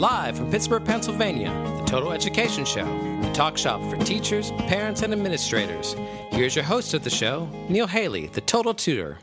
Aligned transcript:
Live 0.00 0.38
from 0.38 0.50
Pittsburgh, 0.50 0.82
Pennsylvania, 0.82 1.50
the 1.76 1.84
Total 1.84 2.10
Education 2.10 2.64
Show, 2.64 2.86
the 3.20 3.30
talk 3.34 3.58
shop 3.58 3.82
for 3.90 4.02
teachers, 4.02 4.50
parents, 4.52 5.02
and 5.02 5.12
administrators. 5.12 5.94
Here's 6.30 6.56
your 6.56 6.64
host 6.64 6.94
of 6.94 7.04
the 7.04 7.10
show, 7.10 7.46
Neil 7.68 7.86
Haley, 7.86 8.28
the 8.28 8.40
Total 8.40 8.72
Tutor. 8.72 9.18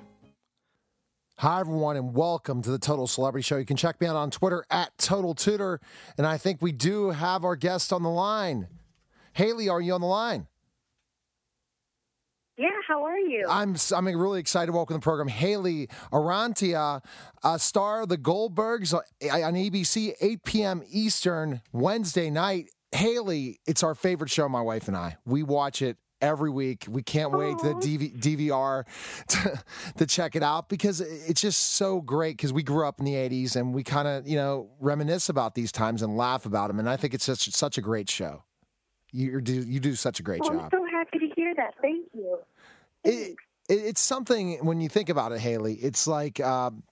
Hi, 1.37 1.61
everyone, 1.61 1.97
and 1.97 2.13
welcome 2.13 2.61
to 2.61 2.69
the 2.69 2.77
Total 2.77 3.07
Celebrity 3.07 3.41
Show. 3.41 3.57
You 3.57 3.65
can 3.65 3.75
check 3.75 3.99
me 3.99 4.05
out 4.05 4.15
on 4.15 4.29
Twitter 4.29 4.65
at 4.69 4.95
Total 4.99 5.33
Tutor. 5.33 5.81
And 6.15 6.27
I 6.27 6.37
think 6.37 6.61
we 6.61 6.73
do 6.73 7.09
have 7.09 7.43
our 7.43 7.55
guest 7.55 7.91
on 7.91 8.03
the 8.03 8.09
line. 8.09 8.67
Haley, 9.33 9.69
are 9.69 9.81
you 9.81 9.93
on 9.93 10.01
the 10.01 10.05
line? 10.05 10.45
Yeah, 12.57 12.69
how 12.87 13.03
are 13.03 13.19
you? 13.19 13.45
I'm 13.47 13.75
I'm 13.95 14.07
really 14.07 14.39
excited 14.39 14.67
to 14.67 14.71
welcome 14.71 14.95
the 14.95 14.99
program. 14.99 15.27
Haley 15.27 15.89
Orrantia, 16.11 17.03
a 17.43 17.59
star 17.59 18.01
of 18.01 18.09
the 18.09 18.17
Goldbergs 18.17 18.95
uh, 18.95 18.99
on 19.27 19.53
ABC, 19.53 20.13
8 20.19 20.43
p.m. 20.43 20.83
Eastern, 20.89 21.61
Wednesday 21.71 22.31
night. 22.31 22.71
Haley, 22.91 23.59
it's 23.67 23.83
our 23.83 23.93
favorite 23.93 24.31
show, 24.31 24.49
my 24.49 24.61
wife 24.61 24.87
and 24.87 24.97
I. 24.97 25.17
We 25.25 25.43
watch 25.43 25.83
it 25.83 25.97
every 26.19 26.49
week. 26.49 26.85
We 26.89 27.03
can't 27.03 27.31
wait 27.31 27.57
the 27.59 27.73
DV, 27.73 28.19
DVR 28.19 28.85
to, 29.27 29.63
to 29.97 30.05
check 30.07 30.35
it 30.35 30.41
out 30.41 30.67
because 30.67 30.99
it's 31.01 31.41
just 31.41 31.75
so 31.75 32.01
great 32.01 32.37
because 32.37 32.53
we 32.53 32.63
grew 32.63 32.87
up 32.87 32.99
in 32.99 33.05
the 33.05 33.13
80s 33.13 33.55
and 33.55 33.73
we 33.73 33.83
kind 33.83 34.07
of, 34.07 34.27
you 34.27 34.35
know, 34.35 34.69
reminisce 34.79 35.29
about 35.29 35.53
these 35.53 35.71
times 35.71 36.01
and 36.01 36.17
laugh 36.17 36.45
about 36.45 36.69
them. 36.69 36.79
And 36.79 36.89
I 36.89 36.97
think 36.97 37.13
it's 37.13 37.25
such, 37.25 37.51
such 37.51 37.77
a 37.77 37.81
great 37.81 38.09
show. 38.09 38.43
You 39.11 39.41
do, 39.41 39.53
you 39.53 39.79
do 39.79 39.95
such 39.95 40.19
a 40.19 40.23
great 40.23 40.41
well, 40.41 40.51
job. 40.51 40.63
I'm 40.63 40.69
so 40.71 40.85
to 40.85 40.86
hear 41.47 41.55
that. 41.55 41.73
Thank 41.81 42.07
you. 42.13 42.39
It, 43.03 43.35
it, 43.69 43.73
it's 43.73 44.01
something 44.01 44.65
when 44.65 44.81
you 44.81 44.89
think 44.89 45.09
about 45.09 45.31
it, 45.31 45.39
Haley, 45.39 45.75
it's 45.75 46.07
like 46.07 46.39
um, 46.39 46.83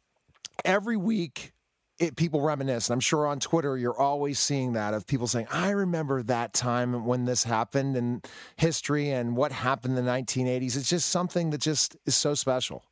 every 0.63 0.97
week 0.97 1.53
it, 1.99 2.15
people 2.15 2.41
reminisce. 2.41 2.89
And 2.89 2.93
I'm 2.93 2.99
sure 2.99 3.27
on 3.27 3.39
Twitter 3.39 3.77
you're 3.77 3.97
always 3.97 4.39
seeing 4.39 4.73
that 4.73 4.93
of 4.93 5.07
people 5.07 5.27
saying, 5.27 5.47
"I 5.51 5.69
remember 5.71 6.23
that 6.23 6.53
time 6.53 7.05
when 7.05 7.25
this 7.25 7.43
happened 7.43 7.95
in 7.95 8.21
history 8.57 9.11
and 9.11 9.35
what 9.35 9.51
happened 9.51 9.97
in 9.97 10.05
the 10.05 10.11
1980s." 10.11 10.75
It's 10.75 10.89
just 10.89 11.09
something 11.09 11.51
that 11.51 11.61
just 11.61 11.95
is 12.05 12.15
so 12.15 12.33
special. 12.33 12.83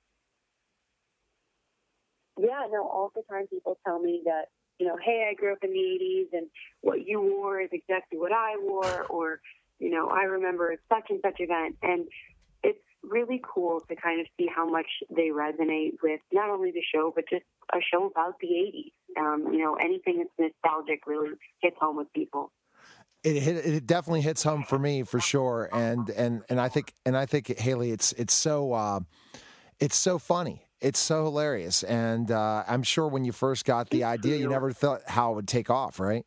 Yeah, 2.40 2.66
no. 2.72 2.88
All 2.88 3.12
the 3.16 3.22
time 3.30 3.48
people 3.48 3.78
tell 3.86 4.00
me 4.00 4.22
that 4.26 4.46
you 4.80 4.88
know, 4.88 4.98
hey, 5.04 5.30
I 5.30 5.36
grew 5.36 5.54
up 5.54 5.60
in 5.64 5.72
the 5.72 5.78
80s, 5.78 6.38
and 6.38 6.48
what 6.82 7.06
you 7.06 7.22
wore 7.22 7.62
is 7.62 7.70
exactly 7.72 8.18
what 8.18 8.32
I 8.32 8.56
wore, 8.60 9.04
or 9.04 9.40
know, 9.94 10.08
I 10.08 10.24
remember 10.24 10.76
such 10.90 11.06
and 11.10 11.20
such 11.24 11.36
event, 11.40 11.78
and 11.82 12.08
it's 12.64 12.80
really 13.04 13.42
cool 13.44 13.82
to 13.82 13.96
kind 13.96 14.22
of 14.22 14.28
see 14.38 14.48
how 14.54 14.70
much 14.70 14.88
they 15.10 15.30
resonate 15.30 15.94
with 16.02 16.22
not 16.32 16.50
only 16.50 16.72
the 16.72 16.84
show 16.94 17.12
but 17.14 17.26
just 17.30 17.44
a 17.74 17.80
show 17.92 18.06
about 18.08 18.36
the 18.40 18.48
80s. 18.48 18.92
Um, 19.20 19.54
you 19.54 19.60
know, 19.60 19.76
anything 19.76 20.18
that's 20.18 20.54
nostalgic 20.64 21.06
really 21.06 21.32
hits 21.62 21.76
home 21.80 21.98
with 21.98 22.12
people. 22.14 22.52
It 23.24 23.42
hit, 23.42 23.66
it 23.66 23.88
definitely 23.88 24.22
hits 24.22 24.44
home 24.44 24.64
for 24.64 24.78
me 24.78 25.04
for 25.04 25.20
sure, 25.20 25.70
and 25.72 26.10
and 26.10 26.44
and 26.50 26.60
I 26.60 26.68
think 26.68 26.94
and 27.06 27.16
I 27.16 27.26
think 27.26 27.58
Haley, 27.58 27.92
it's 27.92 28.12
it's 28.14 28.34
so 28.34 28.74
uh, 28.74 29.00
it's 29.80 29.96
so 29.96 30.20
funny. 30.20 30.68
It's 30.82 31.00
so 31.00 31.24
hilarious, 31.24 31.84
and 31.84 32.30
uh, 32.30 32.66
I'm 32.68 32.84
sure 32.84 33.08
when 33.08 33.24
you 33.24 33.32
first 33.32 33.64
got 33.64 33.90
the 33.90 34.04
idea, 34.04 34.36
you 34.36 34.50
never 34.50 34.74
thought 34.74 35.04
how 35.08 35.32
it 35.32 35.36
would 35.36 35.48
take 35.48 35.70
off, 35.70 36.02
right? 36.02 36.26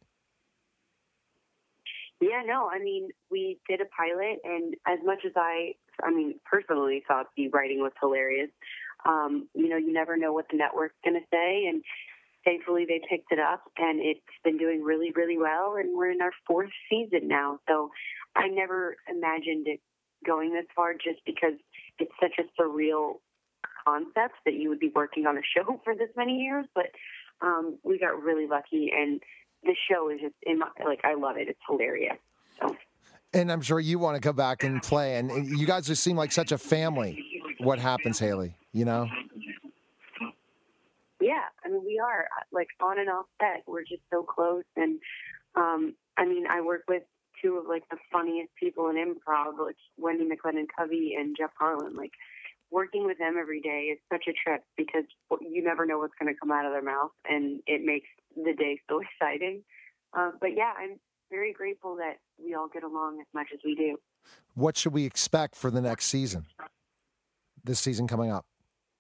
Yeah, 2.21 2.43
no. 2.47 2.69
I 2.73 2.79
mean, 2.79 3.11
we 3.31 3.59
did 3.69 3.81
a 3.81 3.85
pilot, 3.85 4.39
and 4.45 4.75
as 4.87 4.99
much 5.05 5.19
as 5.27 5.33
I, 5.37 5.75
I 6.03 6.11
mean, 6.11 6.41
personally 6.51 7.03
thought 7.07 7.27
the 7.37 7.49
writing 7.49 7.81
was 7.81 7.93
hilarious, 8.01 8.51
um, 9.05 9.49
you 9.55 9.69
know, 9.69 9.77
you 9.77 9.93
never 9.93 10.17
know 10.17 10.33
what 10.33 10.47
the 10.51 10.57
network's 10.57 10.97
going 11.05 11.21
to 11.21 11.27
say, 11.31 11.67
and 11.69 11.83
thankfully 12.45 12.87
they 12.89 13.01
picked 13.09 13.33
it 13.33 13.39
up, 13.39 13.65
and 13.77 14.01
it's 14.01 14.21
been 14.45 14.57
doing 14.57 14.83
really, 14.83 15.13
really 15.15 15.37
well, 15.37 15.77
and 15.79 15.97
we're 15.97 16.11
in 16.11 16.23
our 16.23 16.33
fourth 16.47 16.71
season 16.89 17.29
now. 17.29 17.59
So 17.69 17.91
I 18.35 18.49
never 18.49 18.97
imagined 19.11 19.67
it 19.69 19.81
going 20.25 20.53
this 20.55 20.67
far, 20.75 20.95
just 20.95 21.21
because 21.27 21.55
it's 21.99 22.13
such 22.21 22.39
a 22.39 22.61
surreal 22.61 23.17
concept 23.87 24.35
that 24.47 24.55
you 24.55 24.71
would 24.71 24.81
be 24.81 24.91
working 24.95 25.27
on 25.27 25.37
a 25.37 25.43
show 25.57 25.81
for 25.85 25.95
this 25.95 26.11
many 26.17 26.39
years, 26.39 26.65
but 26.75 26.87
um, 27.43 27.79
we 27.85 27.99
got 27.99 28.23
really 28.23 28.47
lucky, 28.47 28.91
and 28.97 29.21
the 29.67 29.77
show 29.91 30.09
is 30.11 30.21
just 30.21 30.35
in 30.43 30.59
my, 30.59 30.69
like 30.85 31.01
I 31.05 31.15
love 31.15 31.37
it. 31.37 31.49
It's 31.49 31.59
hilarious. 31.69 32.17
So. 32.61 32.77
And 33.35 33.53
I'm 33.53 33.61
sure 33.61 33.81
you 33.81 33.99
want 33.99 34.15
to 34.17 34.21
come 34.21 34.37
back 34.37 34.63
and 34.63 34.83
play, 34.83 35.17
and 35.17 35.31
you 35.59 35.67
guys 35.67 35.87
just 35.87 36.03
seem 36.03 36.17
like 36.17 36.33
such 36.33 36.53
a 36.53 36.59
family. 36.59 37.23
What 37.59 37.79
happens, 37.79 38.19
Haley? 38.19 38.55
You 38.73 38.85
know? 38.85 39.09
Yeah, 41.21 41.43
I 41.65 41.69
mean, 41.69 41.83
we 41.85 41.99
are 41.99 42.29
like 42.53 42.69
on 42.81 42.99
and 42.99 43.09
off 43.09 43.27
set. 43.41 43.65
We're 43.67 43.83
just 43.83 44.03
so 44.11 44.23
close, 44.23 44.65
and 44.77 44.99
um, 45.55 45.95
I 46.17 46.25
mean, 46.25 46.47
I 46.47 46.61
work 46.61 46.85
with 46.89 47.03
two 47.43 47.57
of 47.59 47.67
like 47.67 47.89
the 47.91 47.97
funniest 48.13 48.51
people 48.59 48.89
in 48.89 48.97
improv, 48.97 49.59
like 49.59 49.77
Wendy 49.99 50.25
McLendon 50.25 50.67
Covey 50.77 51.15
and 51.19 51.37
Jeff 51.37 51.51
Garlin. 51.61 51.97
Like 51.97 52.13
working 52.71 53.07
with 53.07 53.19
them 53.19 53.37
every 53.39 53.61
day 53.61 53.93
is 53.93 53.99
such 54.11 54.25
a 54.29 54.33
trip 54.33 54.63
because 54.77 55.05
you 55.41 55.63
never 55.63 55.87
know 55.87 55.99
what's 55.99 56.15
going 56.21 56.33
to 56.33 56.39
come 56.39 56.53
out 56.53 56.67
of 56.67 56.73
their 56.73 56.83
mouth, 56.83 57.13
and 57.29 57.61
it 57.67 57.85
makes 57.85 58.09
the 58.37 58.55
day 58.55 58.81
so 58.89 59.01
exciting. 59.21 59.63
Uh, 60.17 60.31
but 60.41 60.51
yeah, 60.57 60.73
I'm 60.79 60.99
very 61.31 61.53
grateful 61.53 61.97
that 61.97 62.19
we 62.43 62.55
all 62.55 62.69
get 62.69 62.83
along 62.83 63.21
as 63.21 63.27
much 63.35 63.49
as 63.53 63.61
we 63.65 63.75
do. 63.75 63.97
What 64.55 64.77
should 64.77 64.93
we 64.93 65.05
expect 65.05 65.55
for 65.55 65.71
the 65.71 65.81
next 65.81 66.07
season? 66.07 66.47
This 67.65 67.81
season 67.81 68.07
coming 68.07 68.31
up. 68.31 68.47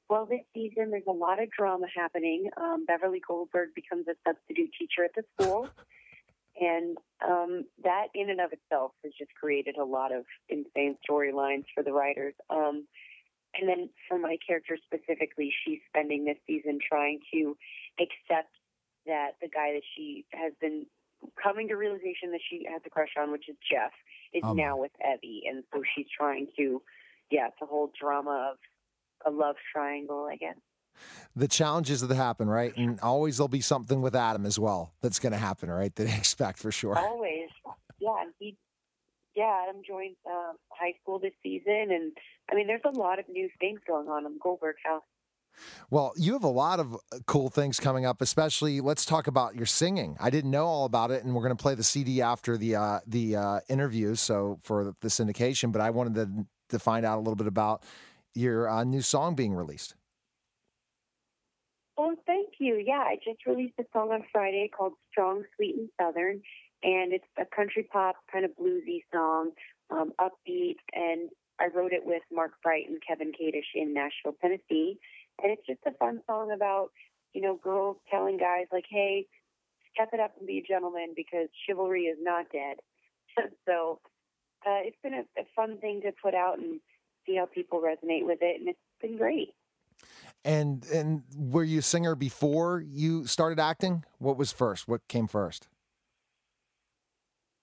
Well, 0.08 0.26
this 0.26 0.42
season 0.54 0.90
there's 0.90 1.06
a 1.08 1.12
lot 1.12 1.42
of 1.42 1.50
drama 1.50 1.86
happening. 1.94 2.48
Um, 2.56 2.84
Beverly 2.86 3.20
Goldberg 3.26 3.70
becomes 3.74 4.06
a 4.08 4.14
substitute 4.26 4.70
teacher 4.78 5.04
at 5.04 5.12
the 5.14 5.22
school. 5.34 5.68
And 6.58 6.96
um, 7.22 7.64
that, 7.84 8.06
in 8.14 8.30
and 8.30 8.40
of 8.40 8.50
itself, 8.52 8.92
has 9.04 9.12
just 9.18 9.30
created 9.34 9.76
a 9.76 9.84
lot 9.84 10.10
of 10.10 10.24
insane 10.48 10.96
storylines 11.08 11.64
for 11.74 11.82
the 11.82 11.92
writers. 11.92 12.34
Um, 12.48 12.86
and 13.58 13.68
then 13.68 13.90
for 14.08 14.18
my 14.18 14.36
character 14.46 14.78
specifically, 14.84 15.52
she's 15.64 15.80
spending 15.88 16.24
this 16.24 16.38
season 16.46 16.78
trying 16.86 17.20
to 17.32 17.56
accept 18.00 18.48
that 19.06 19.32
the 19.40 19.48
guy 19.48 19.72
that 19.72 19.82
she 19.94 20.24
has 20.32 20.52
been 20.60 20.86
coming 21.42 21.68
to 21.68 21.74
realization 21.74 22.30
that 22.32 22.40
she 22.48 22.66
has 22.70 22.82
a 22.86 22.90
crush 22.90 23.10
on, 23.18 23.32
which 23.32 23.48
is 23.48 23.56
Jeff, 23.70 23.92
is 24.32 24.42
um, 24.44 24.56
now 24.56 24.76
with 24.76 24.92
Evie, 25.00 25.42
and 25.48 25.64
so 25.72 25.82
she's 25.94 26.06
trying 26.16 26.48
to, 26.56 26.82
yeah, 27.30 27.48
it's 27.48 27.56
a 27.62 27.66
whole 27.66 27.90
drama 27.98 28.52
of 28.52 29.32
a 29.32 29.34
love 29.34 29.56
triangle, 29.72 30.28
I 30.30 30.36
guess. 30.36 30.56
The 31.34 31.48
challenges 31.48 32.00
that 32.00 32.14
happen, 32.14 32.48
right? 32.48 32.72
And 32.76 32.98
always 33.00 33.36
there'll 33.36 33.48
be 33.48 33.60
something 33.60 34.00
with 34.00 34.14
Adam 34.14 34.46
as 34.46 34.58
well 34.58 34.94
that's 35.02 35.18
going 35.18 35.32
to 35.32 35.38
happen, 35.38 35.70
right? 35.70 35.94
That 35.94 36.08
I 36.08 36.16
expect 36.16 36.58
for 36.58 36.72
sure. 36.72 36.96
Always, 36.96 37.50
yeah. 37.98 38.22
And 38.22 38.32
he, 38.38 38.56
yeah, 39.34 39.64
Adam 39.68 39.82
joined 39.86 40.16
um, 40.26 40.56
high 40.70 40.94
school 41.02 41.18
this 41.18 41.34
season, 41.42 41.88
and 41.90 42.12
I 42.50 42.54
mean, 42.54 42.66
there's 42.66 42.80
a 42.84 42.98
lot 42.98 43.18
of 43.18 43.28
new 43.28 43.48
things 43.60 43.80
going 43.86 44.08
on 44.08 44.24
in 44.24 44.38
Goldberg 44.42 44.76
house. 44.84 45.02
Well, 45.90 46.12
you 46.16 46.32
have 46.32 46.44
a 46.44 46.48
lot 46.48 46.80
of 46.80 46.94
uh, 46.94 47.18
cool 47.26 47.48
things 47.48 47.78
coming 47.80 48.04
up, 48.04 48.20
especially 48.20 48.80
let's 48.80 49.04
talk 49.04 49.26
about 49.26 49.54
your 49.54 49.66
singing. 49.66 50.16
I 50.20 50.30
didn't 50.30 50.50
know 50.50 50.66
all 50.66 50.84
about 50.84 51.10
it, 51.10 51.24
and 51.24 51.34
we're 51.34 51.42
going 51.42 51.56
to 51.56 51.62
play 51.62 51.74
the 51.74 51.84
CD 51.84 52.22
after 52.22 52.56
the 52.56 52.76
uh, 52.76 53.00
the 53.06 53.36
uh, 53.36 53.60
interview, 53.68 54.14
so 54.14 54.58
for 54.62 54.94
the 55.00 55.08
syndication. 55.08 55.72
But 55.72 55.80
I 55.80 55.90
wanted 55.90 56.14
to 56.14 56.46
to 56.70 56.78
find 56.78 57.06
out 57.06 57.16
a 57.16 57.20
little 57.20 57.36
bit 57.36 57.46
about 57.46 57.82
your 58.34 58.68
uh, 58.68 58.84
new 58.84 59.02
song 59.02 59.34
being 59.34 59.54
released. 59.54 59.94
Oh, 61.98 62.14
thank 62.26 62.54
you. 62.58 62.82
Yeah, 62.84 62.98
I 62.98 63.16
just 63.24 63.46
released 63.46 63.74
a 63.80 63.84
song 63.92 64.10
on 64.12 64.24
Friday 64.32 64.70
called 64.76 64.92
"Strong, 65.10 65.44
Sweet, 65.56 65.76
and 65.76 65.88
Southern," 66.00 66.42
and 66.82 67.12
it's 67.12 67.24
a 67.38 67.44
country 67.44 67.88
pop 67.90 68.16
kind 68.30 68.44
of 68.44 68.50
bluesy 68.60 69.02
song, 69.12 69.52
um, 69.90 70.12
upbeat, 70.20 70.76
and 70.92 71.30
I 71.58 71.68
wrote 71.74 71.92
it 71.92 72.04
with 72.04 72.22
Mark 72.30 72.52
Bright 72.62 72.88
and 72.88 72.98
Kevin 73.06 73.32
Kadish 73.32 73.74
in 73.74 73.94
Nashville, 73.94 74.36
Tennessee 74.40 74.98
and 75.42 75.52
it's 75.52 75.66
just 75.66 75.80
a 75.86 75.96
fun 75.98 76.20
song 76.26 76.50
about, 76.54 76.88
you 77.32 77.42
know, 77.42 77.58
girls 77.62 77.96
telling 78.10 78.38
guys, 78.38 78.66
like, 78.72 78.86
hey, 78.88 79.26
step 79.94 80.10
it 80.12 80.20
up 80.20 80.32
and 80.38 80.46
be 80.46 80.58
a 80.58 80.72
gentleman 80.72 81.12
because 81.14 81.48
chivalry 81.66 82.02
is 82.02 82.18
not 82.20 82.46
dead. 82.52 82.76
so 83.66 84.00
uh, 84.66 84.80
it's 84.82 84.96
been 85.02 85.14
a, 85.14 85.40
a 85.40 85.44
fun 85.54 85.78
thing 85.78 86.00
to 86.02 86.12
put 86.22 86.34
out 86.34 86.58
and 86.58 86.80
see 87.26 87.36
how 87.36 87.46
people 87.46 87.80
resonate 87.80 88.24
with 88.24 88.38
it. 88.40 88.60
And 88.60 88.68
it's 88.68 88.78
been 89.00 89.16
great. 89.16 89.50
And 90.44 90.86
and 90.92 91.22
were 91.36 91.64
you 91.64 91.80
a 91.80 91.82
singer 91.82 92.14
before 92.14 92.80
you 92.86 93.26
started 93.26 93.58
acting? 93.58 94.04
What 94.18 94.36
was 94.36 94.52
first? 94.52 94.86
What 94.86 95.08
came 95.08 95.26
first? 95.26 95.68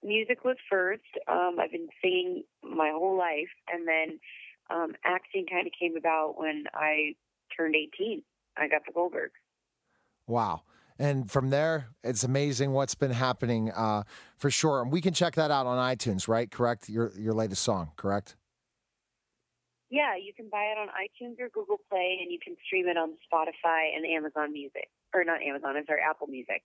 Music 0.03 0.43
was 0.43 0.57
first. 0.69 1.01
Um, 1.29 1.57
I've 1.61 1.71
been 1.71 1.87
singing 2.01 2.43
my 2.61 2.91
whole 2.93 3.17
life, 3.17 3.47
and 3.71 3.87
then 3.87 4.19
um, 4.69 4.95
acting 5.05 5.45
kind 5.49 5.65
of 5.65 5.71
came 5.79 5.95
about 5.95 6.35
when 6.37 6.65
I 6.73 7.15
turned 7.55 7.75
18. 7.75 8.23
I 8.57 8.67
got 8.67 8.81
the 8.85 8.93
Goldberg. 8.93 9.31
Wow. 10.27 10.61
And 10.99 11.29
from 11.29 11.49
there, 11.49 11.87
it's 12.03 12.23
amazing 12.23 12.71
what's 12.71 12.95
been 12.95 13.11
happening 13.11 13.71
uh, 13.71 14.03
for 14.37 14.51
sure. 14.51 14.81
And 14.81 14.91
we 14.91 15.01
can 15.01 15.13
check 15.13 15.35
that 15.35 15.51
out 15.51 15.65
on 15.65 15.77
iTunes, 15.77 16.27
right? 16.27 16.49
Correct? 16.49 16.87
Your 16.87 17.11
your 17.17 17.33
latest 17.33 17.63
song, 17.63 17.91
correct? 17.95 18.35
Yeah, 19.89 20.15
you 20.15 20.33
can 20.33 20.49
buy 20.49 20.73
it 20.73 20.77
on 20.77 20.87
iTunes 20.89 21.39
or 21.39 21.49
Google 21.49 21.77
Play, 21.89 22.17
and 22.21 22.31
you 22.31 22.39
can 22.43 22.55
stream 22.65 22.87
it 22.87 22.97
on 22.97 23.13
Spotify 23.31 23.95
and 23.95 24.05
Amazon 24.05 24.51
Music. 24.51 24.89
Or 25.13 25.23
not 25.23 25.41
Amazon, 25.41 25.77
I'm 25.77 25.85
sorry, 25.85 26.01
Apple 26.07 26.27
Music. 26.27 26.61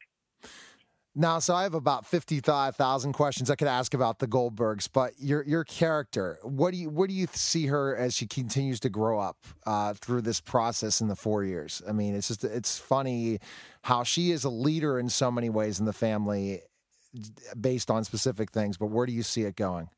Now, 1.20 1.40
so 1.40 1.52
I 1.52 1.64
have 1.64 1.74
about 1.74 2.06
fifty-five 2.06 2.76
thousand 2.76 3.12
questions 3.12 3.50
I 3.50 3.56
could 3.56 3.66
ask 3.66 3.92
about 3.92 4.20
the 4.20 4.28
Goldbergs, 4.28 4.88
but 4.92 5.14
your 5.18 5.42
your 5.42 5.64
character, 5.64 6.38
what 6.44 6.70
do 6.70 6.76
you 6.76 6.90
what 6.90 7.08
do 7.08 7.14
you 7.16 7.26
see 7.32 7.66
her 7.66 7.96
as 7.96 8.14
she 8.14 8.24
continues 8.24 8.78
to 8.80 8.88
grow 8.88 9.18
up 9.18 9.36
uh, 9.66 9.94
through 9.94 10.22
this 10.22 10.40
process 10.40 11.00
in 11.00 11.08
the 11.08 11.16
four 11.16 11.42
years? 11.42 11.82
I 11.88 11.90
mean, 11.90 12.14
it's 12.14 12.28
just 12.28 12.44
it's 12.44 12.78
funny 12.78 13.40
how 13.82 14.04
she 14.04 14.30
is 14.30 14.44
a 14.44 14.48
leader 14.48 14.96
in 14.96 15.08
so 15.08 15.28
many 15.32 15.50
ways 15.50 15.80
in 15.80 15.86
the 15.86 15.92
family, 15.92 16.60
based 17.60 17.90
on 17.90 18.04
specific 18.04 18.52
things. 18.52 18.76
But 18.76 18.86
where 18.86 19.04
do 19.04 19.12
you 19.12 19.24
see 19.24 19.42
it 19.42 19.56
going? 19.56 19.90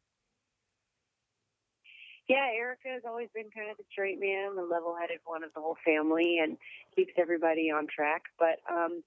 Yeah, 2.28 2.46
Erica 2.56 2.88
has 2.94 3.02
always 3.06 3.28
been 3.34 3.50
kind 3.54 3.70
of 3.70 3.76
the 3.76 3.84
straight 3.92 4.20
man, 4.20 4.56
the 4.56 4.62
level-headed 4.62 5.18
one 5.26 5.44
of 5.44 5.52
the 5.52 5.60
whole 5.60 5.76
family, 5.84 6.38
and 6.42 6.56
keeps 6.96 7.12
everybody 7.18 7.70
on 7.70 7.86
track. 7.94 8.22
But 8.38 8.60
um, 8.72 9.02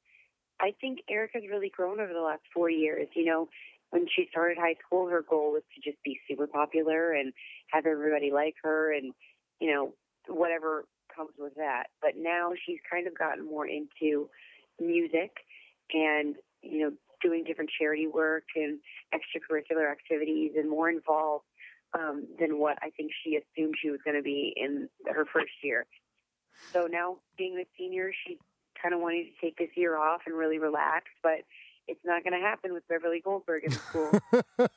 I 0.59 0.73
think 0.79 0.99
Erica's 1.09 1.43
really 1.49 1.69
grown 1.69 1.99
over 1.99 2.13
the 2.13 2.21
last 2.21 2.43
four 2.53 2.69
years. 2.69 3.07
You 3.15 3.25
know, 3.25 3.49
when 3.89 4.07
she 4.07 4.27
started 4.31 4.57
high 4.57 4.75
school, 4.85 5.07
her 5.09 5.23
goal 5.27 5.51
was 5.53 5.63
to 5.75 5.81
just 5.81 6.01
be 6.03 6.19
super 6.27 6.47
popular 6.47 7.11
and 7.13 7.33
have 7.71 7.85
everybody 7.85 8.31
like 8.31 8.55
her 8.63 8.93
and, 8.93 9.13
you 9.59 9.71
know, 9.71 9.93
whatever 10.27 10.85
comes 11.15 11.31
with 11.37 11.55
that. 11.55 11.85
But 12.01 12.11
now 12.17 12.51
she's 12.65 12.79
kind 12.89 13.07
of 13.07 13.17
gotten 13.17 13.45
more 13.45 13.67
into 13.67 14.29
music 14.79 15.31
and, 15.93 16.35
you 16.61 16.79
know, 16.79 16.91
doing 17.21 17.43
different 17.43 17.69
charity 17.79 18.07
work 18.07 18.43
and 18.55 18.79
extracurricular 19.13 19.89
activities 19.89 20.51
and 20.57 20.69
more 20.69 20.89
involved 20.89 21.45
um, 21.93 22.25
than 22.39 22.59
what 22.59 22.77
I 22.81 22.89
think 22.89 23.11
she 23.23 23.37
assumed 23.37 23.75
she 23.81 23.89
was 23.89 23.99
going 24.03 24.17
to 24.17 24.23
be 24.23 24.53
in 24.55 24.89
her 25.07 25.25
first 25.31 25.53
year. 25.63 25.85
So 26.71 26.87
now, 26.87 27.17
being 27.37 27.57
a 27.57 27.65
senior, 27.77 28.11
she 28.25 28.37
kind 28.83 28.93
of 28.93 28.99
wanting 28.99 29.31
to 29.31 29.45
take 29.45 29.57
this 29.57 29.69
year 29.75 29.97
off 29.97 30.21
and 30.27 30.35
really 30.35 30.59
relax, 30.59 31.05
but 31.23 31.39
it's 31.87 32.01
not 32.05 32.23
going 32.23 32.33
to 32.33 32.45
happen 32.45 32.73
with 32.73 32.87
Beverly 32.87 33.21
Goldberg 33.23 33.63
in 33.63 33.71
school. 33.71 34.11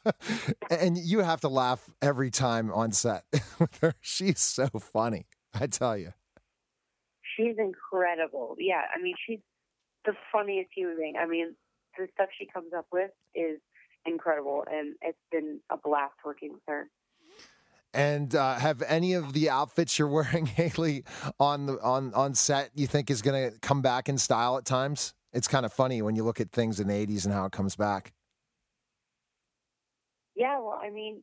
and 0.70 0.96
you 0.96 1.20
have 1.20 1.40
to 1.42 1.48
laugh 1.48 1.90
every 2.00 2.30
time 2.30 2.72
on 2.72 2.92
set 2.92 3.24
with 3.58 3.78
her. 3.80 3.94
She's 4.00 4.40
so 4.40 4.68
funny, 4.68 5.26
I 5.54 5.66
tell 5.66 5.96
you. 5.96 6.12
She's 7.36 7.56
incredible. 7.58 8.56
Yeah, 8.58 8.82
I 8.94 9.00
mean, 9.00 9.14
she's 9.26 9.40
the 10.04 10.14
funniest 10.32 10.70
human 10.74 10.96
being. 10.96 11.14
I 11.20 11.26
mean, 11.26 11.54
the 11.98 12.08
stuff 12.14 12.28
she 12.38 12.46
comes 12.46 12.72
up 12.76 12.86
with 12.92 13.10
is 13.34 13.58
incredible, 14.06 14.64
and 14.70 14.94
it's 15.02 15.18
been 15.30 15.60
a 15.70 15.76
blast 15.76 16.14
working 16.24 16.52
with 16.52 16.62
her. 16.68 16.88
And 17.96 18.34
uh, 18.34 18.56
have 18.56 18.82
any 18.86 19.14
of 19.14 19.32
the 19.32 19.48
outfits 19.48 19.98
you're 19.98 20.06
wearing, 20.06 20.44
Haley, 20.46 21.04
on 21.40 21.64
the 21.64 21.80
on 21.80 22.12
on 22.12 22.34
set, 22.34 22.70
you 22.74 22.86
think 22.86 23.10
is 23.10 23.22
going 23.22 23.50
to 23.50 23.58
come 23.60 23.80
back 23.80 24.10
in 24.10 24.18
style 24.18 24.58
at 24.58 24.66
times? 24.66 25.14
It's 25.32 25.48
kind 25.48 25.64
of 25.64 25.72
funny 25.72 26.02
when 26.02 26.14
you 26.14 26.22
look 26.22 26.38
at 26.38 26.52
things 26.52 26.78
in 26.78 26.88
the 26.88 26.94
'80s 26.94 27.24
and 27.24 27.32
how 27.32 27.46
it 27.46 27.52
comes 27.52 27.74
back. 27.74 28.12
Yeah, 30.34 30.58
well, 30.58 30.78
I 30.80 30.90
mean, 30.90 31.22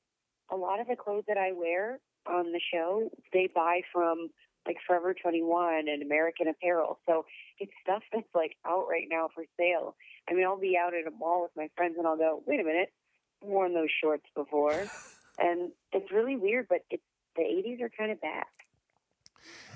a 0.51 0.55
lot 0.55 0.79
of 0.79 0.87
the 0.87 0.95
clothes 0.95 1.25
that 1.27 1.37
I 1.37 1.51
wear 1.51 1.99
on 2.25 2.51
the 2.51 2.59
show, 2.73 3.07
they 3.31 3.47
buy 3.53 3.81
from 3.93 4.29
like 4.65 4.77
Forever 4.87 5.13
21 5.13 5.87
and 5.87 6.01
American 6.01 6.47
Apparel. 6.47 6.97
So 7.05 7.25
it's 7.59 7.71
stuff 7.83 8.01
that's 8.11 8.25
like 8.33 8.55
out 8.65 8.87
right 8.89 9.07
now 9.11 9.29
for 9.35 9.43
sale. 9.59 9.95
I 10.27 10.33
mean, 10.33 10.45
I'll 10.45 10.59
be 10.59 10.75
out 10.75 10.95
at 10.95 11.05
a 11.05 11.15
mall 11.15 11.43
with 11.43 11.51
my 11.55 11.69
friends 11.75 11.95
and 11.99 12.07
I'll 12.07 12.17
go, 12.17 12.41
wait 12.47 12.59
a 12.59 12.63
minute, 12.63 12.91
I've 13.43 13.49
worn 13.49 13.75
those 13.75 13.89
shorts 14.01 14.25
before. 14.35 14.87
and 15.39 15.71
it's 15.91 16.11
really 16.11 16.35
weird, 16.35 16.67
but 16.69 16.79
it's 16.89 17.03
the 17.35 17.43
80s 17.43 17.81
are 17.81 17.89
kind 17.89 18.11
of 18.11 18.21
back. 18.21 18.47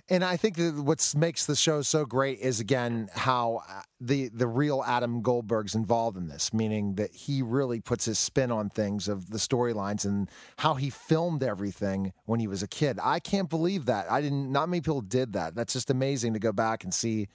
And 0.10 0.24
I 0.24 0.38
think 0.38 0.56
that 0.56 0.76
what 0.76 1.14
makes 1.18 1.46
the 1.46 1.56
show 1.56 1.82
so 1.82 2.06
great 2.06 2.40
is 2.40 2.62
again 2.62 3.10
how 3.14 3.64
uh, 3.70 3.82
the 4.00 4.30
the 4.30 4.48
real 4.48 4.82
Adam 4.88 5.22
Goldberg's 5.22 5.76
involved 5.76 6.16
in 6.16 6.30
this, 6.30 6.54
meaning 6.54 6.96
that 6.96 7.14
he 7.14 7.42
really 7.42 7.82
puts 7.82 8.06
his 8.06 8.18
spin 8.18 8.50
on 8.50 8.70
things 8.70 9.10
of 9.10 9.32
the 9.32 9.38
storylines 9.38 10.06
and 10.06 10.30
how 10.60 10.76
he 10.76 10.90
filmed 10.90 11.44
everything 11.44 12.14
when 12.24 12.40
he 12.40 12.48
was 12.48 12.64
a 12.64 12.68
kid. 12.68 13.00
I 13.04 13.20
can't 13.20 13.50
believe 13.50 13.86
that. 13.88 14.10
I 14.10 14.22
didn't. 14.22 14.50
Not 14.50 14.70
many 14.70 14.80
people 14.80 15.02
did 15.02 15.34
that. 15.34 15.56
That's 15.56 15.74
just 15.74 15.90
amazing 15.90 16.32
to 16.34 16.40
go 16.40 16.54
back 16.54 16.86
and 16.86 16.94
see 16.94 17.28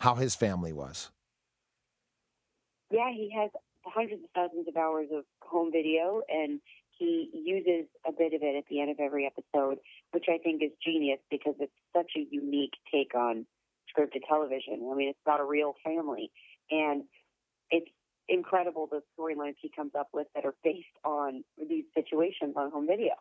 how 0.00 0.16
his 0.16 0.34
family 0.34 0.72
was. 0.72 1.12
Yeah, 2.90 3.12
he 3.12 3.30
has 3.36 3.50
hundreds 3.84 4.24
of 4.24 4.30
thousands 4.34 4.66
of 4.66 4.76
hours 4.76 5.08
of 5.12 5.24
home 5.42 5.70
video, 5.70 6.22
and 6.28 6.60
he 6.98 7.30
uses 7.32 7.88
a 8.06 8.12
bit 8.12 8.32
of 8.32 8.42
it 8.42 8.56
at 8.56 8.64
the 8.70 8.80
end 8.80 8.90
of 8.90 8.98
every 9.00 9.26
episode, 9.26 9.78
which 10.12 10.26
I 10.28 10.38
think 10.38 10.62
is 10.62 10.70
genius 10.84 11.18
because 11.30 11.54
it's 11.60 11.72
such 11.94 12.12
a 12.16 12.26
unique 12.30 12.74
take 12.92 13.14
on 13.14 13.46
scripted 13.90 14.22
television. 14.28 14.88
I 14.90 14.94
mean, 14.94 15.08
it's 15.08 15.18
about 15.24 15.40
a 15.40 15.44
real 15.44 15.74
family, 15.84 16.30
and 16.70 17.04
it's 17.70 17.90
incredible 18.28 18.88
the 18.90 19.02
storylines 19.18 19.54
he 19.60 19.70
comes 19.74 19.92
up 19.98 20.08
with 20.12 20.26
that 20.34 20.44
are 20.44 20.54
based 20.64 20.86
on 21.04 21.44
these 21.56 21.84
situations 21.94 22.54
on 22.56 22.70
home 22.70 22.86
video. 22.86 23.12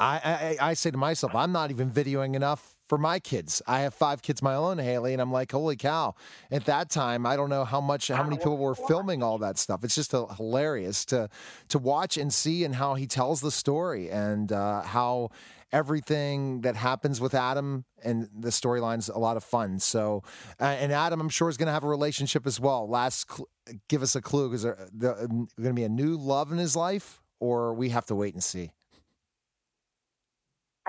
I, 0.00 0.56
I, 0.60 0.68
I 0.70 0.74
say 0.74 0.90
to 0.92 0.96
myself, 0.96 1.34
I'm 1.34 1.50
not 1.50 1.70
even 1.70 1.90
videoing 1.90 2.36
enough 2.36 2.77
for 2.88 2.98
my 2.98 3.18
kids. 3.18 3.62
I 3.66 3.80
have 3.80 3.94
five 3.94 4.22
kids 4.22 4.42
my 4.42 4.54
own, 4.54 4.78
Haley, 4.78 5.12
and 5.12 5.22
I'm 5.22 5.32
like, 5.32 5.52
holy 5.52 5.76
cow! 5.76 6.14
At 6.50 6.64
that 6.64 6.90
time, 6.90 7.26
I 7.26 7.36
don't 7.36 7.50
know 7.50 7.64
how 7.64 7.80
much, 7.80 8.08
how 8.08 8.22
many 8.22 8.36
people 8.36 8.58
were 8.58 8.74
filming 8.74 9.22
all 9.22 9.38
that 9.38 9.58
stuff. 9.58 9.84
It's 9.84 9.94
just 9.94 10.12
hilarious 10.12 11.04
to 11.06 11.28
to 11.68 11.78
watch 11.78 12.16
and 12.16 12.32
see, 12.32 12.64
and 12.64 12.74
how 12.74 12.94
he 12.94 13.06
tells 13.06 13.40
the 13.40 13.50
story, 13.50 14.10
and 14.10 14.50
uh, 14.52 14.82
how 14.82 15.30
everything 15.72 16.62
that 16.62 16.76
happens 16.76 17.20
with 17.20 17.34
Adam 17.34 17.84
and 18.02 18.28
the 18.38 18.48
storyline's 18.48 19.08
a 19.08 19.18
lot 19.18 19.36
of 19.36 19.44
fun. 19.44 19.78
So, 19.78 20.22
uh, 20.58 20.64
and 20.64 20.92
Adam, 20.92 21.20
I'm 21.20 21.28
sure 21.28 21.48
is 21.48 21.56
going 21.56 21.66
to 21.66 21.72
have 21.72 21.84
a 21.84 21.88
relationship 21.88 22.46
as 22.46 22.58
well. 22.58 22.88
Last, 22.88 23.30
cl- 23.30 23.48
give 23.88 24.02
us 24.02 24.16
a 24.16 24.22
clue. 24.22 24.52
Is 24.54 24.62
there, 24.62 24.88
there 24.92 25.14
going 25.26 25.48
to 25.56 25.72
be 25.74 25.84
a 25.84 25.88
new 25.88 26.16
love 26.16 26.52
in 26.52 26.58
his 26.58 26.74
life, 26.74 27.20
or 27.38 27.74
we 27.74 27.90
have 27.90 28.06
to 28.06 28.14
wait 28.14 28.34
and 28.34 28.42
see? 28.42 28.70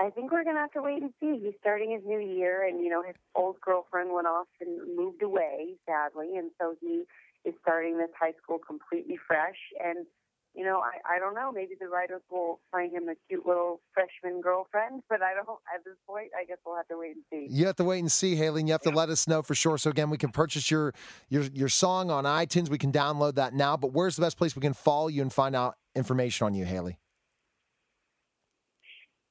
I 0.00 0.08
think 0.08 0.32
we're 0.32 0.44
gonna 0.44 0.60
have 0.60 0.72
to 0.72 0.82
wait 0.82 1.02
and 1.02 1.12
see. 1.20 1.38
He's 1.44 1.54
starting 1.60 1.90
his 1.90 2.02
new 2.06 2.18
year, 2.18 2.66
and 2.66 2.82
you 2.82 2.88
know 2.88 3.02
his 3.02 3.16
old 3.34 3.60
girlfriend 3.60 4.12
went 4.12 4.26
off 4.26 4.48
and 4.60 4.96
moved 4.96 5.22
away, 5.22 5.76
sadly, 5.86 6.36
and 6.36 6.50
so 6.58 6.74
he 6.80 7.04
is 7.44 7.54
starting 7.60 7.98
this 7.98 8.08
high 8.18 8.32
school 8.42 8.58
completely 8.58 9.18
fresh. 9.26 9.58
And 9.84 10.06
you 10.54 10.64
know, 10.64 10.80
I, 10.80 11.16
I 11.16 11.18
don't 11.18 11.34
know. 11.34 11.52
Maybe 11.52 11.74
the 11.78 11.86
writers 11.86 12.22
will 12.30 12.60
find 12.72 12.90
him 12.90 13.08
a 13.08 13.14
cute 13.28 13.46
little 13.46 13.80
freshman 13.92 14.40
girlfriend, 14.40 15.02
but 15.10 15.20
I 15.22 15.34
don't. 15.34 15.46
At 15.72 15.84
this 15.84 15.94
point, 16.08 16.28
I 16.34 16.44
guess 16.46 16.56
we'll 16.64 16.76
have 16.76 16.88
to 16.88 16.96
wait 16.96 17.16
and 17.16 17.24
see. 17.30 17.54
You 17.54 17.66
have 17.66 17.76
to 17.76 17.84
wait 17.84 17.98
and 17.98 18.10
see, 18.10 18.36
Haley, 18.36 18.60
and 18.60 18.68
you 18.68 18.72
have 18.72 18.82
to 18.82 18.90
let 18.90 19.10
us 19.10 19.28
know 19.28 19.42
for 19.42 19.54
sure. 19.54 19.76
So 19.76 19.90
again, 19.90 20.08
we 20.08 20.16
can 20.16 20.30
purchase 20.30 20.70
your 20.70 20.94
your 21.28 21.42
your 21.52 21.68
song 21.68 22.10
on 22.10 22.24
iTunes. 22.24 22.70
We 22.70 22.78
can 22.78 22.90
download 22.90 23.34
that 23.34 23.52
now. 23.52 23.76
But 23.76 23.92
where's 23.92 24.16
the 24.16 24.22
best 24.22 24.38
place 24.38 24.56
we 24.56 24.62
can 24.62 24.74
follow 24.74 25.08
you 25.08 25.20
and 25.20 25.30
find 25.30 25.54
out 25.54 25.76
information 25.94 26.46
on 26.46 26.54
you, 26.54 26.64
Haley? 26.64 26.98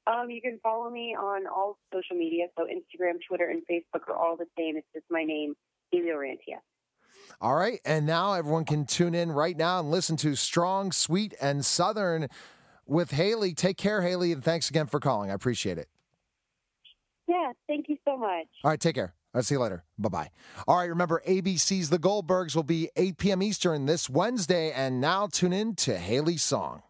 Um, 0.09 0.29
you 0.29 0.41
can 0.41 0.59
follow 0.63 0.89
me 0.89 1.15
on 1.15 1.45
all 1.45 1.77
social 1.93 2.15
media, 2.15 2.47
so 2.57 2.65
Instagram, 2.65 3.17
Twitter, 3.27 3.49
and 3.49 3.61
Facebook 3.69 4.07
are 4.07 4.15
all 4.15 4.35
the 4.35 4.47
same. 4.57 4.75
It's 4.75 4.87
just 4.93 5.05
my 5.09 5.23
name, 5.23 5.53
Haley 5.91 6.07
Orrantia. 6.07 6.59
All 7.39 7.55
right, 7.55 7.79
and 7.85 8.05
now 8.05 8.33
everyone 8.33 8.65
can 8.65 8.85
tune 8.85 9.13
in 9.13 9.31
right 9.31 9.55
now 9.55 9.79
and 9.79 9.91
listen 9.91 10.17
to 10.17 10.35
Strong, 10.35 10.93
Sweet, 10.93 11.35
and 11.39 11.63
Southern 11.63 12.27
with 12.87 13.11
Haley. 13.11 13.53
Take 13.53 13.77
care, 13.77 14.01
Haley, 14.01 14.31
and 14.31 14.43
thanks 14.43 14.69
again 14.69 14.87
for 14.87 14.99
calling. 14.99 15.29
I 15.29 15.33
appreciate 15.35 15.77
it. 15.77 15.87
Yeah, 17.27 17.51
thank 17.67 17.87
you 17.87 17.97
so 18.03 18.17
much. 18.17 18.47
All 18.63 18.71
right, 18.71 18.79
take 18.79 18.95
care. 18.95 19.13
I'll 19.35 19.43
see 19.43 19.55
you 19.55 19.59
later. 19.59 19.83
Bye 19.99 20.09
bye. 20.09 20.29
All 20.67 20.77
right, 20.77 20.89
remember 20.89 21.21
ABC's 21.27 21.91
The 21.91 21.99
Goldbergs 21.99 22.55
will 22.55 22.63
be 22.63 22.89
8 22.95 23.17
p.m. 23.17 23.43
Eastern 23.43 23.85
this 23.85 24.09
Wednesday, 24.09 24.71
and 24.71 24.99
now 24.99 25.27
tune 25.27 25.53
in 25.53 25.75
to 25.75 25.97
Haley's 25.97 26.41
song. 26.41 26.81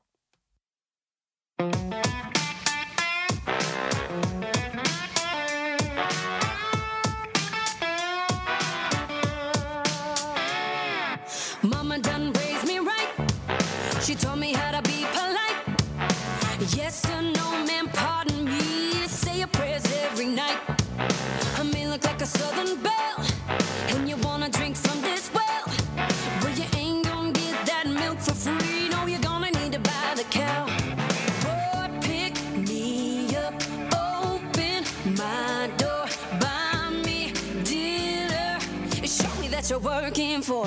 You're 39.70 39.78
working 39.80 40.42
for 40.42 40.66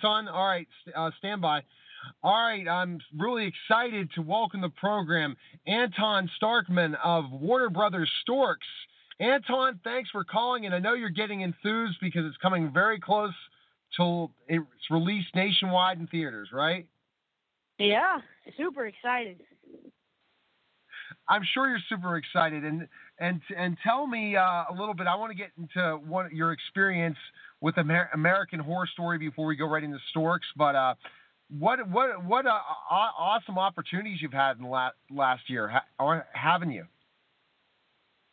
Anton. 0.00 0.28
All 0.28 0.46
right, 0.46 0.68
uh, 0.96 1.10
stand 1.18 1.40
by. 1.40 1.62
All 2.22 2.32
right, 2.32 2.66
I'm 2.66 2.98
really 3.18 3.46
excited 3.46 4.10
to 4.14 4.22
welcome 4.22 4.60
the 4.60 4.70
program 4.70 5.36
Anton 5.66 6.30
Starkman 6.40 6.96
of 7.04 7.24
Warner 7.30 7.68
Brothers 7.68 8.10
Storks. 8.22 8.66
Anton, 9.18 9.80
thanks 9.84 10.08
for 10.10 10.24
calling, 10.24 10.64
and 10.64 10.74
I 10.74 10.78
know 10.78 10.94
you're 10.94 11.10
getting 11.10 11.42
enthused 11.42 11.98
because 12.00 12.24
it's 12.24 12.38
coming 12.38 12.72
very 12.72 12.98
close 12.98 13.34
till 13.96 14.32
it's 14.48 14.64
released 14.90 15.34
nationwide 15.34 15.98
in 15.98 16.06
theaters, 16.06 16.48
right? 16.52 16.86
Yeah, 17.78 18.18
super 18.56 18.86
excited. 18.86 19.42
I'm 21.28 21.42
sure 21.54 21.68
you're 21.68 21.78
super 21.88 22.16
excited, 22.16 22.64
and 22.64 22.88
and 23.18 23.40
and 23.56 23.76
tell 23.82 24.06
me 24.06 24.36
uh, 24.36 24.64
a 24.70 24.74
little 24.76 24.94
bit. 24.94 25.06
I 25.06 25.16
want 25.16 25.32
to 25.32 25.36
get 25.36 25.50
into 25.58 25.96
one 26.06 26.34
your 26.34 26.52
experience 26.52 27.16
with 27.60 27.76
Amer- 27.78 28.10
American 28.14 28.60
Horror 28.60 28.88
Story 28.92 29.18
before 29.18 29.46
we 29.46 29.56
go 29.56 29.68
right 29.68 29.84
into 29.84 29.98
Storks. 30.10 30.46
But 30.56 30.74
uh, 30.74 30.94
what 31.58 31.88
what 31.88 32.24
what 32.24 32.46
uh, 32.46 32.58
awesome 32.90 33.58
opportunities 33.58 34.18
you've 34.20 34.32
had 34.32 34.56
in 34.56 34.64
the 34.64 34.68
last 34.68 34.94
last 35.10 35.42
year, 35.48 35.68
ha- 35.68 35.84
or 35.98 36.26
haven't 36.32 36.70
you? 36.70 36.84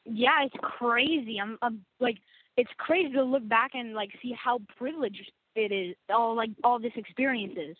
Yeah, 0.05 0.45
it's 0.45 0.55
crazy. 0.61 1.37
I'm, 1.41 1.57
I'm 1.61 1.83
like, 1.99 2.17
it's 2.55 2.71
crazy 2.77 3.11
to 3.13 3.23
look 3.23 3.47
back 3.47 3.71
and 3.73 3.93
like 3.93 4.09
see 4.21 4.33
how 4.41 4.59
privileged 4.77 5.31
it 5.55 5.71
is. 5.71 5.95
All 6.09 6.35
like 6.35 6.51
all 6.63 6.79
this 6.79 6.93
experience 6.95 7.57
is. 7.57 7.75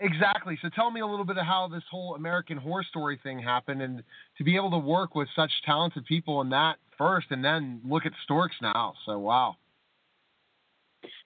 Exactly. 0.00 0.58
So 0.62 0.70
tell 0.70 0.90
me 0.90 1.00
a 1.00 1.06
little 1.06 1.26
bit 1.26 1.36
of 1.36 1.44
how 1.44 1.68
this 1.68 1.82
whole 1.90 2.14
American 2.14 2.56
Horror 2.56 2.84
Story 2.88 3.20
thing 3.22 3.38
happened, 3.38 3.82
and 3.82 4.02
to 4.38 4.44
be 4.44 4.56
able 4.56 4.70
to 4.70 4.78
work 4.78 5.14
with 5.14 5.28
such 5.36 5.50
talented 5.66 6.06
people 6.06 6.40
in 6.40 6.48
that 6.50 6.76
first, 6.96 7.26
and 7.30 7.44
then 7.44 7.80
look 7.86 8.06
at 8.06 8.12
Storks 8.24 8.56
now. 8.62 8.94
So 9.04 9.18
wow. 9.18 9.56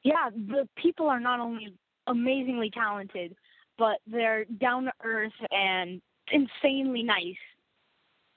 Yeah, 0.03 0.31
the 0.35 0.69
people 0.77 1.09
are 1.09 1.21
not 1.21 1.39
only 1.41 1.75
amazingly 2.09 2.71
talented, 2.71 3.37
but 3.79 3.99
they're 4.07 4.45
down 4.45 4.85
to 4.85 4.93
earth 5.05 5.33
and 5.51 6.03
insanely 6.33 7.03
nice. 7.03 7.35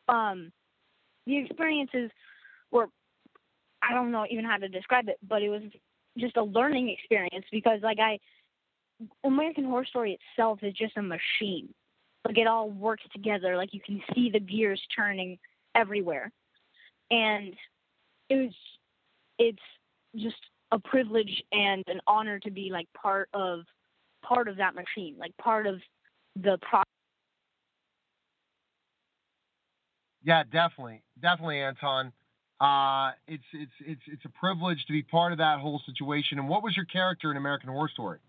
Um, 0.08 0.51
the 1.25 1.38
experiences 1.38 2.12
were, 2.72 2.88
I 3.82 3.94
don't 3.94 4.12
know 4.12 4.25
even 4.29 4.46
how 4.46 4.58
to 4.58 4.70
describe 4.70 5.10
it, 5.10 5.17
but 5.27 5.41
it 5.41 5.50
was 5.50 5.63
just 6.17 6.38
a 6.38 6.44
learning 6.44 6.89
experience 6.89 7.46
because 7.51 7.79
like 7.84 8.00
I, 8.00 8.20
American 9.24 9.66
Horror 9.66 9.86
Story 9.86 10.20
itself 10.20 10.60
is 10.62 10.74
just 10.74 10.98
a 10.98 11.01
machine. 11.01 11.74
Like 12.25 12.38
it 12.38 12.48
all 12.48 12.70
works 12.70 13.04
together. 13.13 13.56
Like 13.56 13.74
you 13.74 13.80
can 13.80 14.01
see 14.13 14.30
the 14.30 14.39
gears 14.39 14.82
turning 14.96 15.38
everywhere, 15.75 16.32
and 17.10 17.54
it 18.30 18.36
was, 18.36 18.54
it's 19.39 19.60
just 20.16 20.36
a 20.72 20.80
privilege 20.80 21.44
and 21.51 21.84
an 21.88 22.01
honor 22.08 22.39
to 22.39 22.51
be 22.51 22.70
like 22.72 22.88
part 22.94 23.30
of 23.34 23.62
part 24.24 24.48
of 24.48 24.58
that 24.58 24.75
machine, 24.75 25.16
like 25.18 25.36
part 25.38 25.68
of 25.68 25.80
the 26.36 26.58
pro. 26.62 26.82
Yeah, 30.24 30.44
definitely, 30.44 31.04
definitely, 31.22 31.62
Anton. 31.62 32.12
Uh, 32.60 33.12
it's 33.27 33.44
it's 33.54 33.72
it's 33.86 34.01
it's 34.08 34.25
a 34.25 34.30
privilege 34.30 34.84
to 34.88 34.92
be 34.92 35.04
part 35.04 35.32
of 35.32 35.38
that 35.38 35.60
whole 35.60 35.82
situation. 35.86 36.39
And 36.39 36.50
what 36.50 36.63
was 36.63 36.75
your 36.75 36.86
character 36.86 37.32
in 37.32 37.38
American 37.38 37.70
Horror 37.70 37.89
Story? 37.94 38.20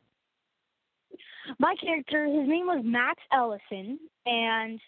My 1.59 1.75
character, 1.81 2.27
his 2.27 2.49
name 2.49 2.67
was 2.67 2.83
Max 2.85 3.21
Ellison, 3.33 3.99
and 4.27 4.81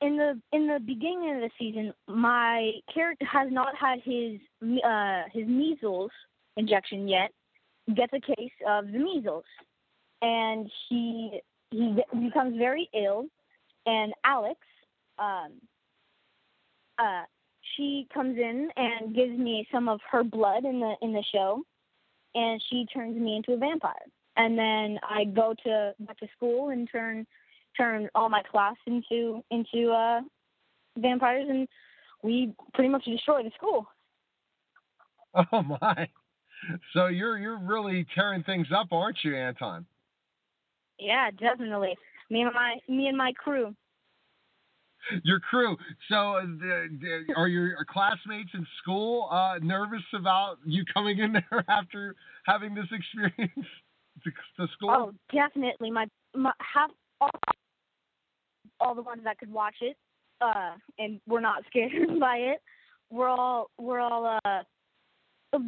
in 0.00 0.16
the 0.16 0.40
in 0.52 0.66
the 0.66 0.80
beginning 0.80 1.34
of 1.34 1.40
the 1.40 1.50
season, 1.58 1.92
my 2.06 2.72
character 2.92 3.24
has 3.26 3.50
not 3.50 3.74
had 3.76 4.00
his 4.04 4.40
uh 4.84 5.22
his 5.32 5.46
measles 5.46 6.10
injection 6.56 7.08
yet, 7.08 7.30
gets 7.94 8.12
a 8.12 8.20
case 8.20 8.52
of 8.68 8.86
the 8.86 8.98
measles, 8.98 9.44
and 10.22 10.70
he 10.88 11.40
he 11.70 11.96
becomes 12.24 12.56
very 12.58 12.88
ill. 12.94 13.26
And 13.86 14.14
Alex, 14.24 14.58
um, 15.18 15.52
uh, 16.98 17.24
she 17.76 18.06
comes 18.12 18.38
in 18.38 18.70
and 18.76 19.14
gives 19.14 19.38
me 19.38 19.66
some 19.72 19.88
of 19.88 20.00
her 20.10 20.22
blood 20.22 20.64
in 20.64 20.80
the 20.80 20.94
in 21.02 21.12
the 21.12 21.24
show, 21.32 21.62
and 22.34 22.62
she 22.70 22.86
turns 22.92 23.16
me 23.16 23.36
into 23.36 23.52
a 23.52 23.56
vampire. 23.56 24.06
And 24.36 24.58
then 24.58 24.98
I 25.08 25.24
go 25.24 25.54
to 25.64 25.94
back 26.00 26.18
to 26.18 26.26
school 26.36 26.70
and 26.70 26.88
turn 26.90 27.26
turn 27.76 28.08
all 28.14 28.28
my 28.28 28.42
class 28.50 28.76
into 28.86 29.42
into 29.50 29.90
uh, 29.90 30.20
vampires, 30.98 31.46
and 31.48 31.68
we 32.22 32.52
pretty 32.72 32.88
much 32.88 33.04
destroy 33.04 33.42
the 33.42 33.50
school. 33.56 33.86
Oh 35.50 35.64
my! 35.64 36.08
So 36.92 37.08
you're 37.08 37.38
you're 37.38 37.58
really 37.58 38.06
tearing 38.14 38.44
things 38.44 38.68
up, 38.72 38.92
aren't 38.92 39.18
you, 39.24 39.34
Anton? 39.34 39.84
Yeah, 40.96 41.30
definitely. 41.32 41.96
Me 42.30 42.42
and 42.42 42.54
my 42.54 42.76
me 42.88 43.08
and 43.08 43.18
my 43.18 43.32
crew. 43.32 43.74
Your 45.22 45.40
crew. 45.40 45.76
So, 46.08 46.36
uh, 46.36 46.40
are 47.36 47.48
your 47.48 47.84
classmates 47.90 48.50
in 48.54 48.66
school 48.80 49.28
uh, 49.30 49.58
nervous 49.60 50.04
about 50.14 50.58
you 50.64 50.84
coming 50.94 51.18
in 51.18 51.32
there 51.50 51.64
after 51.68 52.14
having 52.46 52.74
this 52.74 52.86
experience 52.90 53.66
to, 54.22 54.30
to 54.58 54.72
school? 54.72 54.90
Oh, 54.90 55.12
definitely. 55.32 55.90
My, 55.90 56.06
my 56.34 56.52
half 56.60 56.90
all, 57.20 57.30
all 58.80 58.94
the 58.94 59.02
ones 59.02 59.22
that 59.24 59.38
could 59.38 59.52
watch 59.52 59.76
it, 59.80 59.96
uh, 60.40 60.72
and 60.98 61.20
we're 61.26 61.40
not 61.40 61.64
scared 61.68 62.20
by 62.20 62.36
it. 62.36 62.58
We're 63.10 63.28
all 63.28 63.70
we're 63.78 64.00
all 64.00 64.38
uh 64.44 64.62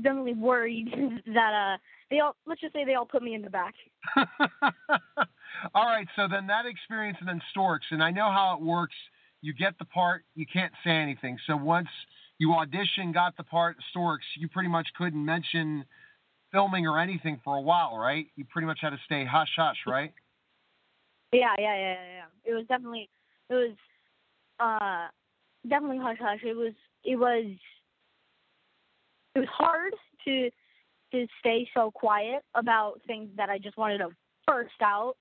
definitely 0.03 0.35
worried 0.35 0.89
that 1.27 1.77
uh 1.77 1.79
they 2.11 2.19
all 2.19 2.35
let's 2.47 2.61
just 2.61 2.73
say 2.73 2.85
they 2.85 2.95
all 2.95 3.07
put 3.07 3.23
me 3.23 3.35
in 3.35 3.43
the 3.43 3.51
back. 3.51 3.75
all 5.75 5.87
right, 5.87 6.07
so 6.17 6.27
then 6.31 6.47
that 6.49 6.67
experience 6.67 7.19
and 7.21 7.29
then 7.29 7.41
Storks, 7.51 7.87
and 7.91 8.03
I 8.03 8.11
know 8.11 8.31
how 8.31 8.57
it 8.59 8.65
works. 8.65 8.95
You 9.43 9.53
get 9.53 9.79
the 9.79 9.85
part, 9.85 10.25
you 10.35 10.47
can't 10.51 10.73
say 10.83 10.91
anything. 10.91 11.39
So 11.47 11.57
once 11.57 11.89
you 12.39 12.53
audition, 12.55 13.13
got 13.13 13.37
the 13.37 13.45
part, 13.45 13.77
Storks, 13.91 14.25
you 14.39 14.49
pretty 14.49 14.69
much 14.69 14.89
couldn't 14.97 15.25
mention 15.25 15.85
filming 16.53 16.87
or 16.87 16.99
anything 16.99 17.41
for 17.45 17.57
a 17.57 17.61
while, 17.61 17.97
right? 17.97 18.27
You 18.37 18.45
pretty 18.45 18.67
much 18.67 18.79
had 18.81 18.91
to 18.91 18.99
stay 19.05 19.25
hush 19.25 19.51
hush, 19.57 19.79
right? 19.87 20.13
Yeah, 21.33 21.55
yeah, 21.59 21.77
yeah, 21.77 21.79
yeah. 21.79 22.07
yeah. 22.17 22.25
It 22.45 22.55
was 22.55 22.67
definitely 22.67 23.09
it 23.51 23.55
was 23.55 23.77
uh 24.61 25.09
definitely 25.69 25.99
hush 25.99 26.19
hush. 26.21 26.41
It 26.45 26.57
was 26.57 26.73
it 27.05 27.17
was 27.17 27.45
it 29.35 29.41
was 29.41 29.49
hard 29.51 29.93
to 30.25 30.51
to 31.13 31.27
stay 31.39 31.69
so 31.75 31.91
quiet 31.91 32.43
about 32.55 33.01
things 33.07 33.31
that 33.37 33.49
I 33.49 33.59
just 33.59 33.77
wanted 33.77 33.99
to 33.99 34.09
burst 34.47 34.81
out. 34.83 35.15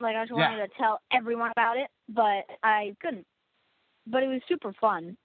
Like 0.00 0.16
I 0.16 0.22
just 0.22 0.32
Yeah. 0.32 0.50
wanted 0.50 0.68
to 0.68 0.76
tell 0.78 1.00
everyone 1.12 1.50
about 1.50 1.76
it, 1.76 1.88
but 2.08 2.44
I 2.62 2.94
couldn't. 3.00 3.26
But 4.06 4.22
it 4.22 4.28
was 4.28 4.40
super 4.48 4.72
fun. 4.80 5.16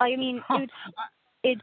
Like 0.00 0.12
I 0.12 0.16
mean, 0.16 0.42
it's 0.50 0.72
it. 1.42 1.60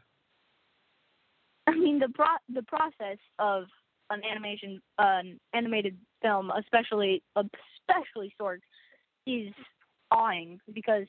I 1.78 1.80
mean 1.80 1.98
the 1.98 2.08
pro 2.08 2.26
the 2.52 2.62
process 2.62 3.18
of 3.38 3.64
an 4.10 4.22
animation 4.28 4.80
an 4.98 5.38
animated 5.54 5.96
film, 6.22 6.50
especially 6.58 7.22
especially 7.36 8.32
Storks, 8.34 8.66
is 9.26 9.52
awing 10.10 10.58
because 10.72 11.06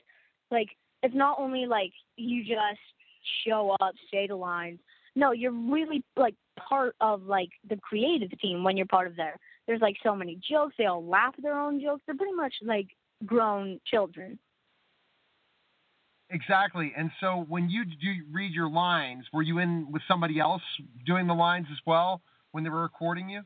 like 0.50 0.68
it's 1.02 1.14
not 1.14 1.38
only 1.38 1.66
like 1.66 1.92
you 2.16 2.44
just 2.44 2.80
show 3.46 3.76
up, 3.80 3.94
say 4.12 4.26
the 4.26 4.36
lines. 4.36 4.78
No, 5.16 5.32
you're 5.32 5.52
really 5.52 6.04
like 6.16 6.34
part 6.68 6.94
of 7.00 7.24
like 7.24 7.50
the 7.68 7.76
creative 7.76 8.30
team 8.38 8.62
when 8.62 8.76
you're 8.76 8.86
part 8.86 9.06
of 9.06 9.16
there. 9.16 9.36
There's 9.66 9.80
like 9.80 9.96
so 10.02 10.14
many 10.14 10.38
jokes. 10.48 10.74
They 10.78 10.86
all 10.86 11.04
laugh 11.04 11.34
at 11.36 11.42
their 11.42 11.58
own 11.58 11.80
jokes. 11.80 12.02
They're 12.06 12.16
pretty 12.16 12.34
much 12.34 12.54
like 12.62 12.88
grown 13.26 13.80
children. 13.86 14.38
Exactly. 16.30 16.92
And 16.96 17.10
so 17.20 17.44
when 17.48 17.68
you 17.68 17.84
do 17.84 18.12
read 18.32 18.52
your 18.52 18.70
lines, 18.70 19.24
were 19.32 19.42
you 19.42 19.58
in 19.58 19.90
with 19.90 20.02
somebody 20.06 20.38
else 20.38 20.62
doing 21.04 21.26
the 21.26 21.34
lines 21.34 21.66
as 21.72 21.78
well 21.86 22.22
when 22.52 22.62
they 22.62 22.70
were 22.70 22.82
recording 22.82 23.28
you? 23.28 23.42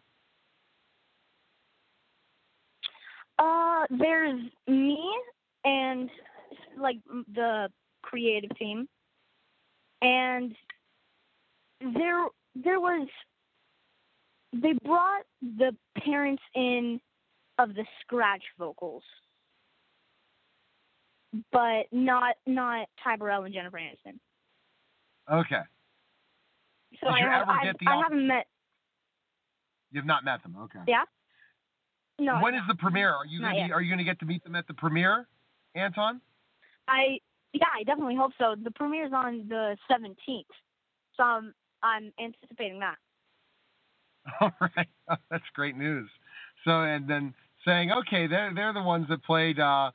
Uh, 3.39 3.85
there's 3.91 4.41
me 4.69 4.99
and 5.65 6.11
like 6.79 6.99
the 7.35 7.69
creative 8.03 8.57
team, 8.59 8.87
and 10.03 10.55
there 11.81 12.27
there 12.55 12.81
was 12.81 13.09
they 14.53 14.75
brought 14.85 15.25
the 15.43 15.75
parents 15.99 16.43
in 16.55 17.01
of 17.59 17.75
the 17.75 17.85
scratch 18.03 18.43
vocals, 18.59 19.03
but 21.53 21.87
not 21.93 22.37
not 22.47 22.89
Ty 23.03 23.17
Burrell 23.17 23.45
and 23.45 23.55
Jennifer 23.55 23.79
Aniston. 23.79 24.19
Okay. 25.31 25.63
So 27.01 27.07
Did 27.07 27.15
I, 27.15 27.19
you 27.19 27.27
have, 27.27 27.43
ever 27.43 27.51
I, 27.51 27.65
get 27.65 27.77
the 27.79 27.87
I 27.91 28.03
haven't 28.03 28.27
met. 28.27 28.47
You've 29.91 30.07
not 30.07 30.25
met 30.25 30.43
them. 30.43 30.57
Okay. 30.65 30.81
Yeah. 30.87 31.05
No. 32.19 32.39
when 32.41 32.55
is 32.55 32.63
the 32.69 32.77
premiere? 32.77 33.13
Are 33.13 33.27
you 33.27 33.41
gonna 33.41 33.67
be, 33.67 33.73
are 33.73 33.83
you 33.83 33.91
going 33.91 33.99
to 33.99 34.05
get 34.05 34.21
to 34.21 34.27
meet 34.27 34.45
them 34.45 34.55
at 34.55 34.69
the 34.69 34.75
premiere, 34.75 35.27
Anton? 35.75 36.21
I 36.87 37.19
yeah, 37.53 37.67
I 37.79 37.83
definitely 37.85 38.17
hope 38.17 38.33
so. 38.39 38.55
The 38.63 38.71
premiere 38.71 39.07
is 39.07 39.13
on 39.13 39.47
the 39.49 39.77
seventeenth, 39.91 40.47
so 41.17 41.25
I'm 41.25 41.55
I'm 41.83 42.13
anticipating 42.23 42.81
that. 42.81 42.97
All 44.41 44.53
right, 44.61 44.89
that's 45.31 45.45
great 45.55 45.77
news. 45.77 46.09
So 46.65 46.71
and 46.71 47.09
then 47.09 47.35
saying, 47.65 47.91
okay, 47.91 48.27
they're 48.29 48.53
they're 48.55 48.73
the 48.73 48.83
ones 48.83 49.07
that 49.09 49.25
played. 49.25 49.59
Uh, 49.59 49.91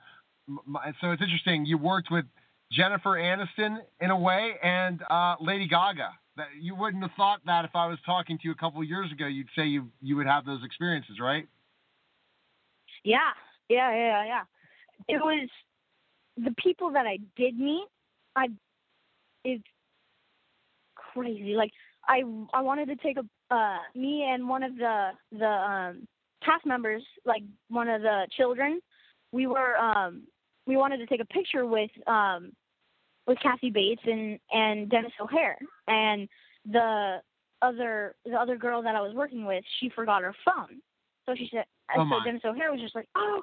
m- 0.50 0.60
m- 0.68 0.96
so 1.02 1.12
it's 1.12 1.22
interesting. 1.22 1.66
You 1.66 1.78
worked 1.78 2.10
with 2.12 2.26
Jennifer 2.72 3.12
Aniston 3.12 3.78
in 4.02 4.12
a 4.12 4.18
way 4.18 4.54
and 4.62 5.02
uh, 5.10 5.36
Lady 5.40 5.68
Gaga. 5.68 6.10
That 6.38 6.48
you 6.60 6.76
wouldn't 6.76 7.04
have 7.04 7.12
thought 7.18 7.42
that 7.48 7.66
if 7.66 7.72
I 7.76 7.88
was 7.88 7.98
talking 8.06 8.38
to 8.38 8.44
you 8.46 8.52
a 8.52 8.56
couple 8.56 8.82
of 8.82 8.88
years 8.88 9.12
ago. 9.12 9.28
You'd 9.28 9.50
say 9.56 9.66
you 9.66 9.90
you 10.02 10.16
would 10.16 10.28
have 10.28 10.46
those 10.46 10.64
experiences, 10.64 11.20
right? 11.20 11.46
Yeah, 13.04 13.18
yeah, 13.68 13.94
yeah, 13.94 14.26
yeah. 14.26 14.42
It 15.08 15.18
was 15.18 15.50
the 16.38 16.54
people 16.64 16.92
that 16.92 17.06
I 17.06 17.18
did 17.36 17.58
meet. 17.60 17.86
I 18.36 18.48
it's 19.44 19.64
crazy. 20.96 21.56
Like 21.56 21.72
I 22.08 22.24
I 22.54 22.62
wanted 22.62 22.88
to 22.88 22.96
take 22.96 23.18
a 23.18 23.54
uh 23.54 23.78
me 23.96 24.26
and 24.30 24.48
one 24.48 24.64
of 24.64 24.76
the 24.78 25.10
the 25.32 25.46
um 25.46 26.08
cast 26.44 26.66
members, 26.66 27.04
like 27.26 27.44
one 27.70 27.90
of 27.90 28.02
the 28.02 28.28
children, 28.38 28.80
we 29.32 29.48
were 29.48 29.76
um 29.78 30.24
we 30.70 30.78
wanted 30.78 30.98
to 30.98 31.08
take 31.08 31.20
a 31.20 31.26
picture 31.26 31.66
with 31.66 31.90
um 32.08 32.52
with 33.28 33.40
Kathy 33.42 33.72
Bates 33.72 34.02
and 34.06 34.40
and 34.52 34.88
Denis 34.90 35.12
O'Hare 35.20 35.58
and 35.88 36.30
the 36.72 37.18
other 37.64 38.16
the 38.24 38.36
other 38.36 38.56
girl 38.56 38.82
that 38.84 38.96
I 38.96 39.02
was 39.02 39.14
working 39.16 39.46
with, 39.46 39.64
she 39.80 39.90
forgot 39.90 40.22
her 40.22 40.36
phone. 40.46 40.80
So 41.26 41.34
she 41.36 41.50
said 41.52 41.66
Oh, 41.98 42.08
so. 42.08 42.24
Denis 42.24 42.42
O'Hare 42.46 42.72
was 42.72 42.80
just 42.80 42.94
like, 42.96 43.10
Oh, 43.18 43.42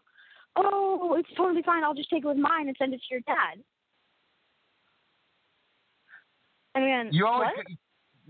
oh, 0.55 1.17
it's 1.19 1.29
totally 1.37 1.63
fine, 1.63 1.83
I'll 1.83 1.95
just 1.95 2.11
take 2.11 2.23
it 2.25 2.29
with 2.29 2.37
mine 2.37 2.69
and 2.69 2.77
send 2.79 2.95
it 2.95 2.99
to 2.99 3.07
your 3.11 3.21
dad. 3.27 3.59
And 6.77 6.85
then 6.85 7.13
You 7.13 7.27
always 7.27 7.51
what? 7.57 7.67
get- 7.67 7.77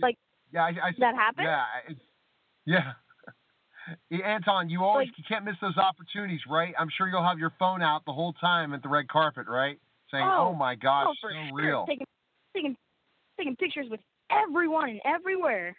Like, 0.01 0.17
yeah, 0.53 0.65
I, 0.65 0.69
I, 0.69 0.93
that 0.99 1.15
happened? 1.15 1.47
Yeah, 1.47 1.65
yeah. 2.65 2.93
Anton, 4.11 4.69
you 4.69 4.85
always 4.85 5.09
Like- 5.09 5.19
you 5.19 5.25
can't 5.25 5.45
miss 5.45 5.57
those 5.61 5.77
opportunities, 5.77 6.47
right? 6.47 6.75
I'm 6.79 6.89
sure 6.89 7.09
you'll 7.09 7.23
have 7.23 7.39
your 7.39 7.51
phone 7.59 7.83
out 7.83 8.05
the 8.05 8.13
whole 8.13 8.33
time 8.35 8.73
at 8.75 8.83
the 8.83 8.89
red 8.89 9.09
carpet, 9.09 9.47
right? 9.47 9.79
Saying, 10.11 10.25
Oh, 10.25 10.49
"Oh, 10.49 10.55
my 10.55 10.75
gosh, 10.75 11.07
oh, 11.09 11.15
so 11.15 11.29
sure. 11.31 11.55
real." 11.55 11.87
Taking 11.87 12.07
taking 12.55 12.77
taking 13.37 13.57
pictures 13.57 13.89
with 13.91 14.01
everyone 14.31 14.89
and 14.89 15.01
everywhere. 15.05 15.77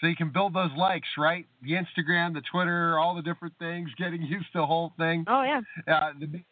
So 0.00 0.08
you 0.08 0.16
can 0.16 0.30
build 0.30 0.52
those 0.52 0.72
likes, 0.76 1.08
right? 1.16 1.46
The 1.62 1.72
Instagram, 1.72 2.34
the 2.34 2.40
Twitter, 2.42 2.98
all 2.98 3.14
the 3.14 3.22
different 3.22 3.56
things, 3.58 3.88
getting 3.94 4.20
used 4.22 4.50
to 4.52 4.58
the 4.58 4.66
whole 4.66 4.92
thing. 4.98 5.24
Oh 5.28 5.42
yeah. 5.42 5.60
Uh, 5.86 6.12
the, 6.18 6.42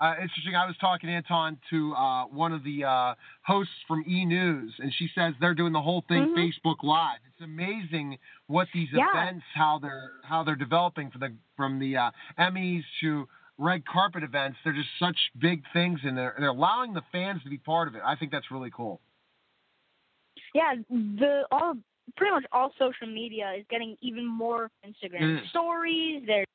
uh, 0.00 0.14
interesting. 0.20 0.56
I 0.56 0.66
was 0.66 0.76
talking 0.80 1.10
Anton 1.10 1.58
to 1.70 1.94
uh, 1.94 2.24
one 2.26 2.52
of 2.52 2.64
the 2.64 2.84
uh, 2.84 3.14
hosts 3.42 3.72
from 3.86 4.02
E 4.08 4.24
News, 4.24 4.72
and 4.78 4.92
she 4.94 5.08
says 5.14 5.34
they're 5.40 5.54
doing 5.54 5.72
the 5.72 5.80
whole 5.82 6.02
thing 6.08 6.26
Mhm. 6.28 6.34
Facebook 6.36 6.82
Live. 6.82 7.18
It's 7.28 7.40
amazing 7.42 8.18
what 8.46 8.68
these 8.72 8.88
Yeah. 8.92 9.08
events, 9.10 9.44
how 9.54 9.78
they're 9.78 10.12
how 10.24 10.42
they're 10.42 10.56
developing 10.56 11.10
from 11.10 11.20
the 11.20 11.36
from 11.56 11.78
the 11.78 11.96
uh, 11.96 12.10
Emmys 12.38 12.84
to 13.00 13.28
red 13.58 13.84
carpet 13.84 14.22
events. 14.22 14.58
They're 14.64 14.72
just 14.72 14.88
such 14.98 15.18
big 15.38 15.62
things, 15.72 16.00
and 16.02 16.16
they're 16.16 16.34
they're 16.38 16.48
allowing 16.48 16.94
the 16.94 17.02
fans 17.12 17.42
to 17.42 17.50
be 17.50 17.58
part 17.58 17.86
of 17.88 17.94
it. 17.94 18.02
I 18.04 18.16
think 18.16 18.32
that's 18.32 18.50
really 18.50 18.70
cool. 18.70 19.00
Yeah, 20.54 20.74
the 20.88 21.46
all 21.50 21.74
pretty 22.16 22.32
much 22.32 22.44
all 22.52 22.72
social 22.78 23.06
media 23.06 23.52
is 23.52 23.64
getting 23.68 23.96
even 24.00 24.26
more 24.26 24.70
Instagram 24.84 25.20
Mm. 25.42 25.48
stories. 25.50 26.24
There's 26.26 26.46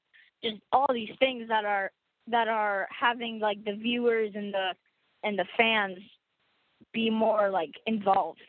just 0.43 0.57
all 0.71 0.91
these 0.91 1.15
things 1.19 1.47
that 1.47 1.63
are 1.63 1.91
that 2.27 2.47
are 2.47 2.87
having 2.97 3.39
like 3.39 3.63
the 3.65 3.73
viewers 3.73 4.31
and 4.35 4.53
the 4.53 4.69
and 5.23 5.37
the 5.37 5.45
fans 5.57 5.97
be 6.93 7.09
more 7.09 7.49
like 7.49 7.71
involved. 7.87 8.39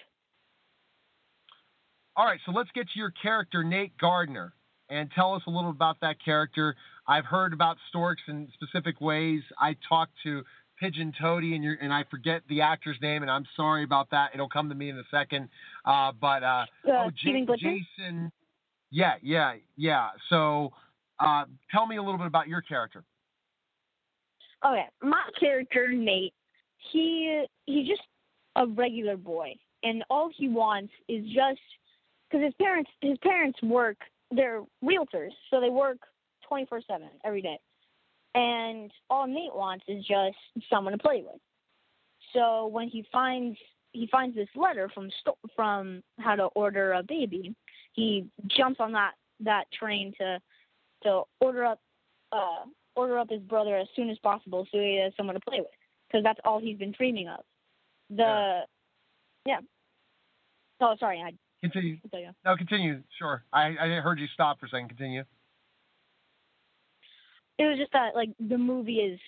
all 2.17 2.25
right, 2.27 2.41
so 2.47 2.53
let's 2.53 2.71
get 2.75 2.89
to 2.91 2.99
your 2.99 3.13
character, 3.23 3.63
Nate 3.63 3.97
Gardner, 3.99 4.55
and 4.89 5.11
tell 5.15 5.35
us 5.35 5.43
a 5.47 5.51
little 5.51 5.71
about 5.71 5.97
that 6.01 6.17
character. 6.25 6.75
I've 7.07 7.25
heard 7.25 7.53
about 7.53 7.77
storks 7.89 8.23
in 8.29 8.49
specific 8.55 9.01
ways. 9.01 9.43
I 9.61 9.77
talked 9.89 10.13
to 10.25 10.43
Pigeon 10.79 11.13
Toady, 11.19 11.55
and, 11.57 11.65
and 11.81 11.93
I 11.93 12.05
forget 12.11 12.43
the 12.49 12.61
actor's 12.63 12.97
name, 13.01 13.23
and 13.23 13.31
I'm 13.31 13.45
sorry 13.57 13.85
about 13.85 14.11
that. 14.11 14.31
It'll 14.35 14.49
come 14.49 14.69
to 14.69 14.75
me 14.75 14.91
in 14.91 14.99
a 14.99 15.05
second. 15.11 15.49
Uh, 15.85 16.13
but 16.21 16.43
uh, 16.43 16.67
oh, 16.89 17.11
J- 17.23 17.47
Jason, 17.59 18.31
yeah, 18.91 19.15
yeah, 19.23 19.55
yeah. 19.77 20.09
So 20.29 20.73
uh, 21.19 21.45
tell 21.71 21.87
me 21.87 21.97
a 21.97 22.03
little 22.03 22.19
bit 22.19 22.27
about 22.27 22.49
your 22.49 22.61
character. 22.61 23.05
Okay, 24.65 24.87
my 25.03 25.23
character 25.39 25.89
Nate, 25.89 26.35
he 26.93 27.45
he's 27.67 27.87
just 27.87 28.03
a 28.57 28.67
regular 28.67 29.17
boy, 29.17 29.55
and 29.83 30.03
all 30.09 30.31
he 30.35 30.49
wants 30.49 30.93
is 31.09 31.25
just 31.27 31.61
because 32.31 32.45
his 32.45 32.55
parents 32.55 32.91
his 33.01 33.19
parents 33.19 33.61
work 33.63 33.97
they're 34.31 34.63
realtors, 34.83 35.31
so 35.51 35.61
they 35.61 35.71
work 35.71 35.99
twenty 36.47 36.67
four 36.67 36.81
seven 36.89 37.09
every 37.25 37.43
day, 37.43 37.59
and 38.35 38.91
all 39.11 39.27
Nate 39.27 39.55
wants 39.55 39.85
is 39.89 40.05
just 40.05 40.37
someone 40.71 40.93
to 40.93 40.99
play 40.99 41.23
with. 41.25 41.41
So 42.33 42.67
when 42.67 42.89
he 42.89 43.05
finds 43.13 43.59
he 43.93 44.09
finds 44.11 44.37
this 44.37 44.49
letter 44.55 44.91
from 44.93 45.11
from 45.55 46.03
how 46.19 46.35
to 46.35 46.45
order 46.55 46.95
a 46.95 47.03
baby, 47.03 47.55
he 47.93 48.27
jumps 48.49 48.81
on 48.81 48.93
that 48.93 49.13
that 49.41 49.65
train 49.79 50.13
to 50.19 50.39
to 51.03 51.23
order 51.41 51.65
up 51.65 51.81
uh 52.33 52.65
order 52.97 53.19
up 53.19 53.31
his 53.31 53.43
brother 53.43 53.77
as 53.77 53.87
soon 53.95 54.11
as 54.11 54.19
possible 54.19 54.67
so 54.73 54.79
he 54.79 55.01
has 55.03 55.13
someone 55.17 55.35
to 55.35 55.41
play 55.41 55.59
with 55.59 55.71
because 56.09 56.25
that's 56.25 56.41
all 56.45 56.61
he's 56.61 56.79
been 56.79 56.93
dreaming 56.93 57.29
of. 57.29 57.41
The 58.11 58.63
yeah. 59.45 59.61
yeah. 59.61 59.61
Oh, 60.81 60.95
sorry, 60.99 61.21
I 61.21 61.33
continue. 61.63 61.99
continue. 62.01 62.33
No, 62.45 62.57
continue. 62.57 63.03
Sure, 63.19 63.45
I 63.53 63.75
I 63.81 63.89
heard 64.01 64.19
you 64.19 64.27
stop 64.33 64.61
for 64.61 64.67
a 64.67 64.69
second. 64.69 64.89
Continue. 64.89 65.25
It 67.59 67.65
was 67.65 67.79
just 67.79 67.93
that 67.93 68.15
like 68.15 68.31
the 68.39 68.59
movie 68.59 68.97
is 68.97 69.19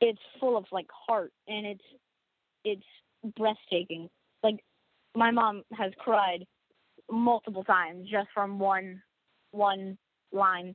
it's 0.00 0.20
full 0.40 0.56
of 0.56 0.64
like 0.72 0.88
heart 0.90 1.32
and 1.46 1.66
it's 1.66 1.84
it's 2.64 3.36
breathtaking. 3.36 4.08
Like 4.42 4.64
my 5.14 5.30
mom 5.30 5.62
has 5.72 5.92
cried 5.98 6.46
multiple 7.10 7.64
times 7.64 8.08
just 8.10 8.28
from 8.34 8.58
one 8.58 9.02
one 9.52 9.98
line. 10.32 10.74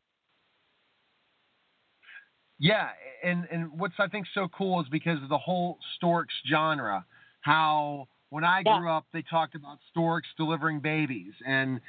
Yeah, 2.59 2.89
and 3.23 3.47
and 3.51 3.79
what's 3.79 3.93
I 3.99 4.07
think 4.07 4.25
so 4.33 4.47
cool 4.47 4.81
is 4.81 4.87
because 4.89 5.21
of 5.21 5.29
the 5.29 5.37
whole 5.37 5.77
storks 5.95 6.33
genre. 6.49 7.05
How 7.41 8.07
when 8.29 8.43
I 8.43 8.63
yeah. 8.65 8.79
grew 8.79 8.89
up, 8.89 9.05
they 9.13 9.21
talked 9.21 9.55
about 9.55 9.77
storks 9.91 10.27
delivering 10.37 10.79
babies, 10.79 11.33
and 11.45 11.79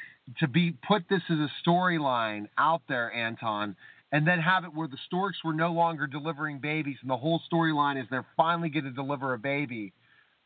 to 0.40 0.46
be 0.46 0.76
put 0.86 1.04
this 1.08 1.22
as 1.30 1.38
a 1.38 1.50
storyline 1.66 2.48
out 2.58 2.82
there, 2.88 3.12
Anton, 3.12 3.76
and 4.12 4.26
then 4.26 4.38
have 4.40 4.64
it 4.64 4.74
where 4.74 4.88
the 4.88 4.98
storks 5.06 5.38
were 5.42 5.54
no 5.54 5.72
longer 5.72 6.06
delivering 6.06 6.58
babies, 6.58 6.96
and 7.00 7.10
the 7.10 7.16
whole 7.16 7.40
storyline 7.50 8.00
is 8.00 8.06
they're 8.10 8.26
finally 8.36 8.68
going 8.68 8.84
to 8.84 8.90
deliver 8.90 9.32
a 9.34 9.38
baby. 9.38 9.92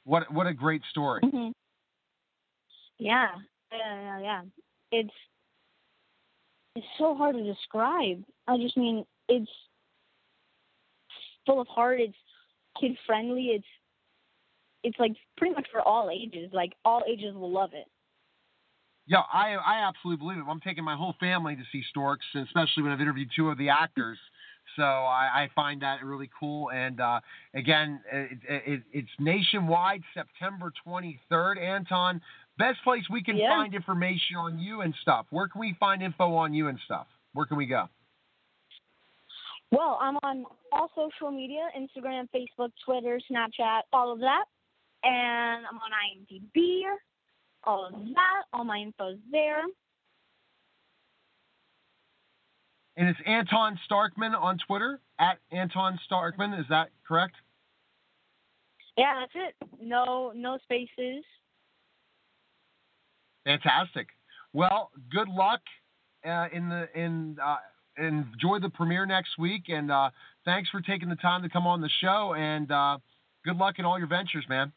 What 0.04 0.32
what 0.32 0.46
a 0.46 0.54
great 0.54 0.82
story! 0.90 1.20
Mm-hmm. 1.24 1.50
Yeah, 2.98 3.28
yeah, 3.72 4.20
yeah. 4.20 4.42
It's 4.92 5.14
it's 6.76 6.86
so 6.96 7.16
hard 7.16 7.34
to 7.34 7.42
describe. 7.42 8.22
I 8.46 8.56
just 8.56 8.76
mean 8.76 9.04
it's 9.28 9.50
full 11.46 11.60
of 11.60 11.66
heart. 11.68 12.00
It's 12.00 12.14
kid 12.80 12.92
friendly. 13.06 13.46
It's 13.54 13.66
it's 14.82 14.98
like 14.98 15.12
pretty 15.36 15.54
much 15.54 15.66
for 15.70 15.80
all 15.80 16.10
ages. 16.10 16.50
Like 16.52 16.72
all 16.84 17.02
ages 17.08 17.34
will 17.34 17.52
love 17.52 17.70
it. 17.72 17.86
Yeah, 19.06 19.22
I 19.32 19.54
I 19.54 19.88
absolutely 19.88 20.24
believe 20.24 20.38
it. 20.38 20.44
I'm 20.48 20.60
taking 20.60 20.84
my 20.84 20.96
whole 20.96 21.14
family 21.20 21.56
to 21.56 21.62
see 21.72 21.82
Storks, 21.90 22.26
especially 22.34 22.82
when 22.82 22.92
I've 22.92 23.00
interviewed 23.00 23.30
two 23.34 23.50
of 23.50 23.58
the 23.58 23.68
actors. 23.68 24.18
So 24.76 24.82
I, 24.82 25.44
I 25.44 25.50
find 25.54 25.82
that 25.82 26.04
really 26.04 26.30
cool. 26.38 26.70
And 26.70 27.00
uh, 27.00 27.20
again, 27.54 28.00
it, 28.10 28.38
it, 28.48 28.82
it's 28.92 29.08
nationwide, 29.18 30.02
September 30.14 30.72
23rd. 30.86 31.60
Anton, 31.60 32.20
best 32.58 32.78
place 32.84 33.02
we 33.10 33.22
can 33.22 33.36
yeah. 33.36 33.50
find 33.50 33.74
information 33.74 34.36
on 34.36 34.58
you 34.58 34.80
and 34.80 34.94
stuff. 35.02 35.26
Where 35.30 35.48
can 35.48 35.60
we 35.60 35.76
find 35.78 36.02
info 36.02 36.34
on 36.34 36.54
you 36.54 36.68
and 36.68 36.78
stuff? 36.84 37.06
Where 37.34 37.44
can 37.44 37.56
we 37.56 37.66
go? 37.66 37.88
Well, 39.72 39.98
I'm 40.02 40.18
on 40.22 40.44
all 40.70 40.90
social 40.94 41.30
media 41.30 41.66
Instagram, 41.74 42.28
Facebook, 42.34 42.72
Twitter, 42.84 43.18
Snapchat, 43.30 43.80
all 43.90 44.12
of 44.12 44.20
that. 44.20 44.44
And 45.02 45.64
I'm 45.66 45.76
on 45.76 45.90
IMDb, 46.30 46.82
all 47.64 47.86
of 47.86 47.92
that. 47.92 48.42
All 48.52 48.64
my 48.64 48.76
info's 48.76 49.16
there. 49.30 49.62
And 52.98 53.08
it's 53.08 53.18
Anton 53.26 53.80
Starkman 53.90 54.38
on 54.38 54.58
Twitter, 54.66 55.00
at 55.18 55.38
Anton 55.50 55.98
Starkman. 56.06 56.60
Is 56.60 56.66
that 56.68 56.90
correct? 57.08 57.34
Yeah, 58.98 59.20
that's 59.20 59.32
it. 59.34 59.68
No, 59.80 60.32
no 60.36 60.58
spaces. 60.64 61.24
Fantastic. 63.46 64.08
Well, 64.52 64.90
good 65.10 65.28
luck 65.28 65.62
uh, 66.26 66.48
in 66.52 66.68
the 66.68 66.86
in 66.94 67.38
uh, 67.42 67.56
enjoy 67.96 68.58
the 68.60 68.70
premiere 68.70 69.06
next 69.06 69.38
week, 69.38 69.64
and 69.68 69.90
uh, 69.90 70.10
thanks 70.44 70.68
for 70.70 70.80
taking 70.80 71.08
the 71.08 71.16
time 71.16 71.42
to 71.42 71.48
come 71.48 71.66
on 71.66 71.80
the 71.80 71.90
show. 72.00 72.34
And 72.36 72.70
uh, 72.70 72.98
good 73.44 73.56
luck 73.56 73.78
in 73.78 73.84
all 73.84 73.98
your 73.98 74.08
ventures, 74.08 74.44
man. 74.48 74.72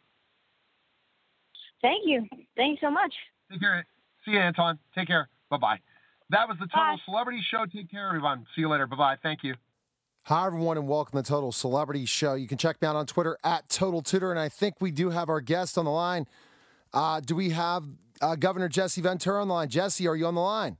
Thank 1.81 2.03
you. 2.05 2.27
Thanks 2.55 2.81
so 2.81 2.89
much. 2.89 3.13
Take 3.51 3.59
care. 3.61 3.85
See 4.25 4.31
you, 4.31 4.39
Anton. 4.39 4.79
Take 4.95 5.07
care. 5.07 5.29
Bye 5.49 5.57
bye. 5.57 5.79
That 6.31 6.47
was 6.47 6.57
the 6.59 6.65
Total 6.65 6.95
Bye. 6.95 7.01
Celebrity 7.05 7.41
Show. 7.51 7.65
Take 7.71 7.91
care, 7.91 8.07
everyone. 8.07 8.45
See 8.55 8.61
you 8.61 8.69
later. 8.69 8.87
Bye 8.87 8.95
bye. 8.95 9.15
Thank 9.21 9.43
you. 9.43 9.55
Hi, 10.23 10.47
everyone, 10.47 10.77
and 10.77 10.87
welcome 10.87 11.11
to 11.11 11.17
the 11.21 11.27
Total 11.27 11.51
Celebrity 11.51 12.05
Show. 12.05 12.33
You 12.33 12.47
can 12.47 12.57
check 12.57 12.81
me 12.81 12.87
out 12.87 12.95
on 12.95 13.05
Twitter 13.05 13.37
at 13.43 13.69
Total 13.69 14.01
Tutor, 14.01 14.31
and 14.31 14.39
I 14.39 14.49
think 14.49 14.75
we 14.81 14.89
do 14.89 15.11
have 15.11 15.29
our 15.29 15.39
guest 15.39 15.77
on 15.77 15.85
the 15.85 15.91
line. 15.91 16.25
Uh, 16.91 17.19
do 17.19 17.35
we 17.35 17.51
have 17.51 17.85
uh, 18.21 18.35
Governor 18.35 18.67
Jesse 18.67 19.01
Ventura 19.01 19.41
on 19.41 19.47
the 19.47 19.53
line? 19.53 19.69
Jesse, 19.69 20.07
are 20.07 20.15
you 20.15 20.25
on 20.25 20.33
the 20.33 20.41
line? 20.41 20.77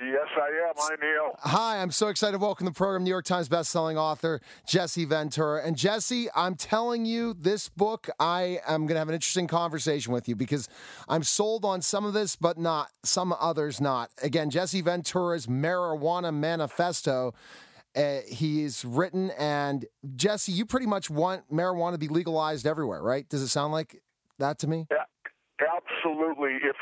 Yes, 0.00 0.26
I 0.36 0.68
am. 0.68 0.74
Hi, 0.76 0.94
Neil. 1.00 1.36
Hi, 1.38 1.80
I'm 1.80 1.92
so 1.92 2.08
excited 2.08 2.32
to 2.32 2.38
welcome 2.38 2.64
the 2.64 2.72
program 2.72 3.04
New 3.04 3.10
York 3.10 3.24
Times 3.24 3.48
bestselling 3.48 3.94
author 3.94 4.40
Jesse 4.66 5.04
Ventura. 5.04 5.64
And 5.64 5.76
Jesse, 5.76 6.26
I'm 6.34 6.56
telling 6.56 7.04
you, 7.04 7.32
this 7.32 7.68
book, 7.68 8.10
I 8.18 8.58
am 8.66 8.82
going 8.86 8.96
to 8.96 8.98
have 8.98 9.08
an 9.08 9.14
interesting 9.14 9.46
conversation 9.46 10.12
with 10.12 10.28
you 10.28 10.34
because 10.34 10.68
I'm 11.08 11.22
sold 11.22 11.64
on 11.64 11.80
some 11.80 12.04
of 12.04 12.12
this, 12.12 12.34
but 12.34 12.58
not 12.58 12.90
some 13.04 13.32
others 13.38 13.80
not. 13.80 14.10
Again, 14.20 14.50
Jesse 14.50 14.80
Ventura's 14.80 15.46
Marijuana 15.46 16.34
Manifesto. 16.34 17.32
Uh, 17.94 18.18
he's 18.26 18.84
written, 18.84 19.30
and 19.38 19.86
Jesse, 20.16 20.50
you 20.50 20.66
pretty 20.66 20.86
much 20.86 21.08
want 21.08 21.48
marijuana 21.52 21.92
to 21.92 21.98
be 21.98 22.08
legalized 22.08 22.66
everywhere, 22.66 23.00
right? 23.00 23.28
Does 23.28 23.42
it 23.42 23.48
sound 23.48 23.72
like 23.72 24.02
that 24.40 24.58
to 24.58 24.66
me? 24.66 24.88
Yeah, 24.90 25.04
absolutely. 25.72 26.54
If 26.54 26.74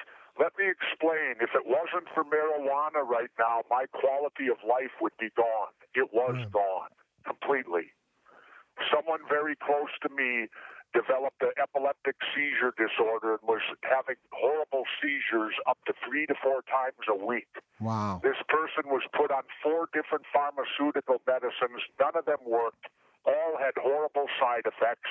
let 0.43 0.59
me 0.59 0.67
explain. 0.67 1.39
If 1.39 1.55
it 1.55 1.63
wasn't 1.63 2.11
for 2.11 2.27
marijuana 2.27 3.07
right 3.07 3.31
now, 3.39 3.63
my 3.71 3.87
quality 3.95 4.51
of 4.51 4.59
life 4.67 4.91
would 5.01 5.15
be 5.23 5.31
gone. 5.39 5.71
It 5.95 6.13
was 6.13 6.35
Mm. 6.35 6.51
gone 6.51 6.91
completely. 7.25 7.93
Someone 8.91 9.25
very 9.29 9.55
close 9.55 9.93
to 10.01 10.09
me 10.09 10.49
developed 10.93 11.41
an 11.43 11.53
epileptic 11.57 12.17
seizure 12.35 12.73
disorder 12.77 13.35
and 13.35 13.43
was 13.49 13.63
having 13.83 14.17
horrible 14.33 14.85
seizures 15.01 15.55
up 15.67 15.79
to 15.87 15.93
three 16.05 16.27
to 16.27 16.35
four 16.35 16.63
times 16.63 17.07
a 17.09 17.15
week. 17.15 17.49
Wow. 17.81 18.21
This 18.23 18.37
person 18.49 18.89
was 18.91 19.03
put 19.13 19.31
on 19.31 19.45
four 19.63 19.89
different 19.93 20.27
pharmaceutical 20.27 21.23
medicines. 21.27 21.83
None 22.01 22.17
of 22.17 22.25
them 22.27 22.45
worked. 22.45 22.89
All 23.25 23.57
had 23.57 23.77
horrible 23.79 24.29
side 24.41 24.67
effects. 24.67 25.09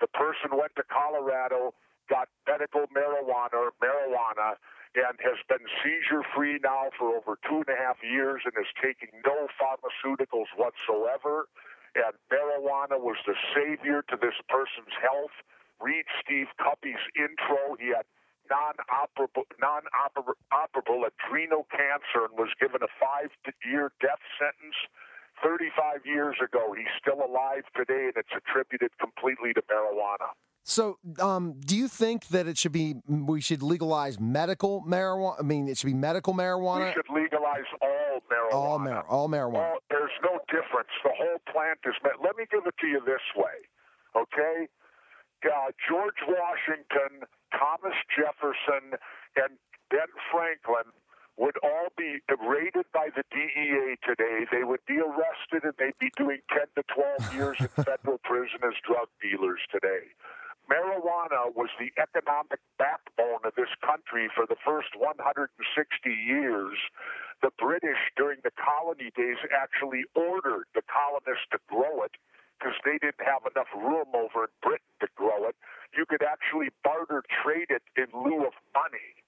The 0.00 0.08
person 0.08 0.56
went 0.56 0.74
to 0.76 0.82
Colorado, 0.82 1.72
got 2.12 2.28
medical 2.44 2.84
marijuana, 2.92 3.72
marijuana, 3.80 4.60
and 4.92 5.16
has 5.24 5.40
been 5.48 5.64
seizure 5.80 6.20
free 6.36 6.60
now 6.60 6.92
for 7.00 7.16
over 7.16 7.40
two 7.48 7.64
and 7.64 7.72
a 7.72 7.78
half 7.80 7.96
years 8.04 8.44
and 8.44 8.52
is 8.60 8.68
taking 8.76 9.08
no 9.24 9.48
pharmaceuticals 9.56 10.52
whatsoever. 10.60 11.48
And 11.96 12.12
marijuana 12.28 13.00
was 13.00 13.16
the 13.24 13.32
savior 13.56 14.04
to 14.12 14.16
this 14.20 14.36
person's 14.52 14.92
health. 15.00 15.32
Read 15.80 16.04
Steve 16.20 16.52
Kubby's 16.60 17.00
intro. 17.16 17.80
He 17.80 17.96
had 17.96 18.04
non-operable, 18.52 19.48
non-operable 19.56 21.08
adrenal 21.08 21.64
cancer 21.72 22.28
and 22.28 22.36
was 22.36 22.52
given 22.60 22.84
a 22.84 22.92
five-year 23.00 23.92
death 24.04 24.20
sentence 24.36 24.76
35 25.40 26.04
years 26.04 26.36
ago. 26.44 26.76
He's 26.76 26.92
still 27.00 27.24
alive 27.24 27.64
today, 27.72 28.12
and 28.12 28.16
it's 28.20 28.36
attributed 28.36 28.92
completely 29.00 29.56
to 29.56 29.62
marijuana. 29.64 30.36
So, 30.64 30.98
um, 31.20 31.54
do 31.58 31.76
you 31.76 31.88
think 31.88 32.28
that 32.28 32.46
it 32.46 32.56
should 32.56 32.70
be 32.72 32.94
we 33.08 33.40
should 33.40 33.62
legalize 33.62 34.20
medical 34.20 34.82
marijuana? 34.86 35.34
I 35.40 35.42
mean, 35.42 35.66
it 35.68 35.76
should 35.78 35.88
be 35.88 35.94
medical 35.94 36.34
marijuana. 36.34 36.86
We 36.88 36.92
should 36.92 37.10
legalize 37.10 37.66
all 37.80 38.20
marijuana. 38.30 38.54
all 38.54 38.78
mar- 38.78 39.06
all 39.08 39.28
marijuana. 39.28 39.70
All- 39.72 39.78
there's 39.90 40.14
no 40.22 40.38
difference. 40.48 40.88
The 41.02 41.10
whole 41.18 41.38
plant 41.52 41.78
is. 41.84 41.94
ma- 42.04 42.10
Let 42.24 42.36
me 42.36 42.44
give 42.50 42.64
it 42.66 42.74
to 42.80 42.86
you 42.86 43.00
this 43.04 43.22
way, 43.36 43.58
okay? 44.16 44.68
uh, 45.44 45.72
George 45.90 46.14
Washington, 46.28 47.26
Thomas 47.50 47.98
Jefferson, 48.16 48.94
and 49.34 49.58
Ben 49.90 50.06
Franklin 50.30 50.86
would 51.36 51.56
all 51.64 51.88
be 51.98 52.20
raided 52.46 52.86
by 52.94 53.08
the 53.16 53.24
DEA 53.34 53.96
today. 54.06 54.46
They 54.52 54.62
would 54.62 54.84
be 54.86 54.98
arrested 55.00 55.64
and 55.64 55.72
they'd 55.80 55.98
be 55.98 56.12
doing 56.16 56.38
10 56.54 56.60
to 56.76 56.82
12 56.94 57.34
years 57.34 57.56
in 57.58 57.66
federal 57.84 58.18
prison 58.22 58.60
as 58.62 58.74
drug 58.86 59.08
dealers 59.20 59.58
today. 59.72 60.14
Marijuana 60.70 61.50
was 61.54 61.70
the 61.78 61.90
economic 62.00 62.60
backbone 62.78 63.42
of 63.44 63.54
this 63.56 63.72
country 63.84 64.30
for 64.34 64.46
the 64.46 64.56
first 64.64 64.94
160 64.96 65.50
years. 66.10 66.78
The 67.42 67.50
British, 67.58 67.98
during 68.16 68.38
the 68.44 68.54
colony 68.54 69.10
days, 69.16 69.38
actually 69.50 70.04
ordered 70.14 70.70
the 70.74 70.82
colonists 70.86 71.50
to 71.50 71.58
grow 71.66 72.02
it 72.06 72.14
because 72.58 72.78
they 72.86 72.98
didn't 73.02 73.26
have 73.26 73.42
enough 73.50 73.70
room 73.74 74.14
over 74.14 74.46
in 74.46 74.54
Britain 74.62 74.94
to 75.02 75.08
grow 75.18 75.50
it. 75.50 75.56
You 75.96 76.06
could 76.06 76.22
actually 76.22 76.70
barter 76.84 77.22
trade 77.42 77.68
it 77.74 77.82
in 77.98 78.06
lieu 78.14 78.46
of 78.46 78.54
money. 78.70 79.18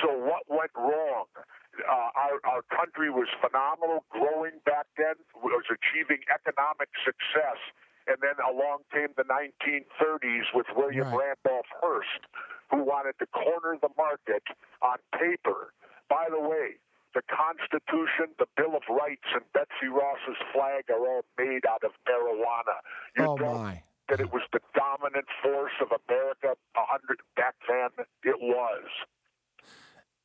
So 0.00 0.08
what 0.16 0.48
went 0.48 0.72
wrong? 0.74 1.28
Uh, 1.36 2.10
our, 2.16 2.40
our 2.48 2.62
country 2.72 3.10
was 3.10 3.28
phenomenal, 3.44 4.04
growing 4.08 4.56
back 4.64 4.88
then, 4.96 5.20
was 5.36 5.64
achieving 5.68 6.24
economic 6.32 6.88
success. 7.04 7.60
And 8.06 8.16
then 8.20 8.34
along 8.42 8.82
came 8.92 9.08
the 9.16 9.24
1930s 9.24 10.50
with 10.54 10.66
William 10.76 11.08
Right. 11.12 11.36
Randolph 11.44 11.66
Hearst, 11.80 12.26
who 12.70 12.82
wanted 12.82 13.14
to 13.20 13.26
corner 13.26 13.78
the 13.80 13.90
market 13.96 14.42
on 14.82 14.98
paper. 15.18 15.72
By 16.08 16.26
the 16.30 16.40
way, 16.40 16.76
the 17.14 17.22
Constitution, 17.28 18.34
the 18.38 18.48
Bill 18.56 18.74
of 18.74 18.82
Rights, 18.88 19.28
and 19.34 19.44
Betsy 19.52 19.88
Ross's 19.88 20.40
flag 20.52 20.88
are 20.90 21.00
all 21.06 21.24
made 21.38 21.64
out 21.66 21.84
of 21.84 21.92
marijuana. 22.08 22.80
You 23.16 23.24
Oh, 23.24 23.36
don't 23.36 23.62
my. 23.62 23.82
that 24.08 24.20
it 24.20 24.32
was 24.32 24.42
the 24.52 24.60
dominant 24.74 25.26
force 25.42 25.72
of 25.80 25.88
America 26.08 26.56
a 26.76 26.84
hundred 26.86 27.20
back 27.36 27.54
then. 27.68 28.06
It 28.24 28.40
was. 28.40 28.84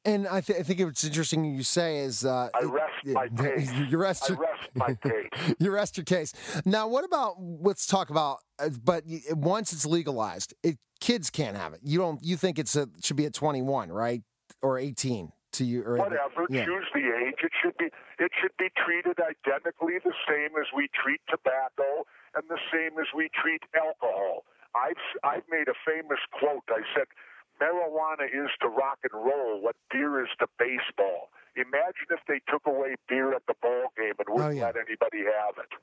And 0.05 0.27
I, 0.27 0.39
th- 0.41 0.59
I 0.59 0.63
think 0.63 0.79
it's 0.79 1.03
interesting 1.03 1.43
you 1.43 1.63
say 1.63 1.97
is 1.99 2.23
uh, 2.23 2.49
I 2.53 2.63
rest 2.63 2.93
my 3.05 3.27
case. 3.37 3.71
you 3.89 3.97
rest 3.97 4.23
I 4.23 4.27
your, 4.29 4.37
rest 4.39 4.69
my 4.75 4.93
case. 4.93 5.55
you 5.59 5.71
rest 5.71 5.97
your 5.97 6.05
case. 6.05 6.33
Now, 6.65 6.87
what 6.87 7.03
about? 7.03 7.35
Let's 7.39 7.85
talk 7.85 8.09
about. 8.09 8.37
Uh, 8.59 8.69
but 8.83 9.03
once 9.31 9.73
it's 9.73 9.85
legalized, 9.85 10.53
it, 10.63 10.77
kids 11.01 11.29
can't 11.29 11.57
have 11.57 11.73
it. 11.73 11.81
You 11.83 11.99
don't. 11.99 12.23
You 12.23 12.37
think 12.37 12.57
it's 12.57 12.75
a 12.75 12.83
it 12.83 13.03
should 13.03 13.17
be 13.17 13.25
at 13.25 13.33
twenty 13.33 13.61
one, 13.61 13.91
right, 13.91 14.21
or 14.61 14.79
eighteen 14.79 15.31
to 15.53 15.65
you? 15.65 15.83
Or, 15.83 15.97
Whatever. 15.97 16.47
Yeah. 16.49 16.65
Choose 16.65 16.85
the 16.93 17.01
age. 17.01 17.35
It 17.43 17.51
should 17.61 17.77
be. 17.77 17.85
It 18.19 18.31
should 18.41 18.55
be 18.57 18.69
treated 18.85 19.17
identically 19.19 19.99
the 20.03 20.13
same 20.27 20.55
as 20.59 20.67
we 20.75 20.87
treat 21.03 21.19
tobacco 21.29 22.05
and 22.35 22.43
the 22.49 22.59
same 22.71 22.97
as 22.99 23.07
we 23.15 23.29
treat 23.43 23.61
alcohol. 23.75 24.45
I've 24.75 25.03
I've 25.23 25.43
made 25.49 25.67
a 25.67 25.75
famous 25.85 26.19
quote. 26.31 26.63
I 26.69 26.81
said, 26.95 27.07
"Marijuana 27.61 28.25
is 28.25 28.49
to 28.61 28.67
rock 28.67 28.99
and 29.03 29.13
roll 29.13 29.61
what 29.61 29.75
beer 29.91 30.23
is 30.23 30.29
to 30.39 30.47
baseball." 30.59 31.29
Imagine 31.55 32.07
if 32.11 32.19
they 32.27 32.39
took 32.51 32.65
away 32.67 32.95
beer 33.09 33.33
at 33.33 33.41
the 33.47 33.55
ball 33.61 33.91
game 33.97 34.13
and 34.19 34.27
wouldn't 34.29 34.45
Oh, 34.45 34.49
yeah. 34.49 34.65
let 34.67 34.75
anybody 34.77 35.23
have 35.25 35.57
it. 35.57 35.73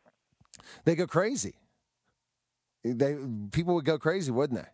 They 0.84 0.94
go 0.94 1.06
crazy. 1.06 1.54
They 2.84 3.16
people 3.50 3.74
would 3.74 3.84
go 3.84 3.98
crazy, 3.98 4.30
wouldn't 4.30 4.60
they? 4.62 4.68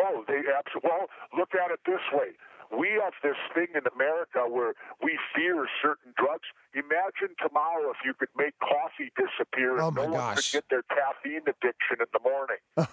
Oh, 0.00 0.24
they 0.26 0.40
absolutely. 0.56 0.90
Well, 0.90 1.06
look 1.36 1.54
at 1.54 1.70
it 1.70 1.80
this 1.86 2.00
way. 2.12 2.32
We 2.76 2.88
have 3.02 3.12
this 3.22 3.36
thing 3.54 3.68
in 3.74 3.82
America 3.94 4.48
where 4.48 4.72
we 5.02 5.18
fear 5.36 5.68
certain 5.82 6.14
drugs. 6.16 6.48
Imagine 6.74 7.36
tomorrow 7.38 7.90
if 7.90 7.98
you 8.04 8.14
could 8.14 8.30
make 8.36 8.54
coffee 8.60 9.12
disappear 9.14 9.78
Oh, 9.80 9.88
and 9.88 9.96
my 9.96 10.04
no 10.06 10.10
one 10.12 10.20
gosh. 10.34 10.50
could 10.52 10.64
get 10.64 10.64
their 10.70 10.82
caffeine 10.88 11.42
addiction 11.46 12.00
in 12.00 12.06
the 12.12 12.20
morning. 12.20 12.56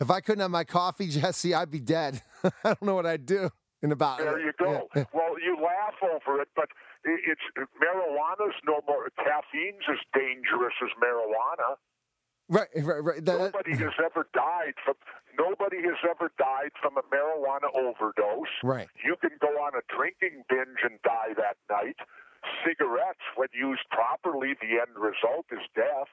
If 0.00 0.10
I 0.10 0.20
couldn't 0.20 0.40
have 0.42 0.50
my 0.50 0.64
coffee, 0.64 1.08
Jesse, 1.10 1.54
I'd 1.54 1.70
be 1.70 1.80
dead. 1.80 2.22
I 2.44 2.50
don't 2.64 2.82
know 2.82 2.94
what 2.94 3.06
I'd 3.06 3.26
do 3.26 3.50
in 3.82 3.92
about. 3.92 4.18
There 4.18 4.40
you 4.40 4.52
go. 4.58 4.88
Yeah. 4.94 5.04
Well, 5.14 5.38
you 5.40 5.56
laugh 5.56 5.94
over 6.02 6.40
it, 6.42 6.48
but 6.56 6.68
it's 7.04 7.40
marijuana's 7.78 8.54
no 8.66 8.80
more. 8.86 9.08
Caffeine's 9.16 9.84
as 9.90 9.98
dangerous 10.14 10.74
as 10.82 10.90
marijuana. 11.02 11.76
Right, 12.48 12.68
right, 12.74 13.04
right. 13.04 13.24
That- 13.24 13.38
Nobody 13.52 13.76
has 13.76 13.92
ever 14.04 14.26
died 14.34 14.74
from. 14.84 14.94
Nobody 15.38 15.76
has 15.82 16.00
ever 16.02 16.32
died 16.38 16.72
from 16.82 16.96
a 16.98 17.02
marijuana 17.14 17.70
overdose. 17.76 18.50
Right. 18.64 18.88
You 19.04 19.14
can 19.20 19.38
go 19.40 19.48
on 19.62 19.72
a 19.78 19.84
drinking 19.94 20.42
binge 20.48 20.82
and 20.82 20.98
die 21.04 21.34
that 21.36 21.56
night. 21.70 21.94
Cigarettes, 22.66 23.22
when 23.36 23.48
used 23.54 23.82
properly, 23.90 24.54
the 24.60 24.80
end 24.82 24.96
result 24.98 25.46
is 25.52 25.62
death. 25.76 26.10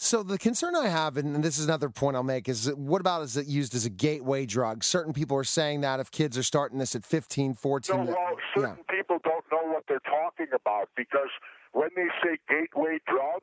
So 0.00 0.22
the 0.22 0.38
concern 0.38 0.76
I 0.76 0.86
have, 0.86 1.16
and 1.16 1.42
this 1.42 1.58
is 1.58 1.64
another 1.64 1.90
point 1.90 2.14
I'll 2.14 2.22
make, 2.22 2.48
is 2.48 2.70
what 2.78 3.00
about 3.00 3.22
is 3.22 3.36
it 3.36 3.48
used 3.48 3.74
as 3.74 3.84
a 3.84 3.90
gateway 3.90 4.46
drug? 4.46 4.84
Certain 4.84 5.12
people 5.12 5.36
are 5.36 5.42
saying 5.42 5.80
that 5.80 5.98
if 5.98 6.12
kids 6.12 6.38
are 6.38 6.44
starting 6.44 6.78
this 6.78 6.94
at 6.94 7.04
15, 7.04 7.54
14. 7.54 8.06
No, 8.06 8.12
well, 8.14 8.36
certain 8.54 8.84
people 8.88 9.18
don't 9.24 9.42
know 9.50 9.66
what 9.74 9.82
they're 9.88 9.98
talking 10.06 10.54
about 10.54 10.88
because 10.94 11.34
when 11.72 11.90
they 11.96 12.06
say 12.22 12.38
gateway 12.48 13.02
drug, 13.10 13.42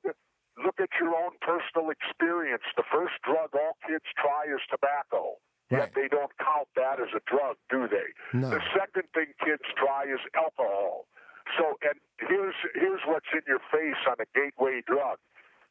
look 0.63 0.80
at 0.80 0.88
your 0.96 1.12
own 1.12 1.36
personal 1.44 1.91
experience. 1.91 2.63
The 2.78 2.88
first 2.88 3.20
drug 3.28 3.52
all 3.52 3.76
kids 3.86 4.08
try 4.15 4.48
is 4.48 4.63
tobacco. 4.72 5.36
Right. 5.70 5.91
Yet 5.91 5.91
they 5.91 6.08
don't 6.08 6.32
count 6.39 6.72
that 6.80 7.04
as 7.04 7.12
a 7.12 7.22
drug, 7.28 7.60
do 7.68 7.89
they? 7.91 8.15
No. 8.32 8.50
The 8.50 8.63
second 8.72 9.12
thing 9.12 9.36
kids 9.44 9.68
try 9.76 10.08
is 10.08 10.24
alcohol. 10.32 11.12
So, 11.60 11.76
and 11.84 12.00
here's 12.15 12.56
here's 12.74 13.04
what's 13.12 13.28
in 13.36 13.44
your 13.46 13.60
face 13.76 14.00
on 14.08 14.15
a 14.24 14.28
gateway 14.32 14.80
drug. 14.88 15.20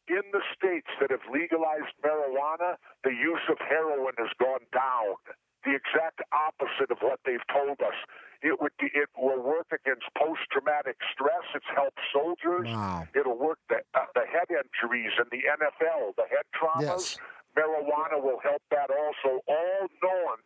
In 0.07 0.21
the 0.33 0.45
states 0.53 0.89
that 1.01 1.11
have 1.11 1.25
legalized 1.33 1.97
marijuana, 2.05 2.77
the 3.05 3.13
use 3.13 3.45
of 3.49 3.57
heroin 3.59 4.13
has 4.19 4.29
gone 4.39 4.69
down. 4.73 5.17
The 5.65 5.73
exact 5.73 6.21
opposite 6.29 6.93
of 6.93 7.01
what 7.01 7.21
they've 7.25 7.45
told 7.49 7.81
us. 7.81 7.97
It 8.45 8.61
would 8.61 8.77
be, 8.79 8.93
it 8.93 9.09
will 9.17 9.41
work 9.41 9.73
against 9.73 10.05
post-traumatic 10.13 11.01
stress. 11.09 11.49
It's 11.57 11.65
helped 11.73 11.97
soldiers. 12.13 12.69
Wow. 12.69 13.09
It'll 13.17 13.39
work 13.39 13.59
the, 13.73 13.81
uh, 13.97 14.05
the 14.15 14.29
head 14.29 14.53
injuries 14.53 15.17
in 15.17 15.25
the 15.33 15.49
NFL, 15.49 16.21
the 16.21 16.29
head 16.29 16.45
traumas. 16.53 17.17
Yes. 17.17 17.19
Marijuana 17.57 18.21
will 18.21 18.41
help 18.45 18.61
that 18.71 18.91
also. 18.93 19.41
All 19.49 19.89
known 20.05 20.37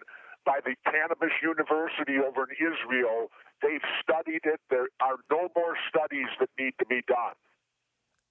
by 0.47 0.61
the 0.63 0.77
Cannabis 0.87 1.35
University 1.43 2.23
over 2.23 2.47
in 2.47 2.55
Israel. 2.63 3.35
They've 3.61 3.83
studied 3.99 4.47
it. 4.47 4.61
There 4.71 4.87
are 5.03 5.19
no 5.31 5.49
more 5.57 5.75
studies 5.91 6.31
that 6.39 6.51
need 6.59 6.75
to 6.79 6.87
be 6.87 7.03
done. 7.09 7.35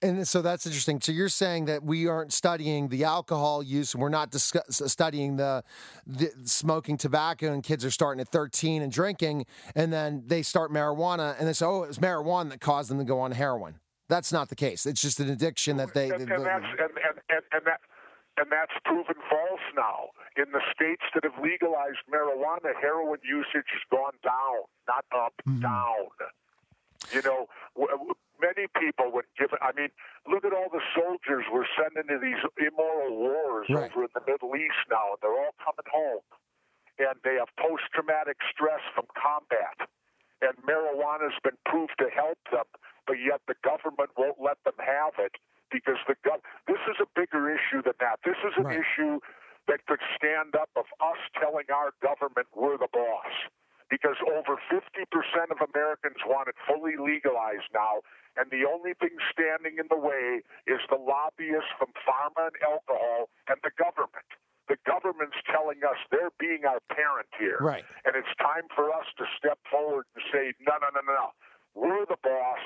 And 0.00 0.28
so 0.28 0.42
that's 0.42 0.64
interesting. 0.64 1.00
So 1.00 1.10
you're 1.10 1.28
saying 1.28 1.64
that 1.64 1.82
we 1.82 2.06
aren't 2.06 2.32
studying 2.32 2.88
the 2.88 3.02
alcohol 3.04 3.62
use, 3.64 3.94
and 3.94 4.02
we're 4.02 4.08
not 4.10 4.30
discuss- 4.30 4.80
studying 4.86 5.36
the, 5.36 5.64
the 6.06 6.30
smoking 6.44 6.96
tobacco, 6.96 7.52
and 7.52 7.64
kids 7.64 7.84
are 7.84 7.90
starting 7.90 8.20
at 8.20 8.28
13 8.28 8.82
and 8.82 8.92
drinking, 8.92 9.44
and 9.74 9.92
then 9.92 10.22
they 10.26 10.42
start 10.42 10.70
marijuana, 10.70 11.34
and 11.38 11.48
they 11.48 11.52
say, 11.52 11.66
"Oh, 11.66 11.82
it's 11.82 11.98
marijuana 11.98 12.50
that 12.50 12.60
caused 12.60 12.90
them 12.90 12.98
to 12.98 13.04
go 13.04 13.18
on 13.18 13.32
heroin." 13.32 13.80
That's 14.08 14.32
not 14.32 14.48
the 14.48 14.54
case. 14.56 14.86
It's 14.86 15.02
just 15.02 15.18
an 15.20 15.30
addiction 15.30 15.76
that 15.78 15.92
they. 15.94 16.10
and, 16.10 16.28
they- 16.28 16.34
and 16.34 16.46
that's 16.46 16.64
and, 16.64 16.80
and, 16.80 17.18
and, 17.28 17.42
and 17.52 17.62
that 17.66 17.80
and 18.36 18.46
that's 18.52 18.72
proven 18.84 19.16
false 19.28 19.66
now. 19.74 20.10
In 20.36 20.52
the 20.52 20.60
states 20.72 21.02
that 21.14 21.24
have 21.24 21.42
legalized 21.42 21.98
marijuana, 22.08 22.70
heroin 22.80 23.18
usage 23.24 23.66
has 23.66 23.82
gone 23.90 24.14
down, 24.22 24.62
not 24.86 25.04
up, 25.12 25.32
Mm-hmm. 25.48 25.60
down. 25.60 26.06
You 27.12 27.22
know, 27.22 27.46
w- 27.74 27.90
w- 27.90 28.14
many 28.40 28.66
people 28.78 29.10
would 29.12 29.26
give. 29.38 29.52
It. 29.52 29.58
I 29.62 29.72
mean, 29.72 29.90
look 30.26 30.44
at 30.44 30.52
all 30.52 30.68
the 30.70 30.82
soldiers 30.94 31.44
we're 31.52 31.68
sending 31.76 32.06
to 32.08 32.18
these 32.18 32.40
immoral 32.58 33.16
wars 33.16 33.66
Right. 33.68 33.90
over 33.90 34.04
in 34.04 34.12
the 34.14 34.22
Middle 34.26 34.54
East 34.56 34.78
now, 34.90 35.12
and 35.14 35.20
they're 35.22 35.34
all 35.38 35.54
coming 35.62 35.86
home, 35.90 36.22
and 36.98 37.14
they 37.22 37.34
have 37.36 37.50
post-traumatic 37.56 38.38
stress 38.50 38.80
from 38.94 39.06
combat. 39.14 39.88
And 40.40 40.54
marijuana's 40.62 41.34
been 41.42 41.58
proved 41.66 41.98
to 41.98 42.08
help 42.10 42.38
them, 42.52 42.64
but 43.06 43.18
yet 43.18 43.42
the 43.48 43.56
government 43.66 44.10
won't 44.16 44.40
let 44.40 44.62
them 44.64 44.78
have 44.78 45.18
it 45.18 45.34
because 45.70 45.98
the 46.06 46.14
gov- 46.22 46.42
This 46.66 46.78
is 46.88 46.96
a 47.00 47.06
bigger 47.18 47.50
issue 47.50 47.82
than 47.82 47.94
that. 47.98 48.20
This 48.22 48.38
is 48.44 48.54
an 48.56 48.64
Right. 48.64 48.78
issue 48.80 49.20
that 49.66 49.84
could 49.86 50.00
stand 50.14 50.54
up 50.54 50.70
of 50.76 50.86
us 51.00 51.18
telling 51.34 51.68
our 51.70 51.90
government 52.00 52.46
we're 52.54 52.76
the 52.78 52.88
boss. 52.88 53.32
Because 53.88 54.20
over 54.28 54.60
50% 54.68 55.08
of 55.48 55.58
Americans 55.64 56.20
want 56.28 56.48
it 56.48 56.56
fully 56.68 57.00
legalized 57.00 57.72
now, 57.72 58.04
and 58.36 58.50
the 58.52 58.68
only 58.68 58.92
thing 58.94 59.16
standing 59.32 59.80
in 59.80 59.88
the 59.90 59.98
way 59.98 60.44
is 60.68 60.78
the 60.92 61.00
lobbyists 61.00 61.72
from 61.80 61.90
pharma 62.04 62.52
and 62.52 62.56
alcohol 62.62 63.32
and 63.48 63.58
the 63.64 63.72
government. 63.74 64.28
The 64.68 64.76
government's 64.84 65.40
telling 65.48 65.80
us 65.80 65.96
they're 66.12 66.34
being 66.38 66.68
our 66.68 66.84
parent 66.92 67.32
here. 67.40 67.56
Right. 67.58 67.82
And 68.04 68.14
it's 68.14 68.30
time 68.36 68.68
for 68.76 68.92
us 68.92 69.08
to 69.16 69.24
step 69.40 69.58
forward 69.64 70.04
and 70.14 70.22
say, 70.28 70.52
no, 70.60 70.76
no, 70.76 70.92
no, 70.92 71.00
no, 71.00 71.14
no. 71.16 71.28
We're 71.72 72.04
the 72.04 72.20
boss. 72.20 72.62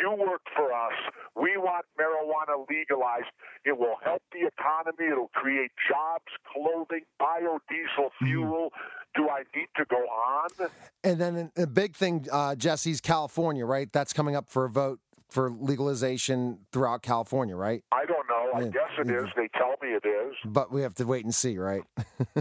You 0.00 0.10
work 0.10 0.42
for 0.56 0.72
us. 0.72 0.92
We 1.36 1.56
want 1.56 1.86
marijuana 1.98 2.64
legalized. 2.68 3.30
It 3.64 3.78
will 3.78 3.96
help 4.02 4.22
the 4.32 4.46
economy. 4.46 5.10
It'll 5.10 5.30
create 5.34 5.70
jobs, 5.88 6.24
clothing, 6.52 7.04
biodiesel 7.20 8.10
fuel. 8.22 8.70
Do 9.14 9.28
I 9.28 9.44
need 9.54 9.68
to 9.76 9.84
go 9.88 9.96
on? 9.96 10.70
And 11.04 11.20
then 11.20 11.52
a 11.56 11.66
big 11.66 11.94
thing, 11.94 12.26
uh, 12.32 12.56
Jesse's 12.56 13.00
California, 13.00 13.64
right? 13.64 13.92
That's 13.92 14.12
coming 14.12 14.34
up 14.34 14.48
for 14.48 14.64
a 14.64 14.70
vote 14.70 15.00
for 15.34 15.50
legalization 15.50 16.60
throughout 16.72 17.02
California, 17.02 17.56
right? 17.56 17.82
I 17.90 18.04
don't 18.06 18.22
know. 18.30 18.52
I 18.54 18.60
Yeah. 18.62 18.68
guess 18.68 18.92
it 19.02 19.10
is. 19.10 19.26
They 19.34 19.48
tell 19.48 19.74
me 19.82 19.90
it 19.98 20.06
is. 20.06 20.36
But 20.44 20.70
we 20.70 20.82
have 20.82 20.94
to 20.94 21.04
wait 21.04 21.24
and 21.24 21.34
see, 21.34 21.58
right? 21.58 21.82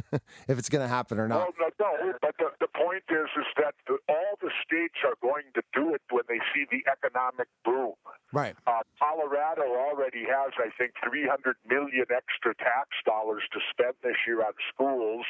if 0.47 0.60
it's 0.62 0.69
going 0.69 0.84
to 0.86 0.88
happen 0.88 1.17
or 1.17 1.27
not. 1.27 1.49
No, 1.58 1.67
no, 1.79 1.89
no. 2.06 2.13
But 2.21 2.38
the, 2.38 2.51
the 2.62 2.67
point 2.67 3.01
is, 3.10 3.25
is 3.36 3.49
that 3.58 3.73
the, 3.88 3.97
all 4.08 4.38
the 4.41 4.51
states 4.63 5.01
are 5.03 5.17
going 5.23 5.49
to 5.56 5.63
do 5.73 5.95
it 5.95 6.01
when 6.12 6.21
they 6.29 6.38
see 6.53 6.65
the 6.69 6.86
economic 6.86 7.47
boom. 7.65 7.97
Right. 8.32 8.53
Uh, 8.67 8.86
Colorado 9.01 9.63
already 9.73 10.25
has, 10.29 10.53
I 10.62 10.69
think, 10.77 10.93
300 11.03 11.56
million 11.67 12.06
extra 12.13 12.53
tax 12.62 12.89
dollars 13.06 13.41
to 13.53 13.60
spend 13.73 13.95
this 14.03 14.17
year 14.27 14.45
on 14.45 14.53
schools. 14.69 15.25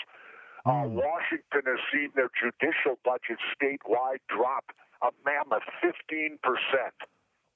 Uh, 0.65 0.83
Washington 0.91 1.63
has 1.63 1.79
seen 1.93 2.11
their 2.13 2.29
judicial 2.35 2.99
budget 3.07 3.39
statewide 3.55 4.19
drop 4.27 4.65
a 5.01 5.11
mammoth 5.25 5.63
15 5.81 6.39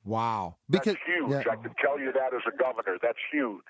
Wow. 0.07 0.55
That's 0.69 0.87
huge. 0.87 1.29
yeah. 1.29 1.43
I 1.51 1.57
can 1.57 1.75
tell 1.83 1.99
you 1.99 2.11
that 2.13 2.33
as 2.33 2.41
a 2.47 2.55
governor. 2.55 2.97
That's 3.01 3.19
huge. 3.31 3.67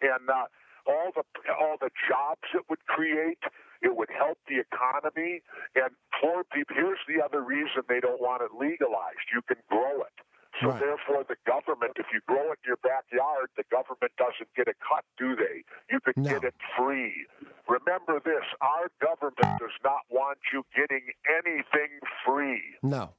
And 0.00 0.30
uh, 0.30 0.46
all 0.86 1.10
the 1.14 1.24
all 1.58 1.76
the 1.80 1.90
jobs 2.08 2.46
it 2.54 2.62
would 2.70 2.84
create, 2.86 3.42
it 3.82 3.96
would 3.96 4.10
help 4.16 4.38
the 4.48 4.60
economy. 4.62 5.42
And 5.74 5.90
poor 6.22 6.44
people. 6.44 6.76
Here's 6.76 7.02
the 7.08 7.18
other 7.24 7.42
reason 7.42 7.82
they 7.88 7.98
don't 8.00 8.20
want 8.20 8.42
it 8.42 8.54
legalized. 8.54 9.26
You 9.34 9.42
can 9.42 9.58
grow 9.68 10.02
it. 10.06 10.14
So 10.62 10.68
Right. 10.70 10.80
therefore, 10.80 11.22
the 11.28 11.36
government, 11.44 11.92
if 11.96 12.06
you 12.14 12.20
grow 12.26 12.52
it 12.52 12.58
in 12.64 12.68
your 12.72 12.78
backyard, 12.80 13.50
the 13.58 13.64
government 13.70 14.12
doesn't 14.16 14.48
get 14.56 14.68
a 14.68 14.74
cut, 14.80 15.04
do 15.18 15.36
they? 15.36 15.64
You 15.90 16.00
could 16.00 16.16
No. 16.16 16.30
get 16.30 16.44
it 16.44 16.54
free. 16.78 17.26
Remember 17.68 18.20
this: 18.20 18.44
our 18.62 18.88
government 19.00 19.58
does 19.58 19.76
not 19.84 20.00
want 20.08 20.38
you 20.52 20.64
getting 20.74 21.12
anything 21.28 21.98
free. 22.24 22.62
no. 22.82 23.12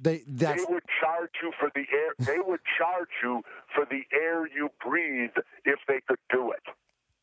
They 0.00 0.22
that's 0.26 0.64
They 0.66 0.72
would 0.72 0.84
charge 1.00 1.30
you 1.42 1.52
for 1.58 1.70
the 1.74 1.84
air. 1.92 2.14
They 2.18 2.38
would 2.40 2.60
charge 2.78 3.08
you 3.22 3.42
for 3.74 3.84
the 3.86 4.02
air 4.12 4.46
you 4.46 4.70
breathe 4.84 5.36
if 5.64 5.78
they 5.88 6.00
could 6.06 6.18
do 6.30 6.52
it. 6.52 6.62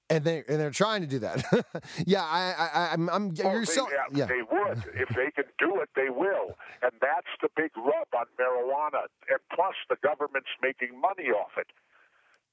and 0.10 0.24
they 0.24 0.44
and 0.48 0.60
they're 0.60 0.72
trying 0.72 1.02
to 1.02 1.08
do 1.08 1.20
that. 1.20 1.44
yeah, 2.06 2.24
I 2.24 2.42
I 2.74 2.90
I'm, 2.94 3.10
I'm 3.10 3.26
Oh, 3.44 3.52
you're 3.52 3.60
they, 3.66 3.66
so 3.80 3.88
yeah, 3.90 4.06
yeah. 4.12 4.26
they 4.26 4.42
would. 4.42 4.80
if 4.96 5.10
they 5.10 5.32
can 5.32 5.46
do 5.60 5.80
it, 5.82 5.90
they 5.96 6.10
will. 6.10 6.58
And 6.82 6.92
that's 7.02 7.32
the 7.42 7.50
big 7.56 7.72
rub 7.78 8.10
on 8.16 8.26
marijuana. 8.40 9.08
And 9.30 9.40
plus, 9.54 9.76
the 9.90 9.98
government's 10.04 10.54
making 10.62 11.00
money 11.00 11.30
off 11.30 11.52
it. 11.58 11.68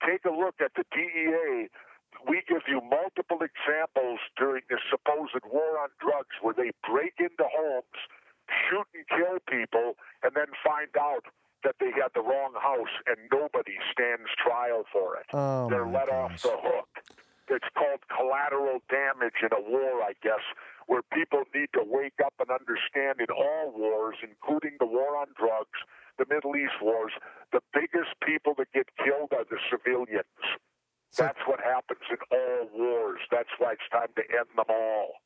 Take 0.07 0.25
a 0.25 0.31
look 0.31 0.57
at 0.61 0.73
the 0.77 0.85
DEA. 0.95 1.69
We 2.29 2.43
give 2.49 2.63
you 2.69 2.81
multiple 2.81 3.39
examples 3.41 4.19
during 4.37 4.63
this 4.69 4.81
supposed 4.91 5.45
war 5.51 5.79
on 5.79 5.89
drugs 6.01 6.35
where 6.43 6.55
they 6.55 6.71
break 6.89 7.15
into 7.19 7.45
homes, 7.45 7.99
shoot 8.69 8.87
and 8.95 9.07
kill 9.09 9.39
people, 9.49 9.95
and 10.23 10.33
then 10.35 10.47
find 10.65 10.91
out 10.99 11.25
that 11.65 11.77
they 11.79 11.91
had 11.93 12.09
the 12.15 12.23
wrong 12.23 12.55
house 12.57 12.95
and 13.07 13.17
nobody 13.33 13.77
stands 13.93 14.29
trial 14.41 14.85
for 14.93 15.17
it. 15.17 15.27
Oh, 15.33 15.69
They're 15.69 15.87
let 15.87 16.09
off 16.09 16.41
the 16.43 16.57
hook. 16.57 16.89
It's 17.49 17.69
called 17.77 18.01
collateral 18.09 18.79
damage 18.89 19.43
in 19.43 19.51
a 19.53 19.61
war, 19.61 20.01
I 20.03 20.13
guess, 20.23 20.41
where 20.87 21.03
people 21.13 21.43
need 21.55 21.69
to 21.75 21.83
wake 21.85 22.17
up 22.25 22.33
and 22.39 22.49
understand 22.49 23.19
in 23.21 23.27
all 23.35 23.73
wars, 23.77 24.17
including 24.23 24.77
the 24.79 24.87
war 24.87 25.17
on 25.19 25.27
drugs, 25.37 25.77
the 26.17 26.25
Middle 26.33 26.57
East 26.57 26.79
wars, 26.81 27.13
the 27.53 27.61
biggest 27.75 28.15
people 28.25 28.55
that 28.57 28.73
get 28.73 28.87
killed 29.05 29.33
are 29.33 29.45
the 29.45 29.59
civilians. 29.69 30.25
So- 31.11 31.25
That's 31.25 31.43
what 31.47 31.61
happens 31.61 32.07
in 32.09 32.19
all 32.31 32.71
wars. 32.73 33.21
That's 33.31 33.51
why 33.59 33.73
it's 33.73 33.89
time 33.91 34.15
to 34.17 34.23
end 34.31 34.49
them 34.57 34.65
all. 34.71 35.21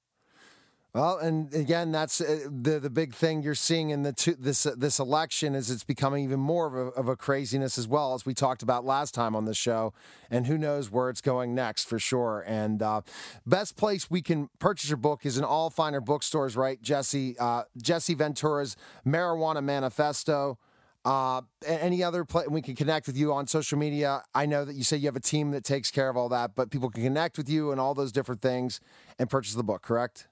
Well, 0.94 1.18
and 1.18 1.52
again, 1.52 1.90
that's 1.90 2.20
uh, 2.20 2.46
the 2.48 2.78
the 2.78 2.88
big 2.88 3.14
thing 3.14 3.42
you're 3.42 3.56
seeing 3.56 3.90
in 3.90 4.04
the 4.04 4.12
two, 4.12 4.36
this 4.38 4.64
uh, 4.64 4.76
this 4.76 5.00
election 5.00 5.56
is 5.56 5.68
it's 5.68 5.82
becoming 5.82 6.22
even 6.22 6.38
more 6.38 6.66
of 6.68 6.74
a, 6.74 6.90
of 6.90 7.08
a 7.08 7.16
craziness 7.16 7.78
as 7.78 7.88
well 7.88 8.14
as 8.14 8.24
we 8.24 8.32
talked 8.32 8.62
about 8.62 8.84
last 8.84 9.12
time 9.12 9.34
on 9.34 9.44
the 9.44 9.54
show, 9.54 9.92
and 10.30 10.46
who 10.46 10.56
knows 10.56 10.92
where 10.92 11.10
it's 11.10 11.20
going 11.20 11.52
next 11.52 11.88
for 11.88 11.98
sure. 11.98 12.44
And 12.46 12.80
uh, 12.80 13.00
best 13.44 13.76
place 13.76 14.08
we 14.08 14.22
can 14.22 14.48
purchase 14.60 14.88
your 14.88 14.96
book 14.96 15.26
is 15.26 15.36
in 15.36 15.42
all 15.42 15.68
finer 15.68 16.00
bookstores, 16.00 16.56
right, 16.56 16.80
Jesse? 16.80 17.36
Uh, 17.40 17.64
Jesse 17.76 18.14
Ventura's 18.14 18.76
Marijuana 19.04 19.64
Manifesto. 19.64 20.58
Uh, 21.04 21.42
any 21.66 22.04
other 22.04 22.24
place 22.24 22.46
we 22.48 22.62
can 22.62 22.76
connect 22.76 23.08
with 23.08 23.16
you 23.16 23.32
on 23.32 23.48
social 23.48 23.78
media? 23.78 24.22
I 24.32 24.46
know 24.46 24.64
that 24.64 24.76
you 24.76 24.84
say 24.84 24.96
you 24.96 25.06
have 25.06 25.16
a 25.16 25.20
team 25.20 25.50
that 25.50 25.64
takes 25.64 25.90
care 25.90 26.08
of 26.08 26.16
all 26.16 26.28
that, 26.28 26.54
but 26.54 26.70
people 26.70 26.88
can 26.88 27.02
connect 27.02 27.36
with 27.36 27.48
you 27.48 27.72
and 27.72 27.80
all 27.80 27.94
those 27.94 28.12
different 28.12 28.40
things 28.40 28.80
and 29.18 29.28
purchase 29.28 29.54
the 29.54 29.64
book, 29.64 29.82
correct? 29.82 30.28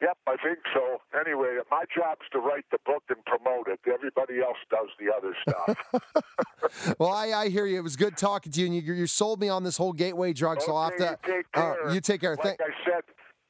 Yep, 0.00 0.16
I 0.28 0.36
think 0.36 0.58
so. 0.72 0.98
Anyway, 1.18 1.56
my 1.72 1.82
job's 1.94 2.20
to 2.32 2.38
write 2.38 2.64
the 2.70 2.78
book 2.86 3.02
and 3.08 3.18
promote 3.24 3.66
it. 3.66 3.80
Everybody 3.92 4.40
else 4.40 4.56
does 4.70 4.88
the 4.98 5.12
other 5.14 5.34
stuff. 5.42 6.22
Well, 6.98 7.10
I, 7.10 7.28
I 7.28 7.48
hear 7.48 7.64
you. 7.64 7.78
It 7.78 7.82
was 7.82 7.96
good 7.96 8.16
talking 8.18 8.52
to 8.52 8.60
you, 8.60 8.66
and 8.66 8.74
you, 8.74 8.92
you 8.92 9.06
sold 9.06 9.40
me 9.40 9.48
on 9.48 9.64
this 9.64 9.78
whole 9.78 9.92
gateway 9.94 10.34
drug. 10.34 10.60
so 10.60 10.74
I'll 10.76 10.90
have 10.90 10.98
to. 10.98 11.18
you 11.26 11.32
take 11.34 11.46
uh, 11.54 11.60
care. 11.74 11.94
you 11.94 12.00
take 12.00 12.20
care. 12.20 12.30
Like 12.36 12.42
Thank- 12.42 12.60
I 12.60 12.84
said, 12.84 13.02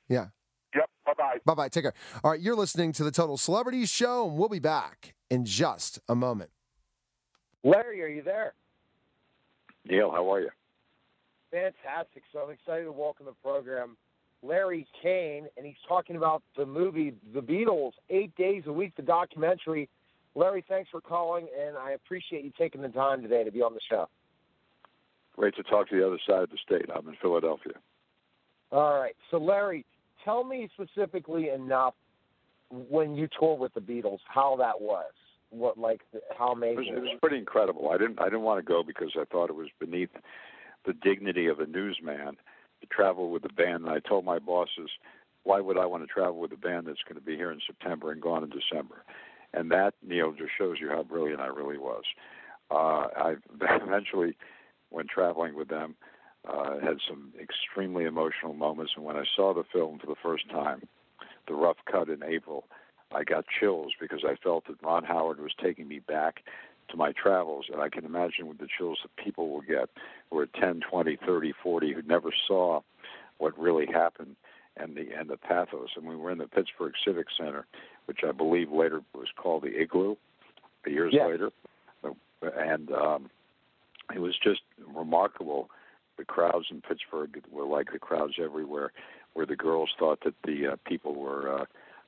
yeah. 0.09 0.27
yep, 0.75 0.89
bye 1.05 1.15
bye. 1.19 1.39
Bye 1.45 1.55
bye. 1.55 1.69
Take 1.69 1.83
care. 1.85 1.95
All 2.23 2.31
right, 2.31 2.41
you're 2.41 2.55
listening 2.55 2.93
to 2.93 3.03
the 3.03 3.11
Total 3.11 3.37
Celebrities 3.37 3.91
Show, 3.91 4.29
and 4.29 4.39
we'll 4.39 4.49
be 4.49 4.61
back 4.61 5.15
in 5.31 5.45
just 5.45 5.99
a 6.09 6.15
moment. 6.15 6.51
Larry, 7.65 8.03
are 8.03 8.09
you 8.09 8.23
there? 8.23 8.53
Neil, 9.85 10.13
how 10.13 10.33
are 10.33 10.41
you? 10.41 10.51
Fantastic. 11.51 12.23
So 12.33 12.41
I'm 12.41 12.51
excited 12.51 12.85
to 12.85 12.93
welcome 12.93 13.27
the 13.27 13.33
program 13.43 13.97
Larry 14.43 14.87
Kane, 15.03 15.47
and 15.57 15.67
he's 15.67 15.77
talking 15.89 16.17
about 16.17 16.43
the 16.57 16.65
movie 16.65 17.15
The 17.35 17.41
Beatles, 17.41 17.93
eight 18.11 18.35
days 18.37 18.63
a 18.67 18.73
week, 18.73 18.93
the 18.97 19.03
documentary. 19.03 19.89
Larry, 20.35 20.65
thanks 20.69 20.89
for 20.91 21.01
calling, 21.01 21.49
and 21.61 21.77
I 21.77 21.93
appreciate 21.93 22.45
you 22.45 22.53
taking 22.57 22.81
the 22.81 22.89
time 22.89 23.23
today 23.23 23.43
to 23.45 23.51
be 23.51 23.63
on 23.63 23.75
the 23.75 23.81
show. 23.91 24.09
Great 25.37 25.55
to 25.57 25.63
talk 25.65 25.89
to 25.89 25.97
the 25.97 26.07
other 26.07 26.19
side 26.27 26.43
of 26.43 26.51
the 26.51 26.59
state. 26.65 26.87
I'm 26.95 27.09
in 27.09 27.17
Philadelphia. 27.21 27.73
All 28.71 29.01
right. 29.01 29.17
So, 29.31 29.39
Larry, 29.39 29.85
tell 30.25 30.45
me 30.45 30.69
specifically 30.75 31.49
enough 31.51 31.95
when 32.71 33.15
you 33.17 33.29
toured 33.39 33.61
with 33.61 33.75
the 33.75 33.81
Beatles, 33.81 34.19
how 34.27 34.57
that 34.57 34.81
was. 34.81 35.11
What, 35.51 35.79
like, 35.79 36.03
how 36.39 36.51
It 36.51 36.57
amazing 36.59 36.77
was, 36.77 36.87
it 36.89 36.97
it 36.97 37.01
was 37.01 37.11
was. 37.13 37.19
pretty 37.21 37.39
incredible. 37.39 37.89
I 37.91 37.97
didn't 37.97 38.21
I 38.21 38.25
didn't 38.25 38.43
want 38.43 38.59
to 38.59 38.69
go 38.69 38.83
because 38.83 39.13
I 39.19 39.25
thought 39.25 39.49
it 39.49 39.57
was 39.57 39.69
beneath 39.81 40.11
the 40.85 40.93
dignity 40.93 41.47
of 41.47 41.61
a 41.61 41.67
newsman 41.67 42.37
to 42.81 42.87
travel 42.87 43.31
with 43.31 43.45
a 43.45 43.53
band. 43.53 43.85
And 43.85 43.91
I 43.91 44.01
told 44.01 44.25
my 44.25 44.39
bosses, 44.39 44.91
why 45.45 45.61
would 45.61 45.79
I 45.79 45.87
want 45.87 46.03
to 46.03 46.07
travel 46.07 46.39
with 46.39 46.53
a 46.53 46.57
band 46.57 46.87
that's 46.87 47.03
going 47.09 47.19
to 47.19 47.25
be 47.25 47.37
here 47.37 47.51
in 47.51 47.61
September 47.67 48.13
and 48.13 48.21
gone 48.21 48.45
in 48.45 48.51
December? 48.51 49.05
And 49.55 49.71
that 49.71 49.95
Neil 50.07 50.33
just 50.33 50.51
shows 50.59 50.77
you 50.81 50.89
how 50.89 51.03
brilliant 51.03 51.41
I 51.41 51.47
really 51.47 51.79
was. 51.79 52.05
Uh, 52.71 53.09
I 53.17 53.35
eventually, 53.61 54.37
when 54.91 55.07
traveling 55.07 55.55
with 55.55 55.69
them, 55.69 55.97
uh, 56.49 56.79
had 56.81 56.99
some 57.09 57.33
extremely 57.41 58.05
emotional 58.05 58.55
moments. 58.55 58.93
And 58.97 59.05
when 59.05 59.17
I 59.17 59.25
saw 59.35 59.55
the 59.55 59.65
film 59.73 59.99
for 59.99 60.07
the 60.07 60.15
first 60.23 60.49
time, 60.51 60.83
the 61.47 61.55
rough 61.55 61.79
cut 61.91 62.09
in 62.09 62.23
April, 62.23 62.65
I 63.13 63.25
got 63.25 63.47
chills 63.59 63.93
because 63.99 64.23
I 64.25 64.37
felt 64.43 64.67
that 64.67 64.83
Ron 64.83 65.05
Howard 65.05 65.41
was 65.41 65.53
taking 65.63 65.89
me 65.89 65.99
back 65.99 66.43
to 66.89 66.97
my 66.97 67.13
travels. 67.13 67.67
And 67.73 67.81
I 67.81 67.89
can 67.89 68.05
imagine 68.05 68.47
with 68.47 68.59
the 68.59 68.69
chills 68.79 68.99
that 69.03 69.25
people 69.25 69.51
will 69.51 69.63
get 69.63 69.89
who 70.31 70.39
are 70.39 70.47
10, 70.47 70.81
20, 70.89 71.17
30, 71.25 71.53
40 71.63 71.93
who 71.93 72.03
never 72.03 72.31
saw 72.47 72.81
what 73.39 73.59
really 73.59 73.87
happened 73.87 74.37
and 74.77 74.97
the 74.97 75.09
and 75.19 75.29
the 75.29 75.37
pathos. 75.37 75.91
And 75.97 76.07
we 76.07 76.17
were 76.17 76.31
in 76.31 76.39
the 76.39 76.47
Pittsburgh 76.47 76.95
Civic 77.05 77.27
Center, 77.37 77.67
which 78.07 78.21
I 78.27 78.33
believe 78.33 78.71
later 78.71 79.03
was 79.15 79.29
called 79.37 79.63
the 79.63 79.81
Igloo, 79.81 80.17
years 80.87 81.13
Yes. 81.13 81.29
later. 81.29 81.51
And 82.43 82.91
um, 82.93 83.31
it 84.15 84.21
was 84.21 84.37
just 84.43 84.61
remarkable. 84.95 85.71
The 86.17 86.25
crowds 86.25 86.67
in 86.71 86.81
Pittsburgh 86.81 87.43
were 87.51 87.67
like 87.67 87.93
the 87.93 87.99
crowds 87.99 88.35
everywhere, 88.43 88.93
where 89.35 89.47
the 89.47 89.57
girls 89.57 89.91
thought 89.99 90.21
that 90.25 90.35
the 90.45 90.69
uh, 90.73 90.77
people 90.85 91.15
were 91.15 91.61
uh, 91.61 91.65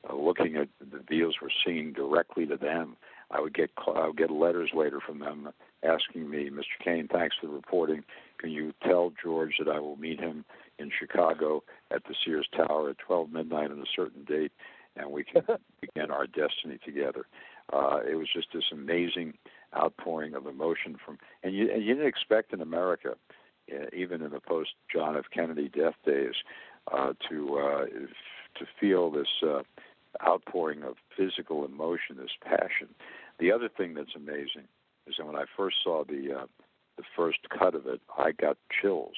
uh, 0.08 0.16
looking 0.16 0.56
at 0.56 0.68
the 0.80 1.00
deals 1.00 1.36
were 1.42 1.52
singing 1.64 1.92
directly 1.92 2.46
to 2.46 2.56
them. 2.56 2.96
I 3.30 3.40
would 3.40 3.54
get 3.54 3.70
I 3.86 4.06
would 4.06 4.16
get 4.16 4.30
letters 4.30 4.70
later 4.74 5.00
from 5.04 5.20
them 5.20 5.50
asking 5.84 6.28
me, 6.28 6.50
Mr. 6.50 6.84
Kane, 6.84 7.08
thanks 7.10 7.36
for 7.40 7.46
the 7.46 7.52
reporting. 7.52 8.04
Can 8.38 8.50
you 8.50 8.72
tell 8.82 9.12
George 9.22 9.54
that 9.58 9.68
I 9.68 9.80
will 9.80 9.96
meet 9.96 10.20
him 10.20 10.44
in 10.78 10.90
Chicago 10.98 11.62
at 11.90 12.02
the 12.04 12.14
Sears 12.24 12.48
Tower 12.56 12.90
at 12.90 12.98
12 12.98 13.30
midnight 13.30 13.70
on 13.70 13.80
a 13.80 13.84
certain 13.94 14.24
date, 14.24 14.52
and 14.96 15.10
we 15.10 15.24
can 15.24 15.42
begin 15.80 16.10
our 16.10 16.26
destiny 16.26 16.78
together. 16.84 17.26
Uh, 17.72 18.00
it 18.08 18.16
was 18.16 18.28
just 18.32 18.48
this 18.52 18.64
amazing 18.72 19.34
outpouring 19.76 20.34
of 20.34 20.46
emotion 20.46 20.96
from, 21.04 21.18
and 21.42 21.54
you, 21.54 21.70
and 21.72 21.84
you 21.84 21.94
didn't 21.94 22.08
expect 22.08 22.52
in 22.52 22.60
America, 22.60 23.14
uh, 23.72 23.86
even 23.92 24.22
in 24.22 24.30
the 24.30 24.40
post 24.40 24.70
John 24.92 25.16
F. 25.16 25.26
Kennedy 25.32 25.68
death 25.68 25.94
days, 26.04 26.34
uh, 26.92 27.12
to 27.28 27.58
uh, 27.58 27.84
to 28.58 28.66
feel 28.80 29.10
this 29.10 29.28
uh, 29.42 29.62
outpouring 30.26 30.82
of 30.82 30.94
physical 31.16 31.64
emotion, 31.64 32.16
this 32.16 32.30
passion. 32.42 32.88
The 33.40 33.50
other 33.52 33.68
thing 33.68 33.94
that's 33.94 34.14
amazing 34.14 34.68
is 35.06 35.14
that 35.18 35.26
when 35.26 35.36
I 35.36 35.44
first 35.56 35.76
saw 35.82 36.04
the 36.04 36.40
uh, 36.42 36.46
the 36.96 37.02
first 37.16 37.38
cut 37.48 37.74
of 37.74 37.86
it, 37.86 38.00
I 38.18 38.32
got 38.32 38.58
chills, 38.80 39.14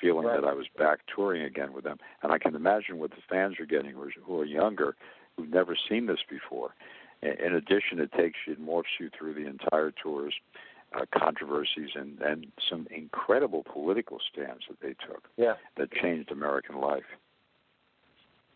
feeling 0.00 0.26
Right. 0.26 0.40
that 0.40 0.48
I 0.48 0.54
was 0.54 0.66
back 0.78 1.00
touring 1.14 1.42
again 1.42 1.72
with 1.74 1.84
them. 1.84 1.98
And 2.22 2.32
I 2.32 2.38
can 2.38 2.54
imagine 2.54 2.98
what 2.98 3.10
the 3.10 3.20
fans 3.28 3.60
are 3.60 3.66
getting, 3.66 3.92
who 3.92 4.02
are, 4.04 4.12
who 4.24 4.40
are 4.40 4.44
younger, 4.46 4.96
who've 5.36 5.50
never 5.50 5.76
seen 5.88 6.06
this 6.06 6.20
before. 6.28 6.74
in 7.22 7.54
addition, 7.54 8.00
it 8.00 8.10
takes 8.12 8.38
you, 8.46 8.56
morphs 8.56 8.98
you 8.98 9.10
through 9.16 9.34
the 9.34 9.46
entire 9.46 9.90
tour's 9.92 10.34
uh, 10.94 11.04
controversies 11.16 11.90
and, 11.94 12.20
and 12.22 12.46
some 12.68 12.88
incredible 12.90 13.62
political 13.70 14.18
stands 14.32 14.64
that 14.68 14.80
they 14.80 14.94
took 15.06 15.28
Yeah. 15.36 15.54
that 15.76 15.92
changed 15.92 16.30
American 16.32 16.80
life. 16.80 17.04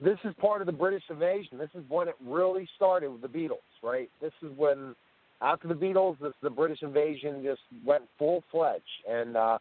This 0.03 0.19
is 0.25 0.35
part 0.41 0.61
of 0.61 0.67
the 0.67 0.73
British 0.73 1.05
invasion. 1.11 1.59
This 1.59 1.71
is 1.75 1.83
when 1.89 2.09
it 2.09 2.17
really 2.25 2.69
started 2.77 3.11
with 3.11 3.23
the 3.23 3.29
Beatles, 3.29 3.57
right? 3.83 4.11
This 4.21 4.33
is 4.43 4.51
when, 4.57 4.95
after 5.41 5.69
the 5.69 5.75
Beatles, 5.75 6.19
the, 6.19 6.33
the 6.43 6.51
British 6.51 6.83
invasion 6.83 7.43
just 7.43 7.63
went 7.85 8.03
full 8.19 8.45
fledged, 8.51 8.83
and 9.09 9.37
uh, 9.37 9.59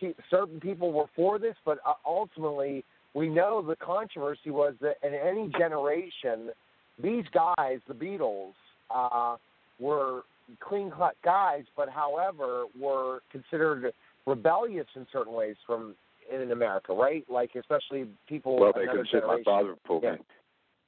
pe- 0.00 0.14
certain 0.30 0.60
people 0.60 0.92
were 0.92 1.06
for 1.14 1.38
this, 1.38 1.54
but 1.64 1.78
uh, 1.86 1.92
ultimately, 2.06 2.84
we 3.14 3.28
know 3.28 3.62
the 3.62 3.76
controversy 3.76 4.50
was 4.50 4.74
that 4.80 4.96
in 5.02 5.14
any 5.14 5.50
generation, 5.58 6.50
these 7.02 7.24
guys, 7.32 7.78
the 7.86 7.94
Beatles, 7.94 8.52
uh, 8.94 9.36
were 9.78 10.22
clean 10.60 10.90
cut 10.90 11.16
guys, 11.24 11.64
but 11.76 11.88
however, 11.88 12.64
were 12.78 13.20
considered 13.30 13.92
rebellious 14.26 14.86
in 14.94 15.06
certain 15.12 15.32
ways 15.32 15.56
from 15.66 15.94
in 16.32 16.50
America, 16.52 16.92
right? 16.92 17.24
Like 17.28 17.54
especially 17.54 18.06
people. 18.28 18.58
Well, 18.58 18.72
they 18.74 18.82
another 18.82 18.98
consider 18.98 19.26
my 19.26 19.42
father 19.44 19.74
pulled 19.84 20.02
Yeah. 20.02 20.12
me. 20.12 20.18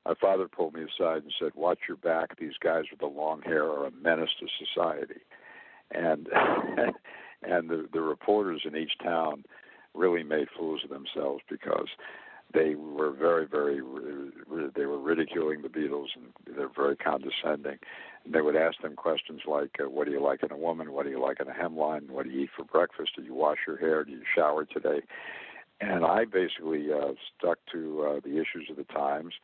My 0.06 0.14
father 0.14 0.48
pulled 0.48 0.74
me 0.74 0.82
aside 0.82 1.22
and 1.22 1.34
said, 1.38 1.52
"Watch 1.54 1.80
your 1.86 1.98
back. 1.98 2.36
These 2.36 2.56
guys 2.60 2.84
with 2.90 3.00
the 3.00 3.06
long 3.06 3.42
hair 3.42 3.64
are 3.64 3.86
a 3.86 3.90
menace 3.90 4.30
to 4.40 4.48
society." 4.66 5.20
And 5.90 6.28
and 7.42 7.68
the 7.68 7.88
the 7.92 8.00
reporters 8.00 8.62
in 8.64 8.76
each 8.76 8.96
town 9.02 9.44
really 9.94 10.22
made 10.22 10.48
fools 10.56 10.82
of 10.84 10.90
themselves 10.90 11.42
because 11.48 11.88
they 12.52 12.74
were 12.74 13.12
very 13.12 13.46
very 13.46 13.80
they 14.74 14.86
were 14.86 14.98
ridiculing 14.98 15.62
the 15.62 15.68
Beatles 15.68 16.08
and 16.14 16.56
they're 16.56 16.70
very 16.74 16.96
condescending. 16.96 17.78
And 18.24 18.34
they 18.34 18.40
would 18.40 18.56
ask 18.56 18.80
them 18.80 18.96
questions 18.96 19.42
like, 19.46 19.76
uh, 19.80 19.88
"What 19.88 20.06
do 20.06 20.12
you 20.12 20.22
like 20.22 20.42
in 20.42 20.50
a 20.50 20.56
woman? 20.56 20.92
What 20.92 21.04
do 21.04 21.10
you 21.10 21.20
like 21.20 21.40
in 21.40 21.48
a 21.48 21.52
hemline? 21.52 22.10
What 22.10 22.24
do 22.24 22.30
you 22.30 22.42
eat 22.42 22.50
for 22.56 22.64
breakfast? 22.64 23.12
Do 23.16 23.22
you 23.22 23.34
wash 23.34 23.58
your 23.66 23.76
hair? 23.76 24.04
Do 24.04 24.12
you 24.12 24.22
shower 24.34 24.64
today?" 24.64 25.02
And 25.80 26.04
I 26.04 26.24
basically 26.24 26.92
uh, 26.92 27.12
stuck 27.36 27.58
to 27.72 28.02
uh, 28.02 28.20
the 28.24 28.40
issues 28.40 28.68
of 28.70 28.76
the 28.76 28.84
times, 28.84 29.34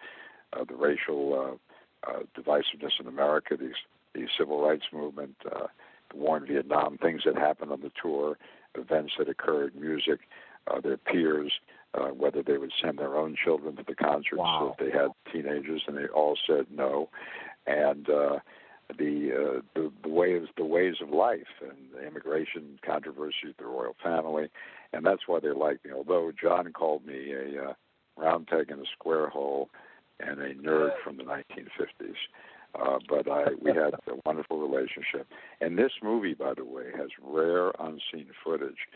uh, 0.53 0.65
the 0.65 0.75
racial 0.75 1.59
uh, 2.05 2.11
uh, 2.11 2.23
divisiveness 2.37 3.01
in 3.01 3.07
America, 3.07 3.57
the, 3.57 3.73
the 4.15 4.27
civil 4.37 4.67
rights 4.67 4.87
movement, 4.93 5.37
uh, 5.47 5.67
the 6.11 6.17
war 6.17 6.37
in 6.37 6.47
Vietnam, 6.47 6.99
things 6.99 7.23
that 7.25 7.37
happened 7.37 7.71
on 7.71 7.81
the 7.83 7.91
tour, 8.01 8.37
events 8.75 9.13
that 9.19 9.29
occurred, 9.29 9.75
music, 9.77 10.21
uh, 10.67 10.81
their 10.81 10.97
peers, 10.97 11.53
uh, 11.95 12.09
whether 12.09 12.42
they 12.42 12.59
would 12.59 12.72
send 12.82 12.99
their 12.99 13.16
own 13.16 13.36
children 13.42 13.76
to 13.76 13.84
the 13.86 13.95
concerts 13.95 14.38
Wow. 14.38 14.74
if 14.78 14.84
they 14.84 14.97
had 14.97 15.11
teenagers, 15.32 15.82
and 15.86 15.97
they 15.97 16.07
all 16.07 16.36
said 16.47 16.66
no. 16.70 17.09
And 17.66 18.09
uh, 18.11 18.38
the, 18.99 19.30
uh, 19.32 19.61
the 19.74 19.92
the 20.03 20.09
ways 20.09 20.42
the 20.57 20.64
ways 20.64 20.97
of 21.01 21.11
life 21.11 21.47
and 21.62 21.76
the 21.95 22.07
immigration 22.07 22.78
controversy, 22.84 23.55
the 23.59 23.64
royal 23.64 23.97
family, 24.03 24.49
and 24.92 25.05
that's 25.05 25.22
why 25.26 25.40
they 25.40 25.51
like 25.51 25.84
me. 25.84 25.92
Although 25.92 26.32
John 26.40 26.72
called 26.72 27.07
me 27.07 27.32
a 27.32 27.70
uh, 27.70 27.72
round 28.16 28.47
peg 28.47 28.70
in 28.70 28.80
a 28.80 28.86
square 28.99 29.28
hole 29.28 29.70
and 30.20 30.40
a 30.40 30.55
nerd 30.55 30.90
from 31.03 31.16
the 31.16 31.24
1950s. 31.24 32.14
Uh, 32.74 32.99
but 33.09 33.30
I 33.30 33.45
we 33.61 33.70
had 33.70 33.95
a 33.95 34.16
wonderful 34.26 34.61
relationship. 34.61 35.28
And 35.61 35.78
this 35.78 35.92
movie, 36.03 36.34
by 36.34 36.55
the 36.55 36.64
way, 36.64 36.86
has 36.97 37.09
rare 37.22 37.70
unseen 37.78 38.26
footage 38.45 38.88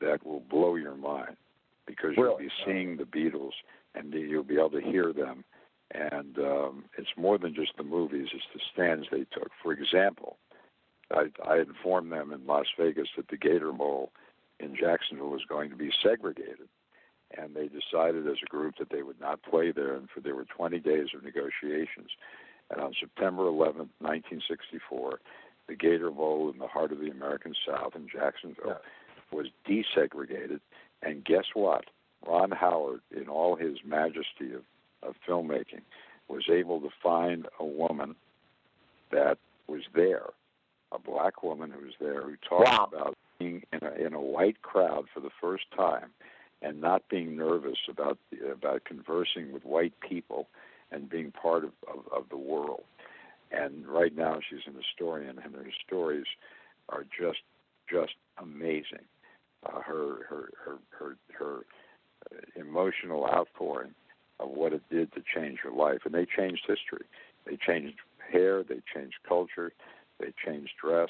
that 0.00 0.24
will 0.24 0.40
blow 0.40 0.76
your 0.76 0.96
mind 0.96 1.36
because 1.88 2.12
you'll 2.16 2.38
be 2.38 2.50
seeing 2.64 2.98
the 2.98 3.04
Beatles 3.04 3.52
and 3.94 4.12
you'll 4.12 4.44
be 4.44 4.58
able 4.58 4.70
to 4.70 4.80
hear 4.80 5.12
them. 5.12 5.44
And 5.92 6.38
um, 6.38 6.84
it's 6.98 7.08
more 7.16 7.38
than 7.38 7.54
just 7.54 7.72
the 7.78 7.82
movies; 7.82 8.28
it's 8.34 8.44
the 8.52 8.60
stands 8.72 9.06
they 9.10 9.24
took. 9.32 9.50
For 9.62 9.72
example, 9.72 10.36
I, 11.10 11.28
I 11.48 11.60
informed 11.60 12.12
them 12.12 12.30
in 12.30 12.46
Las 12.46 12.66
Vegas 12.78 13.08
that 13.16 13.28
the 13.28 13.38
Gator 13.38 13.72
Bowl 13.72 14.12
in 14.60 14.76
Jacksonville 14.76 15.30
was 15.30 15.46
going 15.48 15.70
to 15.70 15.76
be 15.76 15.90
segregated, 16.02 16.68
and 17.36 17.56
they 17.56 17.68
decided 17.68 18.26
as 18.26 18.36
a 18.42 18.50
group 18.50 18.74
that 18.78 18.90
they 18.90 19.02
would 19.02 19.18
not 19.18 19.42
play 19.42 19.72
there. 19.72 19.94
And 19.94 20.10
for 20.10 20.20
there 20.20 20.34
were 20.34 20.44
20 20.44 20.78
days 20.80 21.08
of 21.14 21.24
negotiations. 21.24 22.10
And 22.70 22.82
on 22.82 22.92
September 23.00 23.44
11th, 23.44 23.88
1964, 24.00 25.20
the 25.68 25.74
Gator 25.74 26.10
Bowl 26.10 26.50
in 26.50 26.58
the 26.58 26.66
heart 26.66 26.92
of 26.92 26.98
the 26.98 27.10
American 27.10 27.54
South 27.66 27.96
in 27.96 28.08
Jacksonville 28.12 28.80
was 29.32 29.46
desegregated. 29.66 30.60
And 31.02 31.24
guess 31.24 31.44
what? 31.54 31.84
Ron 32.26 32.50
Howard, 32.50 33.00
in 33.14 33.28
all 33.28 33.56
his 33.56 33.78
majesty 33.84 34.52
of, 34.54 34.62
of 35.02 35.14
filmmaking, 35.26 35.82
was 36.28 36.48
able 36.50 36.80
to 36.80 36.90
find 37.02 37.46
a 37.58 37.64
woman 37.64 38.16
that 39.10 39.38
was 39.66 39.82
there, 39.94 40.26
a 40.92 40.98
black 40.98 41.42
woman 41.42 41.70
who 41.70 41.84
was 41.84 41.94
there, 42.00 42.22
who 42.22 42.36
talked 42.48 42.68
Wow. 42.68 42.88
about 42.92 43.14
being 43.38 43.62
in 43.72 43.80
a, 43.82 44.06
in 44.06 44.14
a 44.14 44.20
white 44.20 44.62
crowd 44.62 45.06
for 45.12 45.20
the 45.20 45.30
first 45.40 45.64
time 45.76 46.10
and 46.60 46.80
not 46.80 47.08
being 47.08 47.36
nervous 47.36 47.78
about 47.88 48.18
about 48.52 48.84
conversing 48.84 49.52
with 49.52 49.64
white 49.64 49.92
people 50.00 50.48
and 50.90 51.08
being 51.08 51.30
part 51.30 51.64
of, 51.64 51.70
of, 51.86 52.00
of 52.12 52.28
the 52.30 52.36
world. 52.36 52.82
And 53.52 53.86
right 53.86 54.14
now 54.14 54.40
she's 54.48 54.66
an 54.66 54.74
historian, 54.74 55.38
and 55.38 55.54
her 55.54 55.70
stories 55.86 56.26
are 56.88 57.04
just 57.04 57.40
just 57.90 58.14
amazing. 58.38 59.06
Uh, 59.66 59.80
her 59.80 60.24
her 60.28 60.50
her 60.64 60.78
her 60.90 61.16
her 61.36 61.56
uh, 62.30 62.60
emotional 62.60 63.26
outpouring 63.26 63.92
of 64.38 64.50
what 64.50 64.72
it 64.72 64.82
did 64.90 65.12
to 65.12 65.22
change 65.34 65.58
her 65.62 65.72
life, 65.72 65.98
and 66.04 66.14
they 66.14 66.26
changed 66.26 66.62
history. 66.66 67.04
They 67.44 67.56
changed 67.56 67.96
hair, 68.32 68.62
they 68.62 68.80
changed 68.94 69.16
culture, 69.26 69.72
they 70.20 70.32
changed 70.44 70.72
dress. 70.80 71.08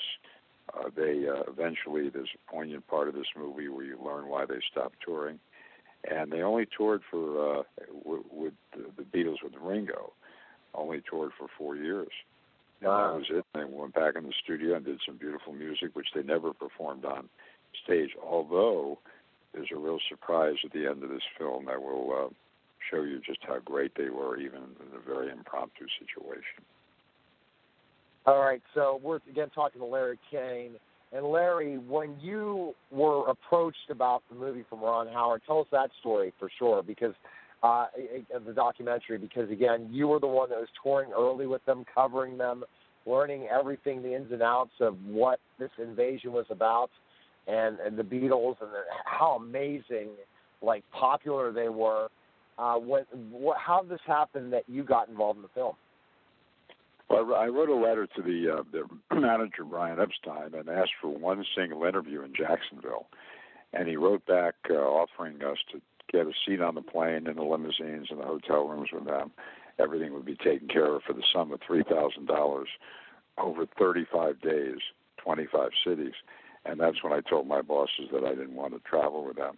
Uh, 0.73 0.89
they 0.95 1.27
uh, 1.29 1.43
eventually 1.51 2.09
there's 2.09 2.31
a 2.35 2.51
poignant 2.51 2.87
part 2.87 3.09
of 3.09 3.15
this 3.15 3.27
movie 3.37 3.69
where 3.69 3.85
you 3.85 3.99
learn 4.03 4.29
why 4.29 4.47
they 4.47 4.61
stopped 4.71 4.97
touring, 5.05 5.39
and 6.11 6.33
they 6.33 6.43
only 6.43 6.67
toured 6.77 7.03
for 7.11 7.59
uh, 7.59 7.63
with, 8.05 8.23
with 8.31 8.53
the, 8.73 8.87
the 8.97 9.03
Beatles 9.03 9.43
with 9.43 9.55
Ringo, 9.61 10.13
only 10.75 11.03
toured 11.09 11.33
for 11.39 11.49
four 11.59 11.77
years. 11.77 12.09
And 12.81 12.89
that 12.89 13.15
was 13.15 13.27
it. 13.31 13.45
They 13.55 13.65
went 13.65 13.95
back 13.95 14.15
in 14.17 14.25
the 14.25 14.33
studio 14.43 14.77
and 14.77 14.85
did 14.85 15.01
some 15.05 15.17
beautiful 15.17 15.53
music, 15.53 15.91
which 15.95 16.09
they 16.15 16.23
never 16.23 16.53
performed 16.53 17.05
on 17.05 17.29
stage. 17.85 18.11
Although 18.23 18.99
there's 19.53 19.69
a 19.75 19.79
real 19.79 19.99
surprise 20.09 20.57
at 20.65 20.73
the 20.73 20.87
end 20.87 21.03
of 21.03 21.11
this 21.11 21.23
film 21.39 21.67
that 21.67 21.81
will 21.81 22.13
uh, 22.13 22.29
show 22.91 23.03
you 23.03 23.21
just 23.27 23.41
how 23.43 23.59
great 23.65 23.93
they 23.97 24.11
were, 24.11 24.39
even 24.39 24.61
in 24.63 24.97
a 24.97 25.01
very 25.07 25.31
impromptu 25.31 25.87
situation. 25.99 26.63
All 28.27 28.41
right, 28.41 28.63
so 28.75 29.01
we're 29.03 29.21
again 29.31 29.51
talking 29.55 29.81
to 29.81 29.87
Larry 29.87 30.19
Kane. 30.31 30.73
And 31.11 31.25
Larry, 31.25 31.79
when 31.79 32.17
you 32.21 32.75
were 32.91 33.27
approached 33.29 33.89
about 33.89 34.23
the 34.29 34.37
movie 34.37 34.65
from 34.69 34.81
Ron 34.83 35.09
Howard, 35.09 35.41
tell 35.47 35.61
us 35.61 35.67
that 35.73 35.89
story 36.01 36.35
for 36.39 36.51
sure, 36.59 36.83
because 36.83 37.15
uh, 37.63 37.87
the 38.45 38.53
documentary. 38.53 39.17
Because 39.17 39.51
again, 39.51 39.89
you 39.91 40.09
were 40.09 40.21
the 40.21 40.27
one 40.27 40.51
that 40.51 40.59
was 40.59 40.69
touring 40.83 41.11
early 41.17 41.47
with 41.47 41.65
them, 41.65 41.85
covering 41.95 42.37
them, 42.37 42.65
learning 43.07 43.49
everything, 43.51 44.03
the 44.03 44.15
ins 44.15 44.31
and 44.31 44.43
outs 44.43 44.73
of 44.81 44.97
what 45.07 45.41
this 45.59 45.71
invasion 45.83 46.33
was 46.33 46.47
about, 46.51 46.91
and 47.49 47.79
and 47.81 47.97
the 47.97 48.03
Beatles, 48.03 48.57
and 48.61 48.71
the, 48.71 48.83
how 49.05 49.37
amazing, 49.37 50.11
like 50.63 50.85
popular 50.93 51.53
they 51.53 51.69
were. 51.69 52.09
Uh, 52.59 52.75
what, 52.75 53.07
what, 53.31 53.57
how 53.57 53.83
did 53.83 53.91
this 53.91 54.01
happen 54.05 54.51
that 54.51 54.65
you 54.67 54.83
got 54.83 55.09
involved 55.09 55.37
in 55.37 55.43
the 55.43 55.49
film? 55.55 55.75
Well, 57.09 57.35
I 57.35 57.47
wrote 57.47 57.69
a 57.69 57.75
letter 57.75 58.07
to 58.07 58.23
the, 58.23 58.59
uh, 58.59 58.63
the 58.73 59.15
manager, 59.21 59.65
Brian 59.65 59.99
Epstein, 60.01 60.55
and 60.55 60.69
asked 60.69 60.93
for 61.01 61.09
one 61.09 61.45
single 61.57 61.85
interview 61.85 62.23
in 62.23 62.35
Jacksonville. 62.35 63.07
And 63.73 63.89
he 63.89 63.97
wrote 63.97 64.27
back 64.27 64.55
uh, 64.69 64.75
offering 64.75 65.43
us 65.43 65.59
to 65.73 65.81
get 66.13 66.27
a 66.27 66.33
seat 66.47 66.61
on 66.61 66.75
the 66.75 66.83
plane 66.83 67.27
and 67.27 67.37
the 67.37 67.43
limousines 67.43 68.09
and 68.11 68.19
the 68.21 68.25
hotel 68.25 68.67
rooms 68.67 68.89
with 68.93 69.05
them. 69.05 69.31
Everything 69.79 70.13
would 70.15 70.25
be 70.25 70.37
taken 70.37 70.69
care 70.69 70.97
of 70.97 71.03
for 71.03 71.13
the 71.13 71.23
sum 71.33 71.53
of 71.53 71.61
$3,000 71.61 72.65
over 73.39 73.67
35 73.79 74.41
days, 74.41 74.79
25 75.23 75.71
cities. 75.87 76.15
And 76.65 76.81
that's 76.81 77.03
when 77.03 77.13
I 77.13 77.21
told 77.21 77.47
my 77.47 77.63
bosses 77.63 78.09
that 78.13 78.25
I 78.25 78.31
didn't 78.31 78.55
want 78.55 78.75
to 78.75 78.81
travel 78.81 79.25
with 79.25 79.37
them. 79.37 79.57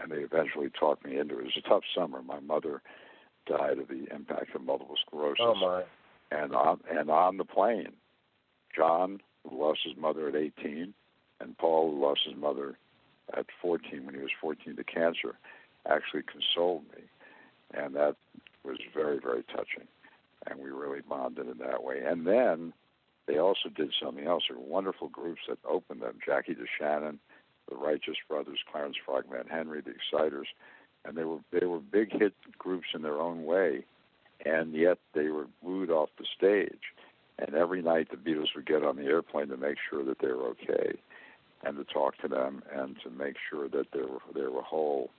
And 0.00 0.10
they 0.12 0.18
eventually 0.18 0.70
talked 0.70 1.04
me 1.04 1.18
into 1.18 1.38
it. 1.38 1.40
It 1.40 1.44
was 1.44 1.62
a 1.64 1.68
tough 1.68 1.82
summer. 1.94 2.22
My 2.22 2.40
mother 2.40 2.82
died 3.46 3.78
of 3.78 3.88
the 3.88 4.06
impact 4.14 4.54
of 4.54 4.62
multiple 4.62 4.96
sclerosis 5.06 5.40
Oh 5.40 5.54
my! 5.54 5.82
and 6.30 6.54
on 6.54 6.80
and 6.90 7.10
on 7.10 7.36
the 7.38 7.44
plane, 7.44 7.92
John, 8.74 9.20
who 9.48 9.60
lost 9.60 9.80
his 9.84 9.96
mother 9.96 10.28
at 10.28 10.36
18, 10.36 10.92
and 11.40 11.58
Paul, 11.58 11.90
who 11.90 12.02
lost 12.02 12.20
his 12.26 12.36
mother 12.36 12.78
at 13.36 13.46
14 13.60 14.04
when 14.04 14.14
he 14.14 14.20
was 14.20 14.30
14 14.40 14.76
to 14.76 14.84
cancer, 14.84 15.38
actually 15.88 16.22
consoled 16.22 16.82
me, 16.96 17.04
and 17.74 17.94
that 17.94 18.16
was 18.64 18.78
very 18.94 19.18
very 19.18 19.42
touching, 19.44 19.88
and 20.46 20.60
we 20.60 20.70
really 20.70 21.00
bonded 21.00 21.48
in 21.48 21.58
that 21.58 21.82
way. 21.82 22.02
And 22.04 22.26
then 22.26 22.72
they 23.28 23.38
also 23.38 23.68
did 23.68 23.92
something 24.02 24.26
else. 24.26 24.44
There 24.48 24.58
were 24.58 24.64
wonderful 24.64 25.08
groups 25.08 25.42
that 25.48 25.58
opened 25.68 26.02
them: 26.02 26.18
Jackie 26.24 26.56
DeShannon, 26.56 27.18
the 27.68 27.76
Righteous 27.76 28.16
Brothers, 28.28 28.58
Clarence 28.72 28.96
Frogman 29.04 29.46
Henry, 29.48 29.82
the 29.82 29.92
Exciters, 29.92 30.48
and 31.04 31.16
they 31.16 31.24
were 31.24 31.38
they 31.52 31.66
were 31.66 31.78
big 31.78 32.10
hit 32.10 32.34
groups 32.58 32.88
in 32.94 33.02
their 33.02 33.20
own 33.20 33.44
way 33.44 33.84
and 34.44 34.74
yet 34.74 34.98
they 35.14 35.28
were 35.28 35.46
booed 35.62 35.90
off 35.90 36.10
the 36.18 36.26
stage. 36.36 36.94
And 37.38 37.54
every 37.54 37.82
night 37.82 38.08
the 38.10 38.16
Beatles 38.16 38.54
would 38.54 38.66
get 38.66 38.84
on 38.84 38.96
the 38.96 39.04
airplane 39.04 39.48
to 39.48 39.56
make 39.56 39.76
sure 39.88 40.04
that 40.04 40.18
they 40.20 40.28
were 40.28 40.48
okay, 40.48 40.98
and 41.62 41.76
to 41.76 41.84
talk 41.84 42.18
to 42.18 42.28
them 42.28 42.62
and 42.74 42.96
to 43.02 43.10
make 43.10 43.36
sure 43.50 43.68
that 43.68 43.86
they 43.92 44.00
were 44.00 44.20
they 44.34 44.46
were 44.46 44.62
whole 44.62 45.10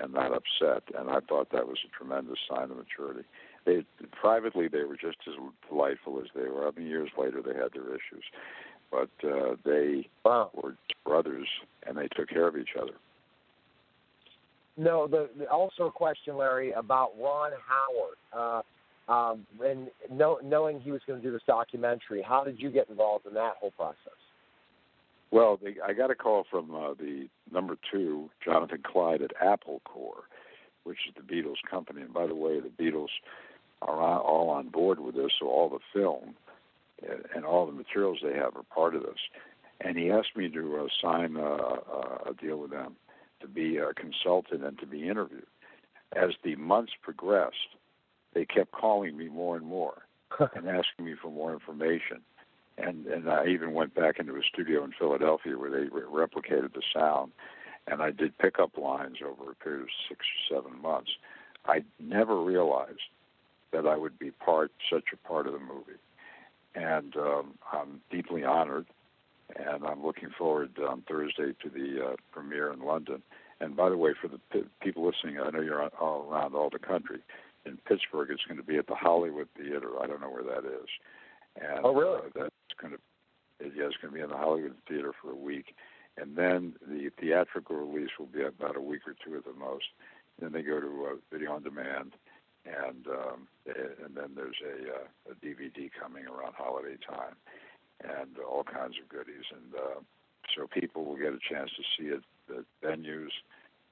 and 0.00 0.12
not 0.12 0.32
upset. 0.32 0.82
And 0.98 1.08
I 1.08 1.20
thought 1.20 1.52
that 1.52 1.68
was 1.68 1.78
a 1.86 1.96
tremendous 1.96 2.38
sign 2.48 2.70
of 2.70 2.76
maturity. 2.76 3.26
They 3.64 3.84
privately 4.12 4.68
they 4.68 4.84
were 4.84 4.96
just 4.96 5.16
as 5.26 5.34
delightful 5.68 6.20
as 6.20 6.28
they 6.34 6.48
were. 6.48 6.68
I 6.68 6.70
mean, 6.76 6.86
years 6.86 7.10
later 7.18 7.40
they 7.42 7.54
had 7.54 7.72
their 7.72 7.88
issues, 7.88 8.24
but 8.90 9.10
uh, 9.26 9.56
they 9.64 10.08
wow. 10.24 10.50
were 10.54 10.76
brothers 11.04 11.48
and 11.86 11.96
they 11.96 12.08
took 12.08 12.28
care 12.28 12.46
of 12.46 12.56
each 12.56 12.76
other. 12.80 12.92
No, 14.76 15.06
the, 15.06 15.28
the 15.38 15.48
also 15.48 15.84
a 15.84 15.90
question, 15.90 16.36
Larry, 16.36 16.72
about 16.72 17.12
Ron 17.18 17.52
Howard. 17.66 18.18
Uh, 18.32 18.62
um, 19.06 19.46
and 19.64 19.88
know, 20.10 20.38
knowing 20.42 20.80
he 20.80 20.90
was 20.90 21.00
going 21.06 21.20
to 21.20 21.26
do 21.26 21.32
this 21.32 21.42
documentary, 21.46 22.22
how 22.22 22.42
did 22.42 22.58
you 22.58 22.70
get 22.70 22.88
involved 22.88 23.26
in 23.26 23.34
that 23.34 23.54
whole 23.60 23.70
process? 23.72 23.96
Well, 25.30 25.58
they, 25.62 25.76
I 25.86 25.92
got 25.92 26.10
a 26.10 26.14
call 26.14 26.44
from 26.50 26.74
uh, 26.74 26.94
the 26.94 27.28
number 27.52 27.76
two, 27.92 28.30
Jonathan 28.44 28.82
Clyde 28.84 29.20
at 29.22 29.32
Apple 29.40 29.82
Corps, 29.84 30.24
which 30.84 30.98
is 31.08 31.14
the 31.14 31.34
Beatles 31.34 31.56
company. 31.68 32.02
And 32.02 32.14
by 32.14 32.26
the 32.26 32.34
way, 32.34 32.60
the 32.60 32.68
Beatles 32.68 33.08
are 33.82 34.20
all 34.20 34.50
on 34.50 34.68
board 34.68 35.00
with 35.00 35.14
this, 35.14 35.32
so 35.38 35.48
all 35.48 35.68
the 35.68 35.78
film 35.92 36.34
and 37.34 37.44
all 37.44 37.66
the 37.66 37.72
materials 37.72 38.18
they 38.22 38.34
have 38.34 38.56
are 38.56 38.62
part 38.74 38.94
of 38.94 39.02
this. 39.02 39.18
And 39.80 39.98
he 39.98 40.10
asked 40.10 40.36
me 40.36 40.48
to 40.50 40.84
uh, 40.84 40.86
sign 41.02 41.36
a, 41.36 42.30
a 42.30 42.34
deal 42.40 42.58
with 42.58 42.70
them 42.70 42.96
to 43.40 43.48
be 43.48 43.76
a 43.76 43.92
consultant 43.92 44.64
and 44.64 44.78
to 44.78 44.86
be 44.86 45.08
interviewed. 45.08 45.46
As 46.14 46.30
the 46.42 46.56
months 46.56 46.92
progressed, 47.02 47.76
they 48.32 48.44
kept 48.44 48.72
calling 48.72 49.16
me 49.16 49.28
more 49.28 49.56
and 49.56 49.66
more 49.66 50.06
and 50.38 50.68
asking 50.68 51.04
me 51.04 51.14
for 51.20 51.30
more 51.30 51.52
information. 51.52 52.20
And 52.76 53.06
and 53.06 53.30
I 53.30 53.46
even 53.46 53.72
went 53.72 53.94
back 53.94 54.18
into 54.18 54.34
a 54.34 54.42
studio 54.52 54.82
in 54.84 54.92
Philadelphia 54.98 55.56
where 55.56 55.70
they 55.70 55.88
re- 55.88 56.02
replicated 56.02 56.74
the 56.74 56.82
sound, 56.92 57.30
and 57.86 58.02
I 58.02 58.10
did 58.10 58.36
pickup 58.38 58.76
lines 58.76 59.18
over 59.24 59.52
a 59.52 59.54
period 59.54 59.82
of 59.82 59.88
six 60.08 60.26
or 60.50 60.56
seven 60.56 60.82
months. 60.82 61.10
I 61.66 61.84
never 62.00 62.42
realized 62.42 63.00
that 63.74 63.86
I 63.86 63.96
would 63.96 64.18
be 64.18 64.30
part 64.30 64.72
such 64.90 65.04
a 65.12 65.28
part 65.28 65.46
of 65.46 65.52
the 65.52 65.58
movie, 65.58 66.00
and 66.74 67.16
um, 67.16 67.54
I'm 67.72 68.00
deeply 68.10 68.44
honored 68.44 68.86
and 69.56 69.84
I'm 69.84 70.04
looking 70.04 70.30
forward 70.36 70.70
on 70.78 71.02
Thursday 71.02 71.54
to 71.62 71.68
the 71.68 72.04
uh, 72.04 72.16
premiere 72.32 72.72
in 72.72 72.80
London. 72.80 73.22
And 73.60 73.76
by 73.76 73.88
the 73.88 73.96
way, 73.96 74.12
for 74.20 74.28
the 74.28 74.40
p- 74.50 74.68
people 74.82 75.06
listening, 75.06 75.38
I 75.40 75.50
know 75.50 75.60
you're 75.60 75.82
all 76.00 76.26
around 76.30 76.54
all 76.54 76.70
the 76.70 76.78
country. 76.78 77.20
In 77.66 77.78
Pittsburgh, 77.86 78.30
it's 78.30 78.44
going 78.44 78.58
to 78.58 78.66
be 78.66 78.76
at 78.76 78.86
the 78.86 78.94
Hollywood 78.94 79.48
Theater. 79.56 79.90
I 80.02 80.06
don't 80.06 80.20
know 80.20 80.30
where 80.30 80.42
that 80.42 80.66
is. 80.66 80.88
And, 81.60 81.80
oh, 81.84 81.94
really? 81.94 82.18
Uh, 82.18 82.42
that's 82.42 82.80
going 82.80 82.94
to, 82.94 82.98
yeah, 83.60 83.86
it's 83.86 83.96
going 83.96 84.12
to 84.12 84.16
be 84.16 84.20
in 84.20 84.30
the 84.30 84.36
Hollywood 84.36 84.74
Theater 84.88 85.12
for 85.22 85.30
a 85.30 85.36
week, 85.36 85.74
and 86.18 86.36
then 86.36 86.74
the 86.86 87.10
theatrical 87.20 87.76
release 87.76 88.10
will 88.18 88.26
be 88.26 88.42
about 88.42 88.76
a 88.76 88.80
week 88.80 89.02
or 89.06 89.14
two 89.24 89.36
at 89.36 89.44
the 89.44 89.58
most. 89.58 89.84
Then 90.40 90.52
they 90.52 90.62
go 90.62 90.80
to 90.80 91.08
uh, 91.12 91.16
video 91.32 91.52
on 91.52 91.62
demand, 91.62 92.12
and 92.64 93.06
um, 93.06 93.48
and 93.66 94.14
then 94.14 94.30
there's 94.34 94.56
a, 94.64 94.94
uh, 94.94 95.32
a 95.32 95.34
DVD 95.44 95.90
coming 96.00 96.24
around 96.26 96.54
holiday 96.56 96.96
time 97.06 97.34
and 98.02 98.38
all 98.38 98.64
kinds 98.64 98.94
of 99.02 99.08
goodies. 99.08 99.44
And 99.52 99.74
uh, 99.74 100.00
so 100.56 100.66
people 100.66 101.04
will 101.04 101.16
get 101.16 101.32
a 101.32 101.38
chance 101.50 101.70
to 101.76 101.82
see 101.96 102.08
it 102.08 102.22
at 102.50 102.64
venues, 102.82 103.30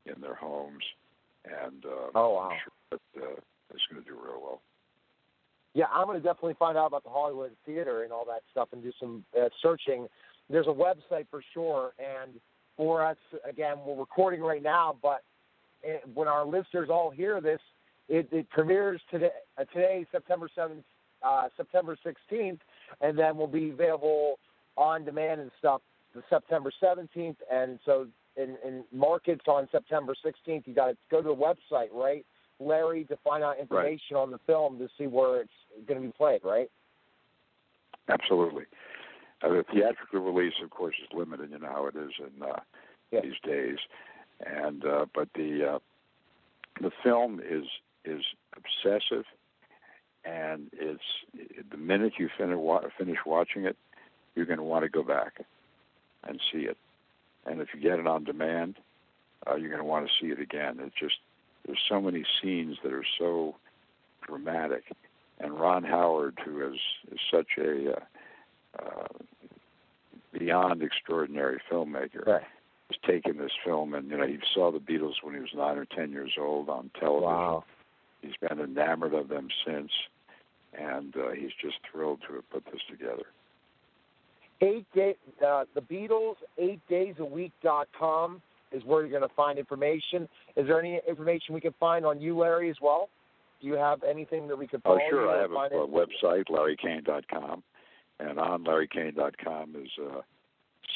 in 0.07 0.21
their 0.21 0.35
homes, 0.35 0.83
and 1.45 1.85
uh, 1.85 2.11
oh 2.15 2.35
wow, 2.35 2.51
sure 2.65 2.99
that, 3.15 3.23
uh, 3.23 3.41
it's 3.71 3.83
going 3.91 4.03
to 4.03 4.09
do 4.09 4.15
real 4.15 4.41
well. 4.43 4.61
Yeah, 5.75 5.87
I'm 5.93 6.07
going 6.07 6.21
to 6.21 6.23
definitely 6.23 6.57
find 6.59 6.77
out 6.77 6.87
about 6.87 7.05
the 7.05 7.11
Hollywood 7.11 7.53
Theater 7.65 8.03
and 8.03 8.13
all 8.13 8.27
that 8.27 8.43
stuff 8.51 8.69
and 8.73 8.83
do 8.83 8.93
some 9.01 9.25
uh, 9.41 9.49
searching. 9.63 10.07
There's 10.51 10.67
a 10.67 10.71
website 10.71 11.27
for 11.31 11.43
sure, 11.55 11.93
and 11.99 12.33
for 12.77 13.05
us, 13.05 13.17
again, 13.49 13.77
we're 13.87 13.99
recording 13.99 14.41
right 14.41 14.63
now, 14.63 14.97
but 15.01 15.23
it, 15.83 16.03
when 16.13 16.29
our 16.29 16.45
listeners 16.45 16.89
all 16.91 17.11
hear 17.11 17.41
this, 17.41 17.61
it, 18.09 18.29
it 18.33 18.49
premieres 18.51 19.01
today, 19.11 19.31
uh, 19.59 19.65
today, 19.65 20.07
September 20.11 20.49
7th, 20.57 20.83
uh, 21.23 21.49
September 21.57 21.97
16th, 22.05 22.59
and 23.01 23.19
then 23.19 23.37
will 23.37 23.47
be 23.47 23.71
available 23.71 24.39
on 24.77 25.05
demand 25.05 25.41
and 25.41 25.51
stuff 25.59 25.83
the 26.15 26.23
September 26.29 26.71
17th. 26.83 27.37
And 27.51 27.79
so 27.85 28.07
in, 28.37 28.57
in 28.67 28.85
markets 28.93 29.45
on 29.47 29.69
September 29.71 30.15
16th, 30.25 30.67
you 30.67 30.75
got 30.75 30.89
to 30.89 30.97
go 31.11 31.23
to 31.23 31.29
the 31.29 31.35
website, 31.35 31.89
right, 31.93 32.25
Larry, 32.61 33.05
to 33.05 33.17
find 33.25 33.43
out 33.43 33.59
information 33.59 34.17
right. 34.17 34.21
on 34.21 34.31
the 34.31 34.39
film 34.47 34.79
to 34.79 34.89
see 34.99 35.07
where 35.07 35.41
it's 35.41 35.87
going 35.87 36.01
to 36.01 36.07
be 36.07 36.13
played, 36.13 36.41
right? 36.45 36.71
Absolutely. 38.09 38.65
Uh, 39.43 39.49
the 39.49 39.65
theatrical 39.73 40.21
release, 40.21 40.55
of 40.63 40.71
course, 40.71 40.95
is 41.03 41.09
limited. 41.17 41.51
You 41.51 41.59
know 41.59 41.69
how 41.69 41.87
it 41.87 41.97
is 41.97 42.13
in 42.19 42.43
uh, 42.43 42.61
yeah. 43.11 43.21
these 43.23 43.41
days, 43.45 43.79
and 44.45 44.85
uh, 44.85 45.07
but 45.15 45.29
the 45.35 45.75
uh, 45.75 45.79
the 46.81 46.91
film 47.03 47.41
is 47.41 47.65
is 48.05 48.23
obsessive 48.57 49.25
and 50.25 50.71
it's 50.73 51.03
the 51.71 51.77
minute 51.77 52.15
you 52.19 52.29
finish 52.39 52.59
finish 52.97 53.19
watching 53.27 53.65
it, 53.65 53.77
you're 54.35 54.47
going 54.47 54.59
to 54.59 54.65
want 54.65 54.85
to 54.85 54.89
go 54.89 55.03
back 55.03 55.41
and 56.25 56.41
see 56.53 56.61
it. 56.61 56.77
And 57.45 57.61
if 57.61 57.69
you 57.75 57.81
get 57.81 57.99
it 57.99 58.07
on 58.07 58.25
demand, 58.25 58.77
uh, 59.47 59.57
you're 59.57 59.69
going 59.69 59.81
to 59.81 59.85
want 59.85 60.07
to 60.07 60.13
see 60.21 60.31
it 60.31 60.41
again. 60.41 60.79
It 60.79 60.93
just 60.99 61.17
there's 61.67 61.81
so 61.89 62.01
many 62.01 62.25
scenes 62.41 62.77
that 62.83 62.93
are 62.93 63.07
so 63.19 63.57
dramatic, 64.27 64.85
and 65.41 65.59
Ron 65.59 65.85
Howard, 65.85 66.39
who 66.45 66.67
is, 66.67 66.79
is 67.11 67.19
such 67.33 67.49
a 67.59 67.93
uh, 67.93 68.01
uh, 68.79 69.09
beyond 70.33 70.83
extraordinary 70.83 71.61
filmmaker, 71.71 72.27
right. 72.27 72.43
has 72.89 72.99
taken 73.07 73.39
this 73.39 73.53
film 73.65 73.95
and 73.95 74.09
you 74.09 74.17
know 74.17 74.27
he 74.27 74.39
saw 74.55 74.71
the 74.71 74.79
Beatles 74.79 75.15
when 75.23 75.35
he 75.35 75.41
was 75.41 75.51
nine 75.55 75.79
or 75.79 75.85
ten 75.85 76.13
years 76.13 76.33
old 76.39 76.69
on 76.69 76.91
television. 76.99 77.29
Wow. 77.29 77.65
He's 78.23 78.33
been 78.41 78.61
enamored 78.61 79.15
of 79.15 79.29
them 79.29 79.49
since, 79.67 79.91
and 80.79 81.15
uh, 81.17 81.31
he's 81.33 81.51
just 81.61 81.77
thrilled 81.91 82.21
to 82.29 82.37
have 82.37 82.51
put 82.51 82.65
this 82.67 82.81
together. 82.89 83.25
Eight 84.61 84.87
day, 84.95 85.17
uh, 85.45 85.65
the 85.75 85.81
Beatles, 85.81 86.37
eight 86.57 86.81
days 86.89 87.17
a 87.19 87.25
week 87.25 87.53
dot 87.63 87.89
com 87.99 88.41
is 88.71 88.83
where 88.85 89.03
you're 89.03 89.19
going 89.19 89.29
to 89.29 89.35
find 89.35 89.59
information. 89.59 90.29
Is 90.57 90.67
there 90.69 90.81
any 90.81 91.01
information 91.07 91.55
we 91.55 91.61
can 91.61 91.75
find 91.81 92.07
on 92.07 92.21
you, 92.21 92.39
Larry, 92.39 92.71
as 92.71 92.77
well? 92.81 93.09
Do 93.61 93.67
you 93.67 93.75
have 93.75 94.03
anything 94.03 94.49
that 94.49 94.57
we 94.57 94.67
could 94.67 94.83
follow? 94.83 94.97
Oh, 94.97 95.11
sure. 95.11 95.31
I 95.31 95.43
have 95.43 95.51
a, 95.51 95.77
a, 95.77 95.85
a 95.85 95.89
website, 95.89 96.45
larrykane.com, 96.49 97.63
and 98.21 98.39
on 98.39 98.65
larrykane.com 98.65 99.77
is 99.77 99.91
uh, 100.01 100.21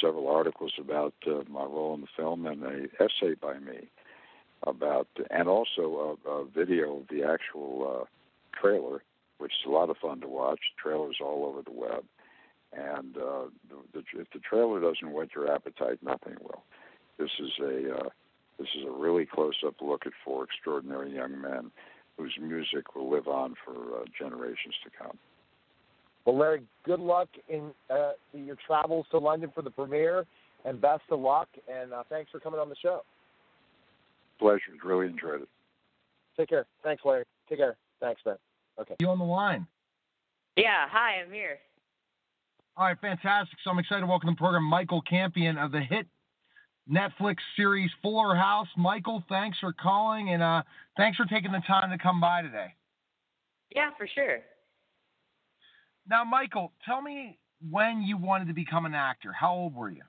several 0.00 0.28
articles 0.28 0.72
about 0.78 1.14
uh, 1.26 1.42
my 1.48 1.64
role 1.64 1.94
in 1.94 2.02
the 2.02 2.06
film 2.16 2.46
and 2.46 2.62
a 2.62 2.84
essay 3.02 3.34
by 3.40 3.58
me 3.58 3.88
about, 4.66 5.08
and 5.30 5.48
also 5.48 6.18
a, 6.26 6.30
a 6.30 6.44
video 6.44 6.98
of 6.98 7.08
the 7.08 7.22
actual 7.22 8.02
uh, 8.02 8.04
trailer, 8.60 9.02
which 9.38 9.52
is 9.52 9.66
a 9.66 9.70
lot 9.70 9.90
of 9.90 9.96
fun 9.98 10.20
to 10.20 10.28
watch. 10.28 10.60
Trailers 10.82 11.18
all 11.20 11.44
over 11.46 11.62
the 11.62 11.72
web, 11.72 12.04
and 12.72 13.16
uh, 13.16 13.44
the, 13.70 13.76
the, 13.92 14.20
if 14.20 14.28
the 14.32 14.40
trailer 14.40 14.80
doesn't 14.80 15.12
whet 15.12 15.28
your 15.34 15.52
appetite, 15.52 15.98
nothing 16.02 16.36
will. 16.42 16.62
This 17.18 17.30
is 17.38 17.52
a 17.62 17.94
uh, 17.96 18.08
this 18.58 18.68
is 18.76 18.84
a 18.86 18.90
really 18.90 19.26
close-up 19.26 19.74
look 19.82 20.06
at 20.06 20.12
four 20.24 20.44
extraordinary 20.44 21.14
young 21.14 21.40
men 21.40 21.70
whose 22.16 22.34
music 22.40 22.94
will 22.94 23.10
live 23.10 23.28
on 23.28 23.54
for 23.64 23.74
uh, 23.74 24.04
generations 24.18 24.74
to 24.82 24.90
come. 24.98 25.18
Well, 26.24 26.38
Larry, 26.38 26.62
good 26.84 27.00
luck 27.00 27.28
in 27.48 27.70
uh, 27.90 28.12
your 28.32 28.56
travels 28.66 29.06
to 29.10 29.18
London 29.18 29.52
for 29.54 29.62
the 29.62 29.70
premiere, 29.70 30.26
and 30.64 30.80
best 30.80 31.02
of 31.10 31.20
luck. 31.20 31.48
And 31.72 31.92
uh, 31.92 32.02
thanks 32.08 32.30
for 32.30 32.40
coming 32.40 32.58
on 32.58 32.68
the 32.68 32.76
show. 32.82 33.02
Pleasure. 34.38 34.72
Really 34.84 35.06
enjoyed 35.06 35.42
it. 35.42 35.48
Take 36.36 36.50
care. 36.50 36.66
Thanks, 36.82 37.02
Larry. 37.04 37.24
Take 37.48 37.58
care. 37.58 37.76
Thanks, 38.00 38.20
Ben. 38.24 38.36
Okay. 38.78 38.94
You 39.00 39.08
on 39.08 39.18
the 39.18 39.24
line? 39.24 39.66
Yeah. 40.56 40.86
Hi, 40.90 41.22
I'm 41.24 41.32
here. 41.32 41.58
All 42.76 42.86
right, 42.86 43.00
fantastic. 43.00 43.58
So 43.64 43.70
I'm 43.70 43.78
excited 43.78 44.02
to 44.02 44.06
welcome 44.06 44.28
to 44.28 44.34
the 44.34 44.38
program 44.38 44.64
Michael 44.64 45.00
Campion 45.00 45.56
of 45.56 45.72
the 45.72 45.80
hit 45.80 46.06
Netflix 46.90 47.36
series 47.56 47.90
Fuller 48.02 48.34
House. 48.36 48.68
Michael, 48.76 49.24
thanks 49.30 49.58
for 49.58 49.72
calling 49.72 50.30
and 50.30 50.42
uh, 50.42 50.62
thanks 50.96 51.16
for 51.16 51.24
taking 51.24 51.52
the 51.52 51.62
time 51.66 51.90
to 51.90 51.98
come 51.98 52.20
by 52.20 52.42
today. 52.42 52.74
Yeah, 53.74 53.90
for 53.96 54.06
sure. 54.06 54.40
Now, 56.08 56.22
Michael, 56.24 56.72
tell 56.84 57.00
me 57.00 57.38
when 57.70 58.02
you 58.02 58.16
wanted 58.16 58.48
to 58.48 58.54
become 58.54 58.84
an 58.84 58.94
actor. 58.94 59.32
How 59.32 59.52
old 59.54 59.74
were 59.74 59.90
you? 59.90 60.02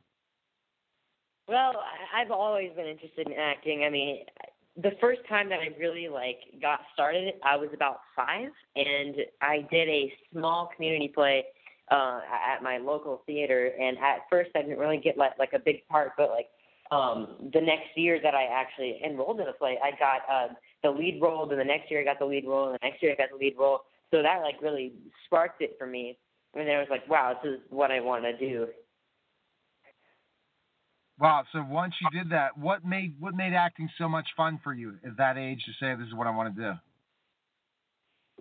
Well, 1.47 1.73
I've 2.13 2.31
always 2.31 2.71
been 2.75 2.87
interested 2.87 3.27
in 3.27 3.33
acting. 3.33 3.83
I 3.85 3.89
mean, 3.89 4.25
the 4.75 4.91
first 4.99 5.21
time 5.29 5.49
that 5.49 5.59
I 5.59 5.69
really 5.79 6.09
like 6.09 6.39
got 6.61 6.81
started, 6.93 7.35
I 7.43 7.55
was 7.55 7.69
about 7.73 8.01
five, 8.15 8.49
and 8.75 9.15
I 9.41 9.65
did 9.71 9.87
a 9.87 10.13
small 10.31 10.69
community 10.75 11.07
play 11.07 11.45
uh, 11.89 12.19
at 12.53 12.61
my 12.61 12.77
local 12.77 13.23
theater. 13.25 13.71
And 13.79 13.97
at 13.97 14.19
first, 14.29 14.51
I 14.55 14.61
didn't 14.61 14.77
really 14.77 14.97
get 14.97 15.17
like 15.17 15.39
like 15.39 15.53
a 15.53 15.59
big 15.59 15.87
part, 15.87 16.11
but 16.17 16.29
like 16.29 16.47
um, 16.91 17.49
the 17.53 17.61
next 17.61 17.95
year 17.95 18.19
that 18.21 18.35
I 18.35 18.43
actually 18.45 18.99
enrolled 19.03 19.39
in 19.39 19.47
a 19.47 19.53
play, 19.53 19.77
I 19.81 19.91
got 19.91 20.21
uh, 20.29 20.53
the 20.83 20.91
lead 20.91 21.19
role. 21.21 21.45
Then 21.45 21.59
the 21.59 21.63
next 21.63 21.89
year, 21.89 22.01
I 22.01 22.03
got 22.03 22.19
the 22.19 22.25
lead 22.25 22.45
role. 22.45 22.69
And 22.69 22.73
the 22.81 22.87
next 22.87 23.01
year, 23.01 23.13
I 23.13 23.15
got 23.15 23.29
the 23.31 23.37
lead 23.37 23.55
role. 23.57 23.81
So 24.11 24.21
that 24.21 24.41
like 24.41 24.61
really 24.61 24.93
sparked 25.25 25.61
it 25.61 25.75
for 25.79 25.87
me. 25.87 26.17
and 26.53 26.67
then 26.67 26.75
I 26.75 26.79
was 26.79 26.87
like, 26.89 27.07
wow, 27.09 27.37
this 27.41 27.53
is 27.53 27.59
what 27.69 27.91
I 27.91 27.99
want 27.99 28.23
to 28.23 28.37
do. 28.37 28.67
Wow. 31.19 31.43
So 31.51 31.65
once 31.67 31.95
you 32.01 32.19
did 32.19 32.31
that, 32.31 32.57
what 32.57 32.85
made 32.85 33.15
what 33.19 33.33
made 33.33 33.53
acting 33.53 33.89
so 33.97 34.07
much 34.07 34.27
fun 34.35 34.59
for 34.63 34.73
you 34.73 34.95
at 35.05 35.17
that 35.17 35.37
age 35.37 35.63
to 35.65 35.71
say 35.79 35.95
this 35.97 36.07
is 36.07 36.13
what 36.13 36.27
I 36.27 36.31
want 36.31 36.55
to 36.55 36.61
do? 36.61 36.71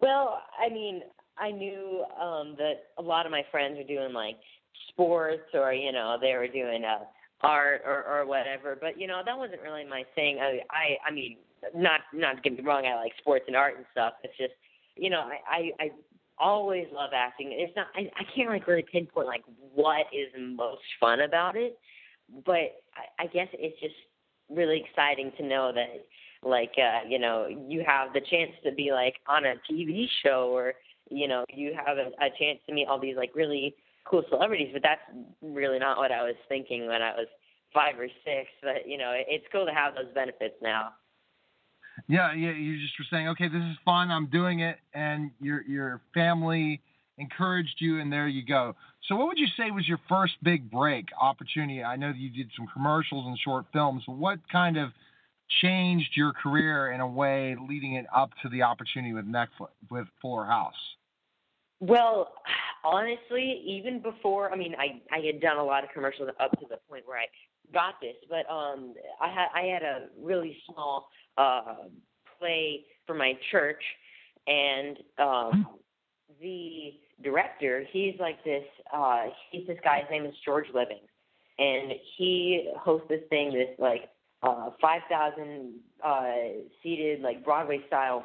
Well, 0.00 0.42
I 0.62 0.68
mean, 0.68 1.02
I 1.38 1.50
knew 1.50 2.04
um 2.20 2.54
that 2.58 2.74
a 2.98 3.02
lot 3.02 3.26
of 3.26 3.32
my 3.32 3.44
friends 3.50 3.76
were 3.78 3.84
doing 3.84 4.12
like 4.12 4.36
sports 4.88 5.48
or 5.54 5.72
you 5.72 5.92
know 5.92 6.18
they 6.20 6.34
were 6.34 6.48
doing 6.48 6.84
uh 6.84 7.04
art 7.40 7.82
or 7.86 8.04
or 8.04 8.26
whatever, 8.26 8.76
but 8.78 9.00
you 9.00 9.06
know 9.06 9.22
that 9.24 9.36
wasn't 9.36 9.62
really 9.62 9.84
my 9.84 10.04
thing. 10.14 10.38
I 10.40 10.60
I 10.70 11.08
I 11.08 11.12
mean, 11.12 11.38
not 11.74 12.00
not 12.12 12.42
get 12.42 12.56
me 12.56 12.62
wrong, 12.62 12.86
I 12.86 12.96
like 12.96 13.12
sports 13.18 13.44
and 13.46 13.56
art 13.56 13.76
and 13.76 13.86
stuff. 13.92 14.14
It's 14.22 14.36
just 14.36 14.54
you 14.96 15.08
know 15.08 15.20
I 15.20 15.72
I, 15.80 15.84
I 15.84 15.90
always 16.38 16.86
love 16.92 17.10
acting. 17.14 17.52
It's 17.52 17.74
not 17.74 17.86
I, 17.94 18.10
I 18.18 18.24
can't 18.34 18.50
like 18.50 18.66
really 18.66 18.84
pinpoint 18.90 19.26
like 19.26 19.44
what 19.74 20.06
is 20.12 20.28
most 20.38 20.82
fun 21.00 21.20
about 21.20 21.56
it, 21.56 21.78
but 22.44 22.82
I, 22.94 23.24
I 23.24 23.26
guess 23.26 23.48
it's 23.52 23.78
just 23.80 23.94
really 24.50 24.84
exciting 24.88 25.32
to 25.38 25.46
know 25.46 25.72
that 25.74 26.06
like 26.42 26.72
uh 26.78 27.08
you 27.08 27.18
know 27.18 27.48
you 27.68 27.82
have 27.86 28.12
the 28.12 28.20
chance 28.20 28.52
to 28.64 28.72
be 28.72 28.92
like 28.92 29.14
on 29.26 29.44
a 29.44 29.54
TV 29.70 30.06
show 30.24 30.50
or 30.52 30.74
you 31.10 31.26
know 31.26 31.44
you 31.48 31.74
have 31.74 31.98
a, 31.98 32.08
a 32.24 32.28
chance 32.38 32.58
to 32.66 32.74
meet 32.74 32.86
all 32.86 33.00
these 33.00 33.16
like 33.16 33.30
really 33.34 33.74
cool 34.04 34.22
celebrities 34.28 34.68
but 34.72 34.82
that's 34.82 35.00
really 35.42 35.78
not 35.78 35.98
what 35.98 36.12
I 36.12 36.22
was 36.22 36.36
thinking 36.48 36.86
when 36.86 37.02
I 37.02 37.12
was 37.14 37.26
5 37.74 37.98
or 37.98 38.06
6 38.06 38.14
but 38.62 38.86
you 38.86 38.98
know 38.98 39.12
it's 39.14 39.44
cool 39.50 39.66
to 39.66 39.72
have 39.72 39.94
those 39.94 40.12
benefits 40.14 40.54
now 40.62 40.92
Yeah, 42.08 42.32
yeah. 42.34 42.52
You 42.52 42.78
just 42.80 42.92
were 42.98 43.06
saying, 43.10 43.28
okay, 43.28 43.48
this 43.48 43.62
is 43.62 43.76
fun. 43.84 44.10
I'm 44.10 44.26
doing 44.26 44.60
it, 44.60 44.76
and 44.92 45.30
your 45.40 45.62
your 45.62 46.02
family 46.12 46.82
encouraged 47.18 47.76
you, 47.78 48.00
and 48.00 48.12
there 48.12 48.28
you 48.28 48.44
go. 48.44 48.76
So, 49.08 49.14
what 49.14 49.28
would 49.28 49.38
you 49.38 49.46
say 49.56 49.70
was 49.70 49.86
your 49.86 50.00
first 50.08 50.34
big 50.42 50.70
break 50.70 51.06
opportunity? 51.20 51.82
I 51.82 51.96
know 51.96 52.12
you 52.16 52.30
did 52.30 52.50
some 52.56 52.66
commercials 52.72 53.26
and 53.26 53.38
short 53.38 53.66
films. 53.72 54.02
What 54.06 54.40
kind 54.50 54.76
of 54.76 54.90
changed 55.62 56.10
your 56.16 56.32
career 56.32 56.90
in 56.90 57.00
a 57.00 57.06
way, 57.06 57.56
leading 57.68 57.94
it 57.94 58.06
up 58.14 58.30
to 58.42 58.48
the 58.48 58.62
opportunity 58.62 59.14
with 59.14 59.24
Netflix 59.24 59.68
with 59.90 60.06
Fuller 60.20 60.44
House? 60.44 60.74
Well, 61.78 62.32
honestly, 62.84 63.62
even 63.64 64.00
before, 64.00 64.52
I 64.52 64.56
mean, 64.56 64.74
I 64.78 65.00
I 65.14 65.20
had 65.24 65.40
done 65.40 65.58
a 65.58 65.64
lot 65.64 65.84
of 65.84 65.90
commercials 65.90 66.30
up 66.40 66.50
to 66.52 66.66
the 66.68 66.78
point 66.88 67.04
where 67.06 67.18
I 67.18 67.26
got 67.72 68.00
this, 68.00 68.16
but 68.28 68.50
um, 68.52 68.94
I 69.20 69.28
had 69.28 69.46
I 69.54 69.66
had 69.66 69.82
a 69.82 70.06
really 70.20 70.56
small 70.66 71.08
uh 71.36 71.84
play 72.40 72.84
for 73.06 73.14
my 73.14 73.34
church, 73.50 73.82
and 74.48 74.98
um, 75.18 75.66
the 76.40 76.94
director, 77.22 77.84
he's 77.90 78.14
like 78.18 78.42
this, 78.44 78.64
uh, 78.92 79.24
he's 79.50 79.66
this 79.66 79.78
guy. 79.82 80.00
His 80.00 80.10
name 80.10 80.26
is 80.26 80.34
George 80.44 80.66
Living, 80.74 81.00
and 81.58 81.92
he 82.16 82.70
hosts 82.78 83.06
this 83.08 83.22
thing, 83.30 83.52
this 83.52 83.68
like 83.78 84.10
uh, 84.42 84.70
five 84.80 85.02
thousand 85.10 85.74
uh, 86.04 86.32
seated 86.82 87.20
like 87.20 87.44
Broadway 87.44 87.80
style 87.86 88.24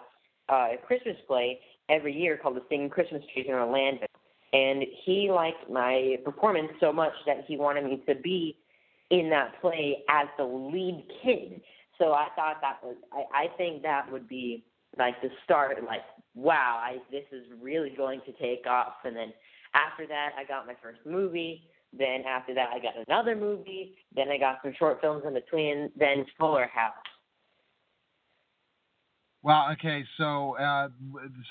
uh, 0.49 0.69
Christmas 0.85 1.15
play 1.27 1.59
every 1.89 2.13
year 2.13 2.37
called 2.37 2.55
the 2.55 2.63
Singing 2.69 2.89
Christmas 2.89 3.23
Trees 3.33 3.45
in 3.47 3.53
Orlando. 3.53 4.05
And 4.53 4.83
he 5.05 5.31
liked 5.31 5.69
my 5.69 6.17
performance 6.25 6.71
so 6.79 6.91
much 6.91 7.13
that 7.25 7.45
he 7.47 7.55
wanted 7.57 7.85
me 7.85 8.03
to 8.07 8.15
be 8.15 8.57
in 9.09 9.29
that 9.29 9.59
play 9.61 10.03
as 10.09 10.27
the 10.37 10.43
lead 10.43 11.05
kid. 11.23 11.61
So 11.97 12.11
I 12.11 12.27
thought 12.35 12.57
that 12.61 12.79
was, 12.83 12.95
I, 13.13 13.43
I 13.43 13.47
think 13.57 13.83
that 13.83 14.11
would 14.11 14.27
be 14.27 14.65
like 14.97 15.21
the 15.21 15.29
start, 15.43 15.77
like, 15.85 16.01
wow, 16.35 16.79
I, 16.81 16.97
this 17.11 17.25
is 17.31 17.45
really 17.61 17.93
going 17.95 18.21
to 18.25 18.31
take 18.33 18.65
off. 18.67 18.95
And 19.03 19.15
then 19.15 19.33
after 19.73 20.05
that, 20.07 20.31
I 20.37 20.43
got 20.43 20.67
my 20.67 20.75
first 20.81 20.99
movie. 21.05 21.63
Then 21.97 22.23
after 22.27 22.53
that, 22.53 22.69
I 22.73 22.79
got 22.79 22.93
another 23.07 23.35
movie. 23.35 23.95
Then 24.15 24.29
I 24.29 24.37
got 24.37 24.59
some 24.63 24.73
short 24.77 25.01
films 25.01 25.23
in 25.25 25.33
between. 25.33 25.91
Then 25.97 26.25
Fuller 26.37 26.69
House. 26.73 26.93
Wow. 29.43 29.71
Okay. 29.73 30.03
So, 30.17 30.55
uh, 30.57 30.89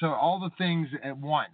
so 0.00 0.08
all 0.08 0.40
the 0.40 0.50
things 0.56 0.88
at 1.02 1.16
once 1.16 1.50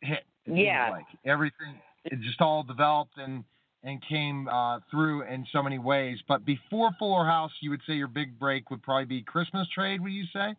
hit. 0.00 0.24
Yeah. 0.46 0.90
Like 0.90 1.06
everything, 1.24 1.80
it 2.04 2.20
just 2.20 2.40
all 2.40 2.62
developed 2.62 3.16
and 3.16 3.44
and 3.82 4.02
came 4.08 4.48
uh, 4.48 4.80
through 4.90 5.22
in 5.24 5.46
so 5.52 5.62
many 5.62 5.78
ways. 5.78 6.18
But 6.26 6.44
before 6.44 6.90
Fuller 6.98 7.26
House, 7.26 7.52
you 7.60 7.68
would 7.70 7.82
say 7.86 7.92
your 7.94 8.08
big 8.08 8.38
break 8.38 8.70
would 8.70 8.82
probably 8.82 9.04
be 9.04 9.22
Christmas 9.22 9.68
Trade. 9.74 10.00
Would 10.00 10.12
you 10.12 10.24
say? 10.32 10.54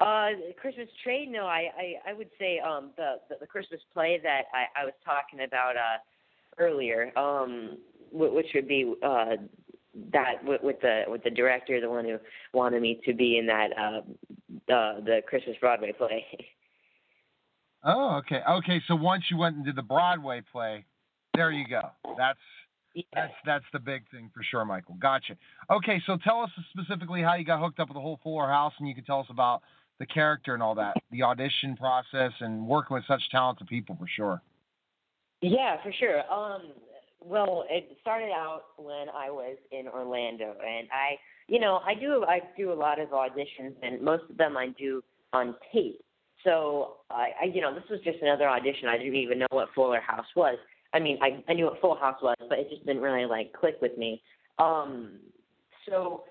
Uh, 0.00 0.30
Christmas 0.58 0.88
trade? 1.04 1.30
No, 1.30 1.44
I, 1.44 1.68
I, 1.76 2.10
I 2.10 2.12
would 2.14 2.30
say 2.38 2.58
um 2.58 2.90
the, 2.96 3.16
the 3.28 3.36
the 3.40 3.46
Christmas 3.46 3.80
play 3.92 4.18
that 4.22 4.44
I, 4.54 4.80
I 4.80 4.84
was 4.84 4.94
talking 5.04 5.44
about 5.46 5.76
uh 5.76 5.98
earlier, 6.58 7.16
um, 7.18 7.76
which 8.10 8.46
would 8.54 8.66
be 8.66 8.94
uh 9.02 9.36
that 10.12 10.42
with, 10.44 10.62
with 10.62 10.80
the 10.80 11.02
with 11.06 11.22
the 11.22 11.30
director, 11.30 11.80
the 11.80 11.90
one 11.90 12.04
who 12.06 12.16
wanted 12.54 12.80
me 12.80 13.00
to 13.04 13.12
be 13.12 13.36
in 13.38 13.46
that 13.46 13.68
uh 13.78 14.00
uh 14.72 15.00
the 15.00 15.20
Christmas 15.26 15.56
Broadway 15.60 15.92
play. 15.92 16.24
Oh, 17.82 18.16
okay. 18.18 18.40
Okay. 18.46 18.82
So 18.88 18.94
once 18.94 19.24
you 19.30 19.38
went 19.38 19.56
and 19.56 19.64
did 19.64 19.74
the 19.74 19.82
Broadway 19.82 20.42
play, 20.52 20.84
there 21.34 21.50
you 21.50 21.66
go. 21.66 21.80
That's 22.18 22.38
that's 23.14 23.32
that's 23.46 23.64
the 23.72 23.78
big 23.78 24.02
thing 24.10 24.30
for 24.34 24.42
sure, 24.42 24.64
Michael. 24.64 24.96
Gotcha. 25.00 25.36
Okay. 25.70 26.02
So 26.06 26.18
tell 26.22 26.42
us 26.42 26.50
specifically 26.76 27.22
how 27.22 27.36
you 27.36 27.44
got 27.44 27.60
hooked 27.60 27.80
up 27.80 27.88
with 27.88 27.96
the 27.96 28.00
whole 28.02 28.20
Fuller 28.22 28.48
House, 28.48 28.74
and 28.78 28.88
you 28.88 28.94
can 28.94 29.04
tell 29.04 29.20
us 29.20 29.26
about 29.30 29.62
the 30.00 30.06
character 30.06 30.54
and 30.54 30.62
all 30.62 30.74
that, 30.74 30.96
the 31.12 31.22
audition 31.22 31.76
process, 31.76 32.32
and 32.40 32.66
working 32.66 32.94
with 32.94 33.04
such 33.06 33.22
talented 33.30 33.68
people 33.68 33.96
for 34.00 34.08
sure. 34.08 34.42
Yeah, 35.42 35.76
for 35.82 35.92
sure. 35.92 36.20
Um, 36.32 36.72
well, 37.22 37.64
it 37.68 37.96
started 38.00 38.30
out 38.30 38.62
when 38.78 39.08
I 39.14 39.30
was 39.30 39.58
in 39.70 39.86
Orlando, 39.86 40.56
and 40.66 40.88
I, 40.90 41.16
you 41.48 41.60
know, 41.60 41.80
I 41.86 41.94
do 41.94 42.24
I 42.26 42.40
do 42.56 42.72
a 42.72 42.74
lot 42.74 42.98
of 42.98 43.10
auditions, 43.10 43.74
and 43.82 44.00
most 44.00 44.24
of 44.30 44.38
them 44.38 44.56
I 44.56 44.68
do 44.78 45.04
on 45.34 45.54
tape. 45.72 46.02
So 46.44 46.96
I, 47.10 47.30
I 47.42 47.44
you 47.44 47.60
know, 47.60 47.74
this 47.74 47.84
was 47.90 48.00
just 48.02 48.22
another 48.22 48.48
audition. 48.48 48.88
I 48.88 48.96
didn't 48.96 49.16
even 49.16 49.38
know 49.38 49.46
what 49.50 49.68
Fuller 49.74 50.00
House 50.00 50.26
was. 50.34 50.56
I 50.94 50.98
mean, 50.98 51.18
I 51.20 51.44
I 51.46 51.52
knew 51.52 51.66
what 51.66 51.80
Full 51.82 51.96
House 51.96 52.20
was, 52.22 52.36
but 52.48 52.58
it 52.58 52.70
just 52.70 52.86
didn't 52.86 53.02
really 53.02 53.26
like 53.26 53.52
click 53.52 53.76
with 53.82 53.98
me. 53.98 54.22
Um, 54.58 55.18
so 55.86 56.24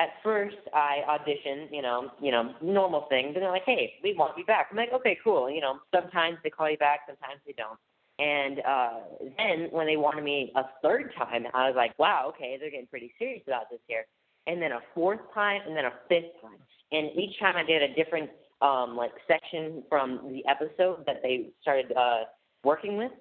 at 0.00 0.08
first 0.22 0.56
I 0.72 1.02
auditioned, 1.06 1.68
you 1.70 1.82
know, 1.82 2.10
you 2.22 2.30
know, 2.30 2.54
normal 2.62 3.06
thing. 3.10 3.32
Then 3.32 3.42
they're 3.42 3.50
like, 3.50 3.66
"Hey, 3.66 3.94
we 4.02 4.14
want 4.14 4.38
you 4.38 4.46
back." 4.46 4.68
I'm 4.70 4.76
like, 4.76 4.92
"Okay, 4.92 5.18
cool." 5.22 5.50
You 5.50 5.60
know, 5.60 5.78
sometimes 5.94 6.38
they 6.42 6.48
call 6.48 6.70
you 6.70 6.78
back, 6.78 7.00
sometimes 7.06 7.40
they 7.46 7.52
don't. 7.52 7.78
And 8.18 8.60
uh, 8.60 9.00
then 9.36 9.68
when 9.70 9.86
they 9.86 9.96
wanted 9.96 10.24
me 10.24 10.52
a 10.56 10.64
third 10.82 11.12
time, 11.16 11.46
I 11.52 11.68
was 11.68 11.76
like, 11.76 11.98
"Wow, 11.98 12.32
okay, 12.34 12.56
they're 12.58 12.70
getting 12.70 12.86
pretty 12.86 13.12
serious 13.18 13.42
about 13.46 13.68
this 13.70 13.80
here." 13.86 14.06
And 14.46 14.60
then 14.62 14.72
a 14.72 14.80
fourth 14.94 15.20
time, 15.34 15.60
and 15.66 15.76
then 15.76 15.84
a 15.84 15.92
fifth 16.08 16.32
time. 16.40 16.60
And 16.92 17.10
each 17.18 17.38
time 17.38 17.56
I 17.56 17.62
did 17.62 17.82
a 17.82 17.94
different 17.94 18.30
um, 18.62 18.96
like 18.96 19.12
section 19.28 19.82
from 19.88 20.32
the 20.32 20.42
episode 20.48 21.04
that 21.06 21.20
they 21.22 21.50
started 21.60 21.92
uh, 21.92 22.24
working 22.64 22.96
with. 22.96 23.12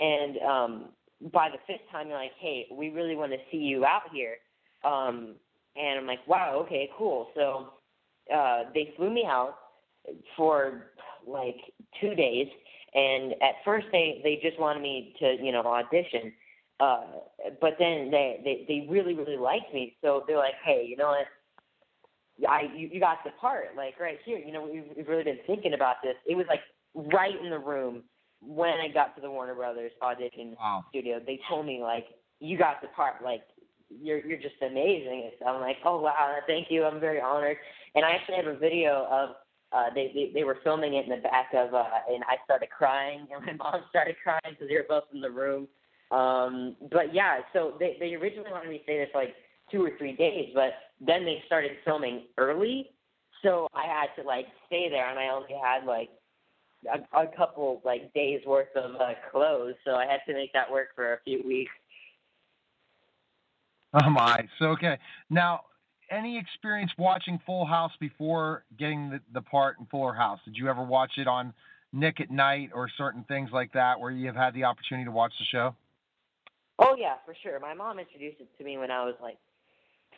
And 0.00 0.38
um, 0.38 0.88
by 1.32 1.48
the 1.48 1.58
fifth 1.66 1.88
time, 1.90 2.08
they're 2.08 2.18
like, 2.18 2.36
"Hey, 2.38 2.66
we 2.70 2.90
really 2.90 3.16
want 3.16 3.32
to 3.32 3.38
see 3.50 3.58
you 3.72 3.86
out 3.86 4.12
here." 4.12 4.36
Um, 4.84 5.36
and 5.78 6.00
I'm 6.00 6.06
like, 6.06 6.26
"Wow, 6.26 6.62
okay, 6.66 6.90
cool." 6.96 7.28
So 7.34 7.68
uh, 8.34 8.64
they 8.74 8.92
flew 8.96 9.10
me 9.10 9.24
out 9.26 9.56
for 10.36 10.92
like 11.26 11.56
two 12.00 12.14
days, 12.14 12.48
and 12.94 13.32
at 13.42 13.56
first 13.64 13.86
they 13.92 14.20
they 14.22 14.38
just 14.42 14.58
wanted 14.60 14.82
me 14.82 15.14
to 15.20 15.36
you 15.42 15.52
know 15.52 15.62
audition, 15.62 16.32
uh, 16.80 17.04
but 17.60 17.76
then 17.78 18.10
they 18.10 18.40
they 18.44 18.64
they 18.68 18.86
really 18.90 19.14
really 19.14 19.36
liked 19.36 19.72
me, 19.72 19.96
so 20.02 20.24
they're 20.26 20.36
like, 20.38 20.54
"Hey, 20.64 20.86
you 20.88 20.96
know 20.96 21.08
what?" 21.08 21.26
I 22.48 22.62
you, 22.74 22.88
you 22.92 23.00
got 23.00 23.18
the 23.24 23.30
part 23.40 23.76
like 23.76 23.98
right 23.98 24.18
here. 24.24 24.38
You 24.38 24.52
know 24.52 24.68
we've, 24.70 24.84
we've 24.96 25.08
really 25.08 25.24
been 25.24 25.40
thinking 25.46 25.74
about 25.74 25.96
this. 26.02 26.14
It 26.26 26.36
was 26.36 26.46
like 26.48 26.60
right 26.94 27.34
in 27.42 27.50
the 27.50 27.58
room 27.58 28.04
when 28.40 28.74
I 28.80 28.88
got 28.92 29.14
to 29.16 29.20
the 29.20 29.30
Warner 29.30 29.54
Brothers 29.54 29.92
audition 30.02 30.56
Wow. 30.58 30.84
studio. 30.90 31.20
They 31.24 31.40
told 31.48 31.66
me 31.66 31.80
like 31.82 32.06
you 32.40 32.56
got 32.56 32.80
the 32.80 32.88
part. 32.88 33.22
Like 33.22 33.42
you're 33.90 34.24
you're 34.24 34.38
just 34.38 34.60
amazing. 34.62 35.30
So 35.38 35.46
I'm 35.46 35.60
like 35.60 35.76
oh 35.84 36.00
wow 36.00 36.36
thank 36.46 36.68
you. 36.70 36.84
I'm 36.84 37.00
very 37.00 37.20
honored. 37.20 37.56
And 37.94 38.04
I 38.04 38.10
actually 38.10 38.36
have 38.36 38.46
a 38.46 38.58
video 38.58 39.06
of 39.10 39.30
uh, 39.72 39.92
they, 39.94 40.10
they 40.14 40.30
they 40.34 40.44
were 40.44 40.58
filming 40.64 40.94
it 40.94 41.04
in 41.04 41.10
the 41.10 41.22
back 41.22 41.48
of 41.54 41.74
uh, 41.74 41.84
and 42.08 42.24
I 42.24 42.36
started 42.44 42.70
crying 42.70 43.26
and 43.34 43.44
my 43.44 43.52
mom 43.52 43.82
started 43.90 44.16
crying 44.22 44.40
because 44.50 44.68
they 44.68 44.76
were 44.76 44.86
both 44.88 45.04
in 45.12 45.20
the 45.20 45.30
room. 45.30 45.68
Um, 46.10 46.76
but 46.90 47.14
yeah, 47.14 47.40
so 47.52 47.74
they 47.78 47.96
they 48.00 48.14
originally 48.14 48.50
wanted 48.50 48.70
me 48.70 48.78
to 48.78 48.84
stay 48.84 48.96
there 48.96 49.08
for 49.12 49.20
like 49.20 49.34
two 49.70 49.84
or 49.84 49.90
three 49.98 50.16
days, 50.16 50.50
but 50.54 50.72
then 51.00 51.24
they 51.24 51.42
started 51.46 51.72
filming 51.84 52.22
early, 52.38 52.90
so 53.42 53.68
I 53.74 53.86
had 53.86 54.20
to 54.20 54.26
like 54.26 54.46
stay 54.66 54.88
there, 54.88 55.08
and 55.10 55.18
I 55.18 55.28
only 55.28 55.54
had 55.62 55.84
like 55.84 56.08
a, 56.86 57.20
a 57.20 57.26
couple 57.36 57.82
like 57.84 58.12
days 58.14 58.40
worth 58.46 58.74
of 58.74 58.94
uh, 58.96 59.12
clothes, 59.30 59.74
so 59.84 59.92
I 59.92 60.06
had 60.06 60.20
to 60.26 60.34
make 60.34 60.52
that 60.52 60.70
work 60.70 60.88
for 60.94 61.14
a 61.14 61.18
few 61.24 61.42
weeks. 61.46 61.72
Oh 63.94 64.10
my. 64.10 64.46
So 64.58 64.66
okay. 64.66 64.98
Now, 65.30 65.62
any 66.10 66.38
experience 66.38 66.90
watching 66.98 67.40
Full 67.46 67.66
House 67.66 67.92
before 68.00 68.64
getting 68.78 69.10
the, 69.10 69.20
the 69.32 69.42
part 69.42 69.76
in 69.78 69.86
Fuller 69.86 70.14
House? 70.14 70.40
Did 70.44 70.56
you 70.56 70.68
ever 70.68 70.82
watch 70.82 71.12
it 71.16 71.26
on 71.26 71.52
Nick 71.92 72.20
at 72.20 72.30
Night 72.30 72.70
or 72.74 72.88
certain 72.96 73.24
things 73.28 73.50
like 73.52 73.72
that 73.72 73.98
where 74.00 74.10
you 74.10 74.26
have 74.26 74.36
had 74.36 74.54
the 74.54 74.64
opportunity 74.64 75.04
to 75.06 75.10
watch 75.10 75.32
the 75.38 75.44
show? 75.44 75.74
Oh 76.78 76.94
yeah, 76.98 77.14
for 77.24 77.34
sure. 77.42 77.58
My 77.60 77.74
mom 77.74 77.98
introduced 77.98 78.40
it 78.40 78.48
to 78.58 78.64
me 78.64 78.78
when 78.78 78.90
I 78.90 79.04
was 79.04 79.14
like 79.20 79.38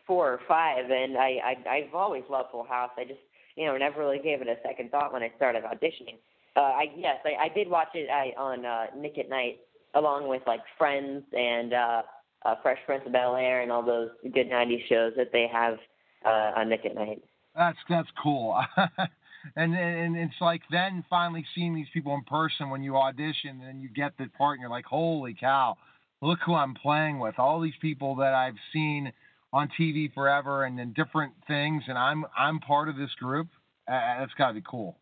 four 0.06 0.32
or 0.32 0.40
five, 0.46 0.90
and 0.90 1.16
I, 1.16 1.38
I 1.44 1.70
I've 1.70 1.94
always 1.94 2.24
loved 2.28 2.50
Full 2.50 2.64
House. 2.64 2.90
I 2.98 3.04
just 3.04 3.20
you 3.56 3.66
know 3.66 3.76
never 3.76 4.00
really 4.00 4.18
gave 4.18 4.42
it 4.42 4.48
a 4.48 4.56
second 4.66 4.90
thought 4.90 5.12
when 5.12 5.22
I 5.22 5.32
started 5.36 5.64
auditioning. 5.64 6.18
Uh, 6.56 6.60
I 6.60 6.86
yes, 6.96 7.16
I, 7.24 7.44
I 7.44 7.48
did 7.48 7.68
watch 7.68 7.88
it 7.94 8.10
I, 8.10 8.32
on 8.38 8.66
uh, 8.66 8.86
Nick 8.96 9.18
at 9.18 9.28
Night 9.28 9.60
along 9.94 10.28
with 10.28 10.42
like 10.46 10.60
Friends 10.76 11.24
and 11.32 11.72
uh, 11.72 12.02
uh, 12.44 12.54
Fresh 12.62 12.78
Prince 12.86 13.02
of 13.06 13.12
Bel 13.12 13.36
Air 13.36 13.62
and 13.62 13.70
all 13.70 13.84
those 13.84 14.10
good 14.22 14.48
'90s 14.48 14.86
shows 14.88 15.12
that 15.16 15.30
they 15.32 15.46
have 15.52 15.78
uh, 16.24 16.58
on 16.58 16.68
Nick 16.68 16.84
at 16.84 16.94
Night. 16.94 17.22
That's 17.54 17.78
that's 17.88 18.08
cool. 18.22 18.60
and 19.56 19.74
and 19.74 20.16
it's 20.16 20.40
like 20.40 20.62
then 20.70 21.04
finally 21.10 21.44
seeing 21.54 21.74
these 21.74 21.88
people 21.92 22.14
in 22.14 22.22
person 22.24 22.70
when 22.70 22.82
you 22.82 22.96
audition 22.96 23.60
and 23.62 23.80
you 23.80 23.88
get 23.88 24.16
the 24.18 24.28
part 24.38 24.54
and 24.54 24.62
you're 24.62 24.70
like, 24.70 24.86
holy 24.86 25.34
cow, 25.34 25.76
look 26.22 26.38
who 26.44 26.54
I'm 26.54 26.74
playing 26.74 27.18
with. 27.18 27.38
All 27.38 27.60
these 27.60 27.74
people 27.80 28.16
that 28.16 28.34
I've 28.34 28.58
seen 28.72 29.12
on 29.52 29.68
TV 29.78 30.12
forever 30.12 30.64
and 30.64 30.78
in 30.78 30.92
different 30.92 31.34
things, 31.46 31.84
and 31.88 31.98
I'm 31.98 32.24
I'm 32.36 32.60
part 32.60 32.88
of 32.88 32.96
this 32.96 33.14
group. 33.18 33.48
Uh, 33.88 34.20
that's 34.20 34.34
got 34.34 34.48
to 34.48 34.54
be 34.54 34.62
cool. 34.68 34.96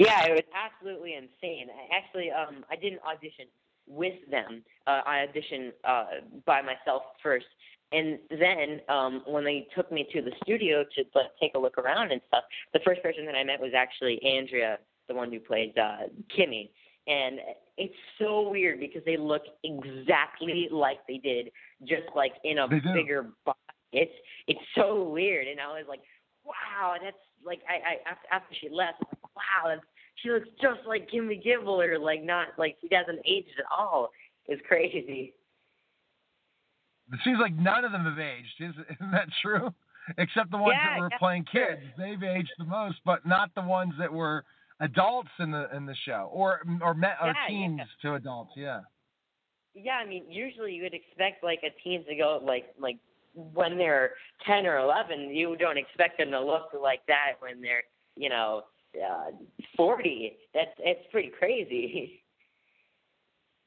Yeah, 0.00 0.24
it 0.24 0.32
was 0.32 0.48
absolutely 0.56 1.12
insane. 1.12 1.68
I 1.68 1.94
actually, 1.94 2.30
um, 2.30 2.64
I 2.70 2.76
didn't 2.76 3.04
audition 3.04 3.52
with 3.90 4.14
them. 4.30 4.62
Uh, 4.86 5.00
I 5.04 5.26
auditioned 5.26 5.72
uh, 5.84 6.04
by 6.46 6.62
myself 6.62 7.02
first, 7.22 7.46
and 7.92 8.18
then 8.30 8.80
um, 8.88 9.22
when 9.26 9.44
they 9.44 9.66
took 9.76 9.90
me 9.90 10.06
to 10.12 10.22
the 10.22 10.30
studio 10.44 10.84
to 10.94 11.04
like, 11.14 11.26
take 11.40 11.52
a 11.56 11.58
look 11.58 11.76
around 11.76 12.12
and 12.12 12.20
stuff, 12.28 12.44
the 12.72 12.80
first 12.86 13.02
person 13.02 13.26
that 13.26 13.34
I 13.34 13.42
met 13.42 13.60
was 13.60 13.72
actually 13.76 14.22
Andrea, 14.24 14.78
the 15.08 15.14
one 15.14 15.32
who 15.32 15.40
plays 15.40 15.72
uh, 15.76 16.06
Kimmy. 16.36 16.70
And 17.08 17.40
it's 17.76 17.94
so 18.20 18.48
weird 18.48 18.78
because 18.78 19.02
they 19.04 19.16
look 19.16 19.42
exactly 19.64 20.68
like 20.70 20.98
they 21.08 21.18
did, 21.18 21.50
just 21.82 22.08
like 22.14 22.34
in 22.44 22.58
a 22.58 22.68
bigger 22.68 23.26
body. 23.44 23.58
It's 23.92 24.12
it's 24.46 24.60
so 24.76 25.08
weird, 25.08 25.48
and 25.48 25.58
I 25.60 25.66
was 25.68 25.86
like, 25.88 26.00
wow, 26.44 26.94
that's 27.02 27.16
like 27.44 27.60
I, 27.68 27.74
I 27.74 28.10
after, 28.10 28.28
after 28.30 28.54
she 28.60 28.68
left, 28.68 28.98
I 29.02 29.06
was 29.10 29.18
like, 29.24 29.36
wow, 29.36 29.74
that's, 29.74 29.86
she 30.22 30.30
looks 30.30 30.48
just 30.60 30.80
like 30.86 31.08
Kimmy 31.10 31.42
Gibbler, 31.44 32.00
like 32.00 32.22
not 32.22 32.48
like 32.58 32.76
she 32.80 32.88
doesn't 32.88 33.20
age 33.26 33.46
at 33.58 33.64
all. 33.76 34.10
It's 34.46 34.62
crazy. 34.66 35.34
It 37.12 37.18
seems 37.24 37.38
like 37.40 37.54
none 37.54 37.84
of 37.84 37.92
them 37.92 38.04
have 38.04 38.18
aged. 38.18 38.60
Is, 38.60 38.74
isn't 38.94 39.10
that 39.12 39.28
true? 39.42 39.72
Except 40.18 40.50
the 40.50 40.56
ones 40.56 40.78
Yeah, 40.82 40.94
that 40.94 41.00
were 41.00 41.08
yeah, 41.10 41.18
playing 41.18 41.44
kids. 41.52 41.82
They've 41.98 42.22
aged 42.22 42.52
the 42.58 42.64
most, 42.64 42.96
but 43.04 43.26
not 43.26 43.50
the 43.54 43.62
ones 43.62 43.94
that 43.98 44.12
were 44.12 44.44
adults 44.80 45.28
in 45.38 45.50
the 45.50 45.68
in 45.76 45.86
the 45.86 45.94
show 46.04 46.30
or 46.32 46.62
or, 46.82 46.94
me, 46.94 47.08
or 47.22 47.28
Yeah, 47.28 47.48
teens 47.48 47.80
to 48.02 48.14
adults. 48.14 48.52
Yeah. 48.56 48.80
Yeah, 49.74 49.98
I 50.02 50.06
mean, 50.06 50.24
usually 50.28 50.72
you 50.72 50.82
would 50.82 50.94
expect 50.94 51.44
like 51.44 51.60
a 51.62 51.70
teen 51.82 52.04
to 52.06 52.16
go 52.16 52.40
like 52.42 52.74
like 52.78 52.98
when 53.34 53.76
they're 53.76 54.12
ten 54.46 54.66
or 54.66 54.78
eleven. 54.78 55.34
You 55.34 55.56
don't 55.56 55.78
expect 55.78 56.18
them 56.18 56.30
to 56.30 56.40
look 56.40 56.70
like 56.80 57.00
that 57.06 57.34
when 57.40 57.60
they're 57.60 57.84
you 58.16 58.28
know 58.30 58.62
uh, 58.96 59.30
forty. 59.80 60.36
That's 60.52 60.70
it's 60.78 61.06
pretty 61.10 61.32
crazy. 61.38 62.22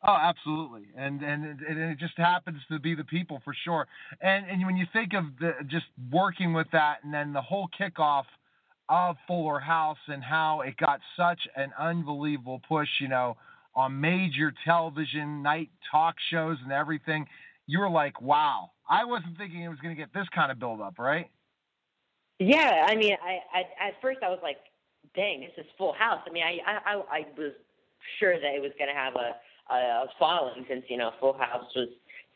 Oh, 0.05 0.17
absolutely, 0.21 0.89
and 0.97 1.21
and 1.21 1.45
it, 1.45 1.57
and 1.65 1.79
it 1.79 1.97
just 1.97 2.17
happens 2.17 2.57
to 2.69 2.77
be 2.77 2.93
the 2.93 3.05
people 3.05 3.41
for 3.45 3.55
sure. 3.63 3.87
And 4.19 4.45
and 4.49 4.65
when 4.65 4.75
you 4.75 4.85
think 4.91 5.13
of 5.13 5.23
the 5.39 5.53
just 5.67 5.85
working 6.11 6.51
with 6.51 6.67
that, 6.73 6.97
and 7.05 7.13
then 7.13 7.31
the 7.31 7.41
whole 7.41 7.69
kickoff 7.79 8.25
of 8.89 9.15
Fuller 9.27 9.61
House 9.61 9.97
and 10.09 10.21
how 10.21 10.59
it 10.59 10.75
got 10.75 10.99
such 11.15 11.39
an 11.55 11.71
unbelievable 11.79 12.59
push, 12.67 12.89
you 12.99 13.07
know, 13.07 13.37
on 13.75 14.01
major 14.01 14.53
television 14.65 15.41
night 15.41 15.69
talk 15.89 16.15
shows 16.29 16.57
and 16.61 16.73
everything, 16.73 17.25
you 17.65 17.79
were 17.79 17.89
like, 17.89 18.21
wow. 18.21 18.71
I 18.89 19.05
wasn't 19.05 19.37
thinking 19.37 19.61
it 19.61 19.69
was 19.69 19.79
going 19.79 19.95
to 19.95 20.01
get 20.01 20.13
this 20.13 20.27
kind 20.35 20.51
of 20.51 20.59
build 20.59 20.81
up, 20.81 20.99
right? 20.99 21.29
Yeah, 22.39 22.87
I 22.89 22.95
mean, 22.95 23.15
I, 23.23 23.39
I 23.57 23.87
at 23.87 24.01
first 24.01 24.19
I 24.21 24.27
was 24.27 24.39
like, 24.43 24.57
dang, 25.15 25.41
this 25.41 25.51
is 25.57 25.65
Full 25.77 25.93
House. 25.93 26.21
I 26.27 26.31
mean, 26.31 26.43
I 26.43 26.59
I 26.85 26.93
I 26.95 27.25
was 27.37 27.53
sure 28.19 28.39
that 28.39 28.55
it 28.55 28.61
was 28.61 28.71
going 28.77 28.89
to 28.89 28.95
have 28.95 29.15
a 29.15 29.73
a 29.73 30.05
following 30.19 30.65
since 30.67 30.83
you 30.89 30.97
know 30.97 31.11
Full 31.19 31.33
House 31.33 31.65
was 31.75 31.89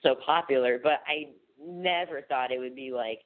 so 0.03 0.15
popular, 0.25 0.79
but 0.81 1.01
I 1.07 1.29
never 1.61 2.21
thought 2.21 2.51
it 2.51 2.59
would 2.59 2.75
be 2.75 2.91
like 2.91 3.19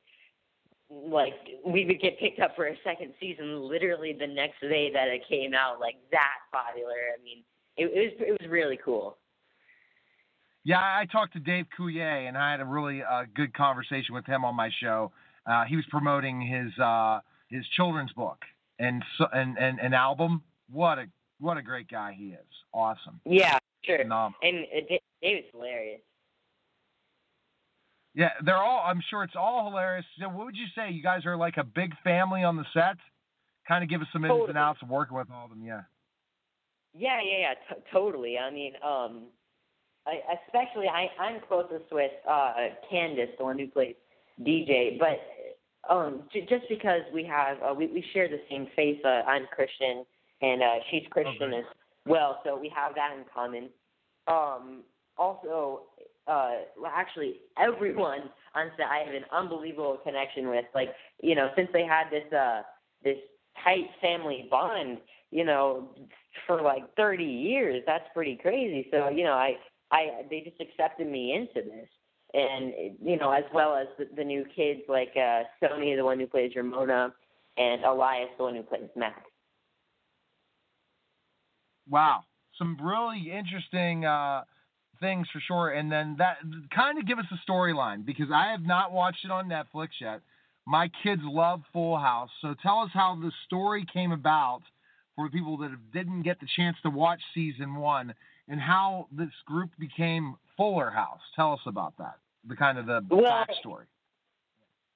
like 0.89 1.33
we 1.65 1.85
would 1.85 2.01
get 2.01 2.19
picked 2.19 2.39
up 2.39 2.55
for 2.55 2.67
a 2.67 2.75
second 2.83 3.13
season 3.19 3.61
literally 3.61 4.15
the 4.17 4.27
next 4.27 4.59
day 4.61 4.91
that 4.91 5.07
it 5.07 5.21
came 5.29 5.53
out 5.53 5.79
like 5.79 5.95
that 6.11 6.39
popular. 6.51 6.95
I 7.17 7.23
mean, 7.23 7.43
it, 7.77 7.85
it 7.85 8.13
was 8.19 8.27
it 8.27 8.41
was 8.41 8.49
really 8.49 8.79
cool. 8.83 9.17
Yeah, 10.63 10.79
I 10.79 11.07
talked 11.11 11.33
to 11.33 11.39
Dave 11.39 11.65
Coulier, 11.77 12.27
and 12.27 12.37
I 12.37 12.51
had 12.51 12.59
a 12.59 12.65
really 12.65 13.01
uh, 13.01 13.23
good 13.35 13.51
conversation 13.53 14.13
with 14.13 14.27
him 14.27 14.45
on 14.45 14.55
my 14.55 14.69
show. 14.79 15.11
Uh, 15.47 15.63
he 15.65 15.75
was 15.75 15.85
promoting 15.89 16.39
his 16.39 16.77
uh, 16.79 17.19
his 17.49 17.65
children's 17.75 18.13
book 18.13 18.37
and 18.81 19.03
so, 19.17 19.25
and 19.33 19.57
and 19.57 19.79
an 19.79 19.93
album. 19.93 20.41
What 20.69 20.97
a 20.99 21.05
what 21.39 21.57
a 21.57 21.61
great 21.61 21.89
guy 21.89 22.15
he 22.17 22.29
is. 22.29 22.47
Awesome. 22.73 23.19
Yeah, 23.25 23.57
sure. 23.83 23.99
Phenomenal. 23.99 24.39
And 24.43 24.65
uh, 24.65 24.79
Da- 24.89 25.01
David's 25.21 25.47
hilarious. 25.53 26.01
Yeah, 28.13 28.29
they're 28.43 28.57
all. 28.57 28.83
I'm 28.85 29.01
sure 29.09 29.23
it's 29.23 29.35
all 29.37 29.69
hilarious. 29.69 30.05
So 30.19 30.27
what 30.27 30.45
would 30.45 30.57
you 30.57 30.67
say? 30.75 30.91
You 30.91 31.01
guys 31.01 31.25
are 31.25 31.37
like 31.37 31.57
a 31.57 31.63
big 31.63 31.93
family 32.03 32.43
on 32.43 32.57
the 32.57 32.65
set. 32.73 32.97
Kind 33.67 33.83
of 33.83 33.89
give 33.89 34.01
us 34.01 34.07
some 34.11 34.25
ins 34.25 34.49
and 34.49 34.57
outs 34.57 34.79
of 34.81 34.89
working 34.89 35.15
with 35.15 35.27
all 35.33 35.45
of 35.45 35.51
them. 35.51 35.63
Yeah. 35.63 35.81
Yeah, 36.93 37.19
yeah, 37.23 37.37
yeah, 37.39 37.53
t- 37.75 37.81
totally. 37.93 38.37
I 38.37 38.51
mean, 38.51 38.73
um, 38.83 39.27
I, 40.05 40.19
especially 40.45 40.87
I, 40.87 41.07
I'm 41.21 41.39
closest 41.47 41.85
with 41.89 42.11
uh, 42.29 42.53
Candace, 42.89 43.29
the 43.37 43.45
one 43.45 43.57
who 43.57 43.67
plays 43.67 43.95
DJ, 44.41 44.99
but 44.99 45.21
um, 45.89 46.23
j- 46.31 46.45
just 46.49 46.65
because 46.69 47.01
we 47.13 47.23
have 47.25 47.57
uh, 47.61 47.73
we 47.73 47.87
we 47.87 48.03
share 48.13 48.27
the 48.27 48.41
same 48.49 48.67
faith. 48.75 48.99
Uh, 49.03 49.23
I'm 49.27 49.47
Christian, 49.53 50.05
and 50.41 50.61
uh, 50.61 50.75
she's 50.89 51.03
Christian 51.09 51.53
as 51.53 51.65
well, 52.05 52.41
so 52.45 52.57
we 52.57 52.71
have 52.75 52.95
that 52.95 53.15
in 53.17 53.23
common. 53.33 53.69
Um, 54.27 54.83
also, 55.17 55.83
uh, 56.27 56.51
well, 56.79 56.91
actually, 56.93 57.37
everyone 57.57 58.29
on 58.55 58.71
set 58.77 58.85
I 58.87 59.03
have 59.05 59.13
an 59.13 59.25
unbelievable 59.31 59.99
connection 60.03 60.49
with. 60.49 60.65
Like, 60.73 60.89
you 61.21 61.35
know, 61.35 61.49
since 61.55 61.69
they 61.73 61.83
had 61.83 62.05
this 62.11 62.31
uh, 62.33 62.61
this 63.03 63.17
tight 63.63 63.87
family 64.01 64.47
bond, 64.49 64.99
you 65.31 65.45
know, 65.45 65.89
for 66.45 66.61
like 66.61 66.83
30 66.95 67.23
years. 67.23 67.83
That's 67.85 68.05
pretty 68.13 68.37
crazy. 68.41 68.87
So, 68.91 69.09
you 69.09 69.23
know, 69.23 69.33
I, 69.33 69.53
I, 69.91 70.23
they 70.29 70.41
just 70.41 70.61
accepted 70.61 71.07
me 71.07 71.33
into 71.33 71.67
this. 71.67 71.87
And, 72.33 72.73
you 73.03 73.17
know, 73.17 73.31
as 73.31 73.43
well 73.53 73.75
as 73.75 73.87
the, 73.97 74.07
the 74.15 74.23
new 74.23 74.45
kids 74.55 74.81
like 74.87 75.11
uh, 75.15 75.43
Soni, 75.61 75.97
the 75.97 76.05
one 76.05 76.19
who 76.19 76.27
plays 76.27 76.53
Ramona, 76.55 77.13
and 77.57 77.83
Elias, 77.83 78.29
the 78.37 78.43
one 78.43 78.55
who 78.55 78.63
plays 78.63 78.89
Mac. 78.95 79.25
Wow, 81.89 82.23
some 82.57 82.77
really 82.81 83.31
interesting 83.31 84.05
uh, 84.05 84.43
things 85.01 85.27
for 85.33 85.41
sure. 85.45 85.71
And 85.71 85.91
then 85.91 86.15
that 86.19 86.37
kind 86.73 86.97
of 86.97 87.05
give 87.05 87.19
us 87.19 87.25
a 87.31 87.51
storyline 87.51 88.05
because 88.05 88.27
I 88.33 88.51
have 88.51 88.61
not 88.61 88.93
watched 88.93 89.25
it 89.25 89.31
on 89.31 89.49
Netflix 89.49 89.89
yet. 89.99 90.21
My 90.65 90.89
kids 91.03 91.21
love 91.25 91.61
Full 91.73 91.97
House, 91.97 92.29
so 92.41 92.55
tell 92.61 92.79
us 92.79 92.91
how 92.93 93.17
the 93.19 93.31
story 93.45 93.85
came 93.91 94.11
about 94.11 94.61
for 95.15 95.27
people 95.27 95.57
that 95.57 95.71
didn't 95.91 96.21
get 96.21 96.39
the 96.39 96.47
chance 96.55 96.77
to 96.83 96.89
watch 96.89 97.19
season 97.33 97.75
one, 97.75 98.13
and 98.47 98.61
how 98.61 99.07
this 99.11 99.31
group 99.45 99.71
became 99.79 100.35
Fuller 100.61 100.91
House. 100.91 101.19
Tell 101.35 101.53
us 101.53 101.59
about 101.65 101.97
that, 101.97 102.17
the 102.47 102.55
kind 102.55 102.77
of 102.77 102.85
the 102.85 103.01
Well, 103.09 103.23
backstory. 103.47 103.85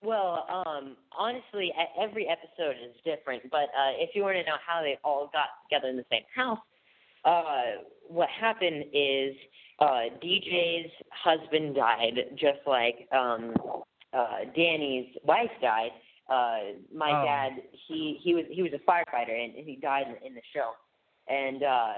Well, 0.04 0.46
um, 0.48 0.96
honestly, 1.18 1.74
every 2.00 2.28
episode 2.28 2.76
is 2.84 2.94
different. 3.04 3.50
But 3.50 3.70
uh, 3.76 3.94
if 3.98 4.12
you 4.14 4.22
want 4.22 4.36
to 4.38 4.44
know 4.44 4.58
how 4.66 4.82
they 4.84 5.00
all 5.04 5.32
got 5.34 5.48
together 5.68 5.88
in 5.90 5.98
the 5.98 6.06
same 6.12 6.22
house, 6.36 6.60
uh, 7.24 7.82
what 8.08 8.30
happened 8.30 8.86
is 8.94 9.34
uh, 9.80 10.14
DJ's 10.24 10.92
husband 11.10 11.74
died, 11.76 12.20
just 12.36 12.60
like 12.68 13.08
um, 13.12 13.56
uh, 14.14 14.42
Danny's 14.56 15.08
wife 15.24 15.50
died. 15.62 15.90
Uh, 16.30 16.78
my 16.94 17.10
Oh. 17.12 17.26
dad, 17.26 17.52
he 17.88 18.20
he 18.24 18.36
was 18.36 18.46
he 18.52 18.62
was 18.62 18.72
a 18.74 18.80
firefighter 18.90 19.44
and, 19.44 19.56
and 19.56 19.66
he 19.68 19.76
died 19.78 20.06
in, 20.08 20.28
in 20.28 20.34
the 20.36 20.42
show. 20.54 20.72
And 21.28 21.64
uh, 21.64 21.94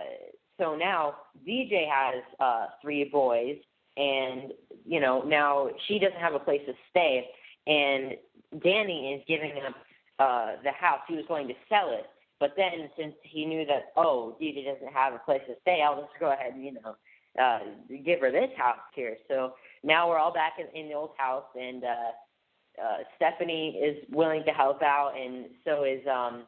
so 0.59 0.75
now 0.75 1.15
DJ 1.47 1.87
has 1.89 2.23
uh, 2.39 2.67
three 2.81 3.05
boys, 3.05 3.57
and 3.95 4.53
you 4.85 4.99
know 4.99 5.21
now 5.21 5.69
she 5.87 5.99
doesn't 5.99 6.19
have 6.19 6.33
a 6.33 6.39
place 6.39 6.61
to 6.67 6.73
stay, 6.89 7.27
and 7.67 8.15
Danny 8.63 9.13
is 9.13 9.23
giving 9.27 9.53
up 9.67 9.75
uh, 10.19 10.61
the 10.63 10.71
house. 10.71 11.01
He 11.07 11.15
was 11.15 11.25
going 11.27 11.47
to 11.47 11.53
sell 11.69 11.91
it, 11.91 12.05
but 12.39 12.53
then 12.57 12.89
since 12.97 13.13
he 13.23 13.45
knew 13.45 13.65
that 13.65 13.91
oh 13.95 14.35
DJ 14.41 14.65
doesn't 14.65 14.93
have 14.93 15.13
a 15.13 15.19
place 15.19 15.41
to 15.47 15.55
stay, 15.61 15.81
I'll 15.85 16.01
just 16.01 16.19
go 16.19 16.31
ahead 16.31 16.53
and 16.53 16.63
you 16.63 16.73
know 16.73 16.95
uh, 17.41 17.59
give 18.03 18.19
her 18.21 18.31
this 18.31 18.49
house 18.57 18.79
here. 18.95 19.17
So 19.27 19.53
now 19.83 20.09
we're 20.09 20.17
all 20.17 20.33
back 20.33 20.53
in, 20.59 20.79
in 20.79 20.89
the 20.89 20.95
old 20.95 21.11
house, 21.17 21.45
and 21.59 21.83
uh, 21.83 22.83
uh, 22.83 22.97
Stephanie 23.15 23.79
is 23.83 23.97
willing 24.11 24.43
to 24.45 24.51
help 24.51 24.81
out, 24.81 25.13
and 25.15 25.45
so 25.65 25.83
is 25.83 26.01
um, 26.07 26.43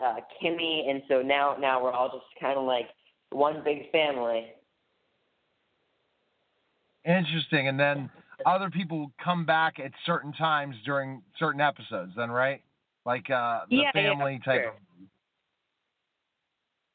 uh, 0.00 0.16
Kimmy, 0.42 0.88
and 0.88 1.02
so 1.08 1.22
now 1.22 1.56
now 1.58 1.82
we're 1.82 1.92
all 1.92 2.08
just 2.08 2.26
kind 2.40 2.58
of 2.58 2.64
like 2.64 2.88
one 3.34 3.62
big 3.64 3.90
family. 3.90 4.46
Interesting. 7.04 7.68
And 7.68 7.78
then 7.78 8.10
other 8.46 8.70
people 8.70 9.12
come 9.22 9.44
back 9.44 9.78
at 9.78 9.92
certain 10.06 10.32
times 10.32 10.74
during 10.84 11.22
certain 11.38 11.60
episodes, 11.60 12.12
then, 12.16 12.30
right? 12.30 12.62
Like 13.04 13.28
uh, 13.30 13.60
the 13.68 13.76
Yeah, 13.76 13.82
yeah, 13.94 14.02
family 14.10 14.40
type 14.44 14.62
sure. 14.62 14.68
of. 14.70 14.74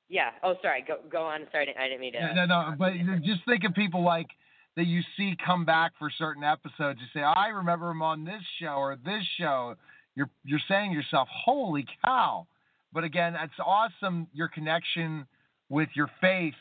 Yeah. 0.10 0.32
Oh, 0.42 0.56
sorry. 0.64 0.84
Go 0.88 0.98
go 1.12 1.24
on. 1.24 1.42
Sorry, 1.52 1.72
I 1.78 1.88
didn't- 1.88 2.02
mean 2.02 2.14
to. 2.14 2.20
No, 2.34 2.46
no, 2.46 2.70
no, 2.72 2.76
but 2.80 2.96
you 2.96 3.20
just 3.20 3.46
think 3.46 3.64
of 3.64 3.76
people 3.76 4.02
like 4.04 4.28
that 4.76 4.86
you 4.86 5.02
see 5.16 5.36
come 5.46 5.66
back 5.66 5.92
for 6.00 6.10
certain 6.10 6.44
episodes. 6.44 7.00
You 7.00 7.08
say, 7.14 7.22
I 7.24 7.50
remember 7.50 7.92
him 7.92 8.02
on 8.02 8.24
this 8.24 8.42
show 8.60 8.74
or 8.78 8.96
this 8.96 9.24
show. 9.38 9.76
You're 10.16 10.30
you're 10.44 10.62
saying 10.68 10.92
to 10.92 10.96
yourself, 10.98 11.28
holy 11.32 11.86
cow! 12.04 12.48
But 12.92 13.04
again, 13.04 13.36
it's 13.40 13.54
awesome 13.64 14.28
your 14.34 14.48
connection 14.48 15.28
with 15.70 15.90
your 15.96 16.10
faith 16.20 16.56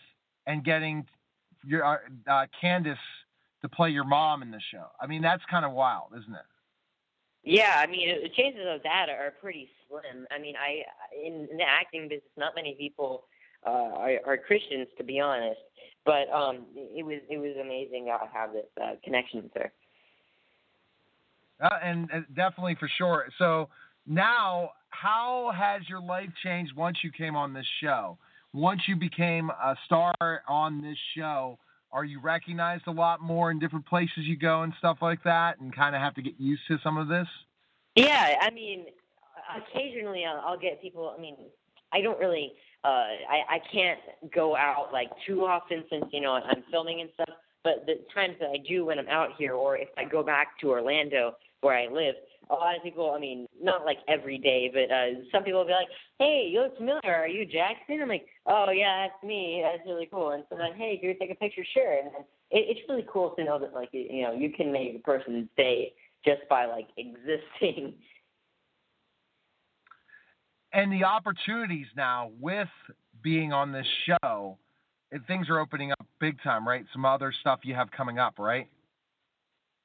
and 0.47 0.65
getting 0.65 1.07
your 1.65 1.85
uh, 1.85 1.97
uh, 2.27 2.47
Candace 2.61 2.99
to 3.63 3.69
play 3.69 3.91
your 3.91 4.05
mom 4.05 4.43
in 4.43 4.51
the 4.51 4.61
show. 4.71 4.87
I 5.01 5.07
mean, 5.07 5.23
that's 5.23 5.43
kind 5.51 5.65
of 5.65 5.73
wild, 5.73 6.13
isn't 6.19 6.33
it? 6.33 6.41
Yeah, 7.45 7.77
I 7.79 7.87
mean, 7.87 8.09
the 8.23 8.29
chances 8.29 8.63
of 8.69 8.83
that 8.83 9.09
are 9.09 9.33
pretty 9.41 9.69
slim. 9.89 10.27
I 10.31 10.39
mean, 10.39 10.55
I 10.57 10.83
in, 11.17 11.49
in 11.51 11.57
the 11.57 11.65
acting 11.65 12.09
business, 12.09 12.31
not 12.37 12.55
many 12.55 12.75
people 12.75 13.25
uh, 13.67 13.71
are, 13.71 14.19
are 14.27 14.37
Christians, 14.37 14.89
to 14.99 15.05
be 15.05 15.19
honest. 15.19 15.61
But 16.05 16.31
um, 16.31 16.67
it 16.75 17.05
was 17.05 17.21
it 17.29 17.39
was 17.39 17.57
amazing 17.61 18.07
to 18.07 18.19
have 18.33 18.53
this 18.53 18.67
uh, 18.83 18.93
connection 19.05 19.43
with 19.43 19.53
her. 19.55 19.73
Uh, 21.61 21.79
and, 21.83 22.09
and 22.13 22.25
definitely 22.35 22.77
for 22.79 22.89
sure. 22.99 23.27
So 23.39 23.69
now, 24.07 24.71
how 24.91 25.53
has 25.57 25.83
your 25.89 26.01
life 26.01 26.31
changed 26.43 26.75
once 26.77 26.99
you 27.03 27.11
came 27.11 27.35
on 27.35 27.53
this 27.53 27.67
show? 27.83 28.17
Once 28.59 28.81
you 28.89 28.97
became 28.97 29.51
a 29.51 29.77
star 29.87 30.43
on 30.49 30.83
this 30.83 30.99
show, 31.17 31.57
are 31.93 32.05
you 32.05 32.21
recognized 32.21 32.83
a 32.89 32.91
lot 32.91 33.21
more 33.21 33.53
in 33.53 33.59
different 33.61 33.87
places 33.87 34.25
you 34.25 34.37
go 34.37 34.63
and 34.63 34.73
stuff 34.79 34.99
like 35.01 35.23
that, 35.23 35.61
and 35.61 35.73
kind 35.73 35.95
of 35.95 36.03
have 36.03 36.13
to 36.13 36.23
get 36.23 36.35
used 36.39 36.63
to 36.67 36.77
some 36.83 36.97
of 36.97 37.07
this? 37.07 37.29
Yeah, 37.95 38.35
I 38.41 38.51
mean, 38.51 38.87
occasionally 39.57 40.25
I'll, 40.25 40.43
I'll 40.45 40.59
get 40.59 40.83
people. 40.83 41.15
I 41.17 41.21
mean, 41.21 41.37
I 41.93 42.01
don't 42.01 42.19
really. 42.19 42.53
Uh, 42.83 42.89
I 42.89 43.43
I 43.49 43.59
can't 43.73 44.01
go 44.35 44.57
out 44.57 44.89
like 44.93 45.11
too 45.25 45.47
often 45.47 45.85
since 45.89 46.07
you 46.13 46.21
know 46.21 46.33
I'm 46.33 46.65
filming 46.69 47.01
and 47.01 47.11
stuff. 47.15 47.37
But 47.63 47.87
the 47.87 48.01
times 48.13 48.35
that 48.41 48.49
I 48.49 48.57
do 48.69 48.87
when 48.87 48.99
I'm 48.99 49.09
out 49.09 49.31
here, 49.39 49.55
or 49.55 49.77
if 49.77 49.89
I 49.97 50.05
go 50.05 50.25
back 50.25 50.59
to 50.63 50.71
Orlando 50.71 51.37
where 51.61 51.77
I 51.77 51.87
live, 51.87 52.17
a 52.51 52.55
lot 52.55 52.77
of 52.77 52.83
people. 52.83 53.13
I 53.13 53.19
mean, 53.19 53.47
not 53.61 53.85
like 53.85 53.99
every 54.09 54.39
day, 54.39 54.71
but 54.73 54.93
uh, 54.95 55.25
some 55.33 55.45
people 55.45 55.61
will 55.61 55.67
be 55.67 55.73
like, 55.73 55.89
"Hey, 56.19 56.49
you 56.51 56.63
look 56.63 56.77
familiar. 56.77 57.01
Are 57.05 57.29
you 57.29 57.45
Jackson?" 57.45 58.01
I'm 58.03 58.09
like, 58.09 58.27
"Oh 58.47 58.71
yeah, 58.71 59.07
that's 59.07 59.23
me. 59.23 59.63
That's 59.63 59.87
really 59.87 60.09
cool." 60.11 60.31
And 60.31 60.45
so 60.49 60.57
then, 60.57 60.75
"Hey, 60.77 60.99
can 60.99 61.09
we 61.09 61.15
take 61.15 61.31
a 61.31 61.35
picture?" 61.35 61.65
Sure. 61.75 61.99
And 61.99 62.09
it, 62.51 62.77
it's 62.77 62.81
really 62.89 63.07
cool 63.11 63.35
to 63.39 63.45
know 63.45 63.59
that 63.59 63.75
like 63.75 63.91
you 63.93 64.23
know 64.23 64.33
you 64.33 64.51
can 64.53 64.73
make 64.73 64.95
a 64.95 64.99
person's 65.01 65.49
day 65.57 65.93
just 66.25 66.43
by 66.49 66.67
like 66.67 66.89
existing. 66.97 67.95
And 70.73 70.93
the 70.93 71.05
opportunities 71.05 71.87
now 71.97 72.31
with 72.41 72.69
being 73.23 73.53
on 73.53 73.73
this 73.73 73.87
show, 74.07 74.59
things 75.27 75.49
are 75.49 75.59
opening 75.59 75.93
up 75.93 76.07
big 76.21 76.41
time, 76.43 76.69
right? 76.69 76.85
Some 76.93 77.05
other 77.05 77.33
stuff 77.41 77.61
you 77.63 77.75
have 77.75 77.91
coming 77.91 78.19
up, 78.19 78.39
right? 78.39 78.69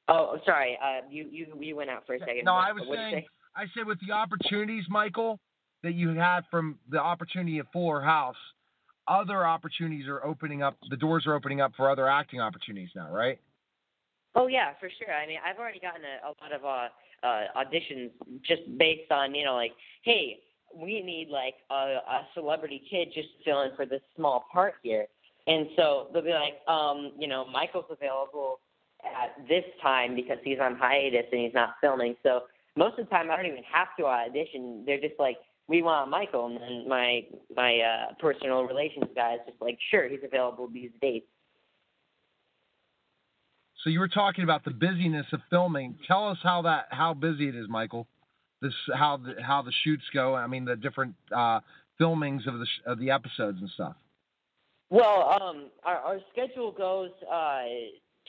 Oh, 0.07 0.37
sorry. 0.45 0.77
Uh, 0.83 1.01
you 1.09 1.27
you 1.31 1.47
you 1.59 1.75
went 1.75 1.89
out 1.89 2.05
for 2.05 2.15
a 2.15 2.19
second. 2.19 2.43
No, 2.45 2.53
What- 2.53 2.67
I 2.67 2.71
was 2.73 2.83
saying, 2.93 3.13
say? 3.15 3.27
I 3.55 3.65
said 3.75 3.85
with 3.85 3.99
the 4.05 4.13
opportunities, 4.13 4.83
Michael, 4.89 5.39
that 5.83 5.93
you 5.93 6.09
had 6.09 6.41
from 6.49 6.79
the 6.89 6.99
opportunity 6.99 7.59
at 7.59 7.71
Fuller 7.71 8.01
House, 8.01 8.35
other 9.07 9.45
opportunities 9.45 10.07
are 10.07 10.23
opening 10.25 10.61
up. 10.63 10.77
The 10.89 10.97
doors 10.97 11.25
are 11.27 11.33
opening 11.33 11.61
up 11.61 11.73
for 11.75 11.89
other 11.89 12.07
acting 12.09 12.41
opportunities 12.41 12.89
now, 12.95 13.11
right? 13.11 13.39
Oh 14.35 14.47
yeah, 14.47 14.73
for 14.79 14.89
sure. 14.89 15.13
I 15.13 15.27
mean, 15.27 15.37
I've 15.45 15.57
already 15.59 15.79
gotten 15.79 16.01
a, 16.03 16.27
a 16.27 16.31
lot 16.41 16.51
of 16.53 16.65
uh, 16.65 17.25
uh, 17.25 17.63
auditions 17.63 18.11
just 18.45 18.61
based 18.77 19.11
on 19.11 19.35
you 19.35 19.45
know 19.45 19.55
like, 19.55 19.73
hey, 20.01 20.39
we 20.75 21.01
need 21.01 21.29
like 21.29 21.55
a, 21.69 21.73
a 21.73 22.27
celebrity 22.33 22.81
kid 22.89 23.09
just 23.13 23.29
to 23.37 23.43
fill 23.45 23.61
in 23.61 23.75
for 23.75 23.85
this 23.85 24.01
small 24.15 24.45
part 24.51 24.75
here, 24.81 25.05
and 25.47 25.67
so 25.75 26.07
they'll 26.11 26.23
be 26.23 26.31
like, 26.31 26.67
um, 26.67 27.11
you 27.17 27.27
know, 27.27 27.45
Michael's 27.45 27.85
available 27.91 28.59
at 29.05 29.47
this 29.47 29.63
time 29.81 30.15
because 30.15 30.37
he's 30.43 30.59
on 30.59 30.75
hiatus 30.75 31.25
and 31.31 31.41
he's 31.41 31.53
not 31.53 31.75
filming. 31.81 32.15
So 32.23 32.41
most 32.75 32.97
of 32.99 33.05
the 33.05 33.09
time, 33.11 33.29
I 33.29 33.37
don't 33.37 33.45
even 33.45 33.63
have 33.71 33.87
to 33.99 34.05
audition. 34.05 34.83
They're 34.85 34.99
just 34.99 35.19
like, 35.19 35.37
we 35.67 35.81
want 35.81 36.09
Michael, 36.09 36.47
and 36.47 36.57
then 36.57 36.89
my 36.89 37.21
my 37.55 37.79
uh, 37.79 38.13
personal 38.19 38.63
relations 38.63 39.05
guy 39.15 39.35
is 39.35 39.39
just 39.47 39.61
like, 39.61 39.77
sure, 39.91 40.09
he's 40.09 40.19
available 40.23 40.67
these 40.67 40.91
dates. 41.01 41.25
So 43.83 43.89
you 43.89 43.99
were 43.99 44.09
talking 44.09 44.43
about 44.43 44.65
the 44.65 44.71
busyness 44.71 45.25
of 45.31 45.41
filming. 45.49 45.97
Tell 46.07 46.27
us 46.29 46.37
how 46.43 46.63
that 46.63 46.87
how 46.89 47.13
busy 47.13 47.47
it 47.47 47.55
is, 47.55 47.67
Michael. 47.69 48.07
This 48.61 48.73
how 48.93 49.17
the 49.17 49.41
how 49.41 49.61
the 49.61 49.71
shoots 49.83 50.03
go. 50.13 50.35
I 50.35 50.47
mean, 50.47 50.65
the 50.65 50.75
different 50.75 51.15
uh, 51.33 51.61
filmings 51.99 52.45
of 52.47 52.59
the 52.59 52.65
sh- 52.65 52.81
of 52.85 52.99
the 52.99 53.11
episodes 53.11 53.59
and 53.61 53.69
stuff. 53.69 53.95
Well, 54.89 55.37
um, 55.41 55.69
our, 55.83 55.97
our 55.97 56.19
schedule 56.31 56.71
goes 56.71 57.09
uh, 57.31 57.63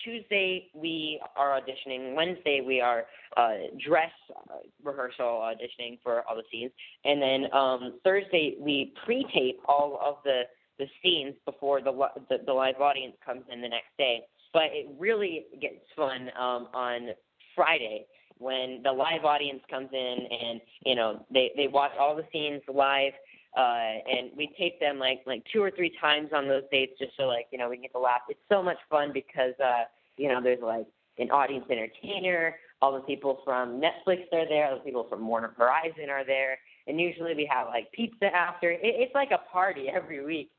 Tuesday 0.02 0.70
we 0.74 1.20
are 1.36 1.60
auditioning. 1.60 2.14
Wednesday 2.14 2.62
we 2.66 2.80
are 2.80 3.04
uh, 3.36 3.54
dress 3.86 4.10
uh, 4.50 4.56
rehearsal 4.82 5.24
auditioning 5.24 5.98
for 6.02 6.22
all 6.28 6.36
the 6.36 6.42
scenes, 6.50 6.72
and 7.04 7.20
then 7.20 7.52
um, 7.52 7.98
Thursday 8.04 8.56
we 8.58 8.92
pre-tape 9.04 9.60
all 9.66 10.00
of 10.04 10.16
the 10.24 10.42
the 10.78 10.86
scenes 11.02 11.34
before 11.44 11.80
the, 11.80 11.92
the 12.28 12.38
the 12.46 12.52
live 12.52 12.80
audience 12.80 13.14
comes 13.24 13.42
in 13.52 13.60
the 13.60 13.68
next 13.68 13.96
day. 13.98 14.20
But 14.52 14.70
it 14.72 14.86
really 14.98 15.46
gets 15.60 15.82
fun 15.96 16.30
um, 16.38 16.68
on 16.74 17.08
Friday 17.54 18.06
when 18.38 18.80
the 18.82 18.92
live 18.92 19.24
audience 19.24 19.60
comes 19.70 19.88
in 19.92 20.16
and 20.30 20.60
you 20.84 20.94
know 20.94 21.24
they 21.32 21.50
they 21.56 21.68
watch 21.68 21.92
all 21.98 22.16
the 22.16 22.26
scenes 22.32 22.62
live 22.72 23.12
uh 23.56 24.00
and 24.10 24.30
we 24.36 24.52
tape 24.58 24.80
them 24.80 24.98
like 24.98 25.20
like 25.26 25.42
two 25.52 25.62
or 25.62 25.70
three 25.70 25.92
times 26.00 26.30
on 26.34 26.48
those 26.48 26.64
dates 26.70 26.92
just 26.98 27.12
so 27.16 27.24
like 27.24 27.46
you 27.52 27.58
know 27.58 27.68
we 27.68 27.76
can 27.76 27.82
get 27.82 27.92
the 27.92 27.98
laugh. 27.98 28.22
It's 28.28 28.40
so 28.48 28.62
much 28.62 28.78
fun 28.90 29.12
because 29.12 29.54
uh 29.64 29.84
you 30.16 30.28
know 30.28 30.42
there's 30.42 30.62
like 30.62 30.86
an 31.18 31.30
audience 31.30 31.64
entertainer. 31.70 32.56
All 32.82 32.92
the 32.92 33.00
people 33.00 33.40
from 33.44 33.80
netflix 33.80 34.24
are 34.32 34.48
there. 34.48 34.68
All 34.68 34.78
the 34.78 34.84
people 34.84 35.06
from 35.08 35.26
warner 35.26 35.54
horizon 35.56 36.10
are 36.10 36.24
there. 36.24 36.58
And 36.86 37.00
usually 37.00 37.34
we 37.34 37.48
have 37.50 37.68
like 37.68 37.90
pizza 37.92 38.26
after. 38.26 38.70
It, 38.70 38.80
it's 38.82 39.14
like 39.14 39.30
a 39.30 39.50
party 39.50 39.88
every 39.94 40.24
week. 40.24 40.50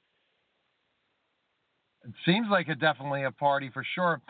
It 2.04 2.14
seems 2.26 2.48
like 2.50 2.68
a 2.68 2.76
definitely 2.76 3.24
a 3.24 3.32
party 3.32 3.70
for 3.74 3.84
sure. 3.96 4.22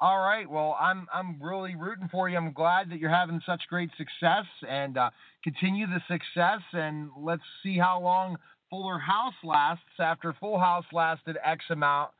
All 0.00 0.18
right, 0.18 0.48
well, 0.50 0.76
I'm 0.80 1.06
I'm 1.12 1.40
really 1.40 1.76
rooting 1.76 2.08
for 2.10 2.28
you. 2.28 2.36
I'm 2.36 2.52
glad 2.52 2.90
that 2.90 2.98
you're 2.98 3.10
having 3.10 3.40
such 3.46 3.62
great 3.68 3.90
success, 3.96 4.44
and 4.68 4.98
uh, 4.98 5.10
continue 5.42 5.86
the 5.86 6.00
success. 6.08 6.60
And 6.72 7.10
let's 7.16 7.42
see 7.62 7.78
how 7.78 8.00
long 8.00 8.36
Fuller 8.70 8.98
House 8.98 9.34
lasts. 9.44 9.84
After 10.00 10.34
Full 10.40 10.58
House 10.58 10.84
lasted 10.92 11.36
X 11.44 11.64
amount 11.70 12.10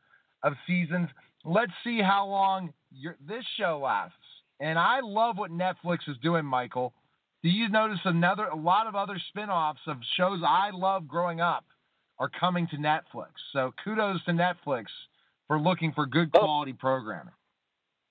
of 0.41 0.53
seasons, 0.65 1.09
let's 1.43 1.73
see 1.83 2.01
how 2.01 2.25
long 2.27 2.73
your, 2.91 3.17
this 3.27 3.43
show 3.57 3.81
lasts. 3.83 4.15
And 4.59 4.79
I 4.79 5.01
love 5.01 5.37
what 5.37 5.51
Netflix 5.51 6.07
is 6.07 6.15
doing, 6.23 6.45
Michael. 6.45 6.93
Do 7.43 7.49
you 7.49 7.67
notice 7.69 7.99
another 8.05 8.45
a 8.45 8.55
lot 8.55 8.87
of 8.87 8.95
other 8.95 9.19
spin-offs 9.29 9.81
of 9.85 9.97
shows 10.17 10.41
I 10.47 10.71
love 10.71 11.07
growing 11.07 11.41
up 11.41 11.65
are 12.19 12.29
coming 12.29 12.67
to 12.67 12.77
Netflix. 12.77 13.31
So 13.51 13.73
kudos 13.83 14.23
to 14.25 14.31
Netflix 14.31 14.85
for 15.47 15.59
looking 15.59 15.91
for 15.91 16.05
good 16.05 16.31
quality 16.31 16.73
programming. 16.73 17.33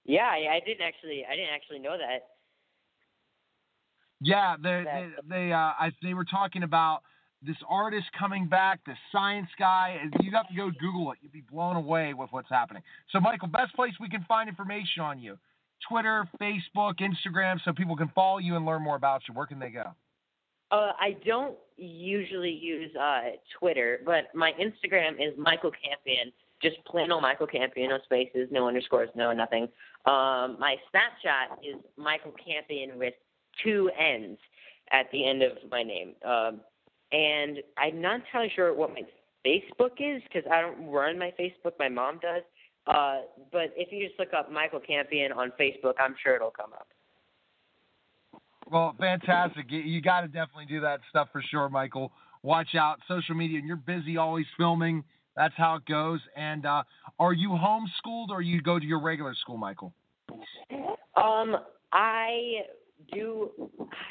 Yeah 0.04 0.28
I, 0.30 0.56
I 0.56 0.60
didn't 0.64 0.82
actually 0.82 1.24
i 1.28 1.34
didn't 1.34 1.54
actually 1.54 1.78
know 1.78 1.96
that 1.98 2.28
Yeah, 4.20 4.56
they 4.62 4.84
they, 4.84 5.08
they 5.28 5.52
uh 5.52 5.56
I, 5.56 5.90
they 6.02 6.14
were 6.14 6.24
talking 6.24 6.62
about 6.62 7.02
this 7.42 7.56
artist 7.68 8.06
coming 8.18 8.48
back, 8.48 8.80
this 8.86 8.96
science 9.12 9.48
guy. 9.58 9.98
You 10.22 10.30
have 10.32 10.48
to 10.48 10.54
go 10.54 10.70
Google 10.80 11.12
it. 11.12 11.18
You'd 11.20 11.32
be 11.32 11.42
blown 11.42 11.76
away 11.76 12.14
with 12.14 12.30
what's 12.32 12.48
happening. 12.48 12.82
So, 13.10 13.20
Michael, 13.20 13.48
best 13.48 13.74
place 13.74 13.92
we 14.00 14.08
can 14.08 14.24
find 14.26 14.48
information 14.48 15.02
on 15.02 15.18
you: 15.18 15.36
Twitter, 15.88 16.26
Facebook, 16.40 16.94
Instagram, 17.00 17.58
so 17.64 17.72
people 17.72 17.96
can 17.96 18.10
follow 18.14 18.38
you 18.38 18.56
and 18.56 18.64
learn 18.64 18.82
more 18.82 18.96
about 18.96 19.22
you. 19.28 19.34
Where 19.34 19.46
can 19.46 19.58
they 19.58 19.70
go? 19.70 19.84
Uh, 20.70 20.92
I 20.98 21.16
don't 21.26 21.56
usually 21.76 22.50
use 22.50 22.90
uh, 22.96 23.36
Twitter, 23.58 24.00
but 24.04 24.34
my 24.34 24.52
Instagram 24.52 25.14
is 25.14 25.34
Michael 25.36 25.70
Campion. 25.70 26.32
Just 26.64 26.82
plain 26.86 27.12
old 27.12 27.20
Michael 27.20 27.46
Campion, 27.46 27.90
no 27.90 27.98
spaces, 28.04 28.48
no 28.50 28.66
underscores, 28.66 29.10
no 29.14 29.32
nothing. 29.32 29.64
Um, 30.06 30.56
my 30.58 30.76
Snapchat 30.88 31.58
is 31.62 31.76
Michael 31.98 32.32
Campion 32.32 32.98
with 32.98 33.12
two 33.62 33.90
N's 33.98 34.38
at 34.90 35.10
the 35.12 35.28
end 35.28 35.42
of 35.42 35.52
my 35.70 35.82
name. 35.82 36.14
Um, 36.26 36.60
and 37.12 37.58
I'm 37.76 38.00
not 38.00 38.20
entirely 38.20 38.50
sure 38.56 38.74
what 38.74 38.90
my 38.94 39.02
Facebook 39.46 40.00
is 40.00 40.22
because 40.24 40.50
I 40.50 40.62
don't 40.62 40.88
run 40.88 41.18
my 41.18 41.32
Facebook. 41.38 41.72
My 41.78 41.90
mom 41.90 42.18
does. 42.20 42.42
Uh, 42.86 43.20
but 43.52 43.72
if 43.76 43.92
you 43.92 44.06
just 44.06 44.18
look 44.18 44.32
up 44.32 44.50
Michael 44.50 44.80
Campion 44.80 45.32
on 45.32 45.52
Facebook, 45.60 45.94
I'm 46.00 46.14
sure 46.22 46.36
it'll 46.36 46.50
come 46.50 46.72
up. 46.72 46.88
Well, 48.70 48.94
fantastic. 48.98 49.66
You, 49.68 49.80
you 49.80 50.00
got 50.00 50.22
to 50.22 50.28
definitely 50.28 50.66
do 50.66 50.80
that 50.80 51.00
stuff 51.10 51.28
for 51.30 51.42
sure, 51.50 51.68
Michael. 51.68 52.12
watch 52.42 52.74
out. 52.74 52.98
Social 53.06 53.34
media, 53.34 53.58
and 53.58 53.68
you're 53.68 53.76
busy 53.76 54.16
always 54.16 54.46
filming. 54.56 55.04
That's 55.36 55.54
how 55.56 55.76
it 55.76 55.86
goes. 55.86 56.20
And 56.36 56.66
uh, 56.66 56.82
are 57.18 57.32
you 57.32 57.50
homeschooled 57.50 58.28
or 58.30 58.40
you 58.40 58.62
go 58.62 58.78
to 58.78 58.84
your 58.84 59.00
regular 59.00 59.34
school, 59.34 59.56
Michael? 59.56 59.92
Um, 61.16 61.56
I 61.92 62.62
do. 63.12 63.50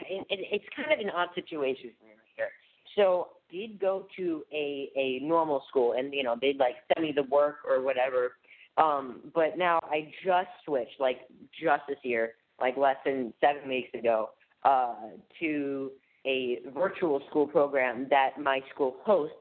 It, 0.10 0.26
it, 0.30 0.40
it's 0.52 0.66
kind 0.76 0.92
of 0.92 1.00
an 1.00 1.10
odd 1.10 1.30
situation 1.36 1.92
for 2.00 2.06
me 2.06 2.12
right 2.12 2.34
here. 2.36 2.50
So 2.96 3.28
I 3.50 3.56
did 3.56 3.80
go 3.80 4.08
to 4.18 4.44
a 4.52 4.90
a 4.96 5.20
normal 5.22 5.64
school, 5.70 5.94
and 5.94 6.14
you 6.14 6.24
know 6.24 6.36
they'd 6.40 6.58
like 6.58 6.76
send 6.94 7.06
me 7.06 7.14
the 7.14 7.24
work 7.24 7.58
or 7.68 7.82
whatever. 7.82 8.34
Um, 8.78 9.32
but 9.36 9.58
now 9.58 9.80
I 9.84 10.12
just 10.26 10.48
switched, 10.66 11.00
like 11.00 11.20
just 11.62 11.84
this 11.88 11.98
year, 12.04 12.34
like 12.60 12.76
less 12.76 12.98
than 13.06 13.34
seven 13.40 13.70
weeks 13.70 13.94
ago, 13.94 14.30
uh, 14.64 14.96
to 15.40 15.92
a 16.26 16.60
virtual 16.74 17.22
school 17.30 17.48
program 17.48 18.08
that 18.10 18.32
my 18.40 18.62
school 18.74 18.96
hosts. 19.04 19.36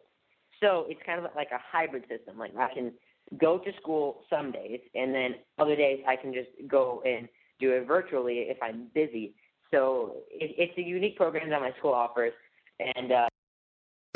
So 0.63 0.87
it's 0.89 1.01
kind 1.05 1.19
of 1.19 1.31
like 1.37 1.49
a 1.53 1.59
hybrid 1.61 2.05
system. 2.09 2.39
Like 2.39 2.57
I 2.57 2.73
can 2.73 2.93
go 3.39 3.59
to 3.59 3.71
school 3.81 4.23
some 4.31 4.53
days, 4.53 4.81
and 4.95 5.15
then 5.15 5.35
other 5.59 5.77
days 5.77 6.01
I 6.09 6.17
can 6.17 6.33
just 6.33 6.49
go 6.69 7.03
and 7.05 7.29
do 7.61 7.73
it 7.73 7.87
virtually 7.87 8.47
if 8.49 8.57
I'm 8.63 8.87
busy. 8.95 9.35
So 9.73 10.17
it, 10.31 10.55
it's 10.57 10.79
a 10.79 10.83
unique 10.83 11.17
program 11.17 11.51
that 11.51 11.61
my 11.61 11.73
school 11.79 11.93
offers, 11.93 12.33
and 12.79 13.13
uh, 13.13 13.29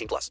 18 0.00 0.08
plus. 0.08 0.28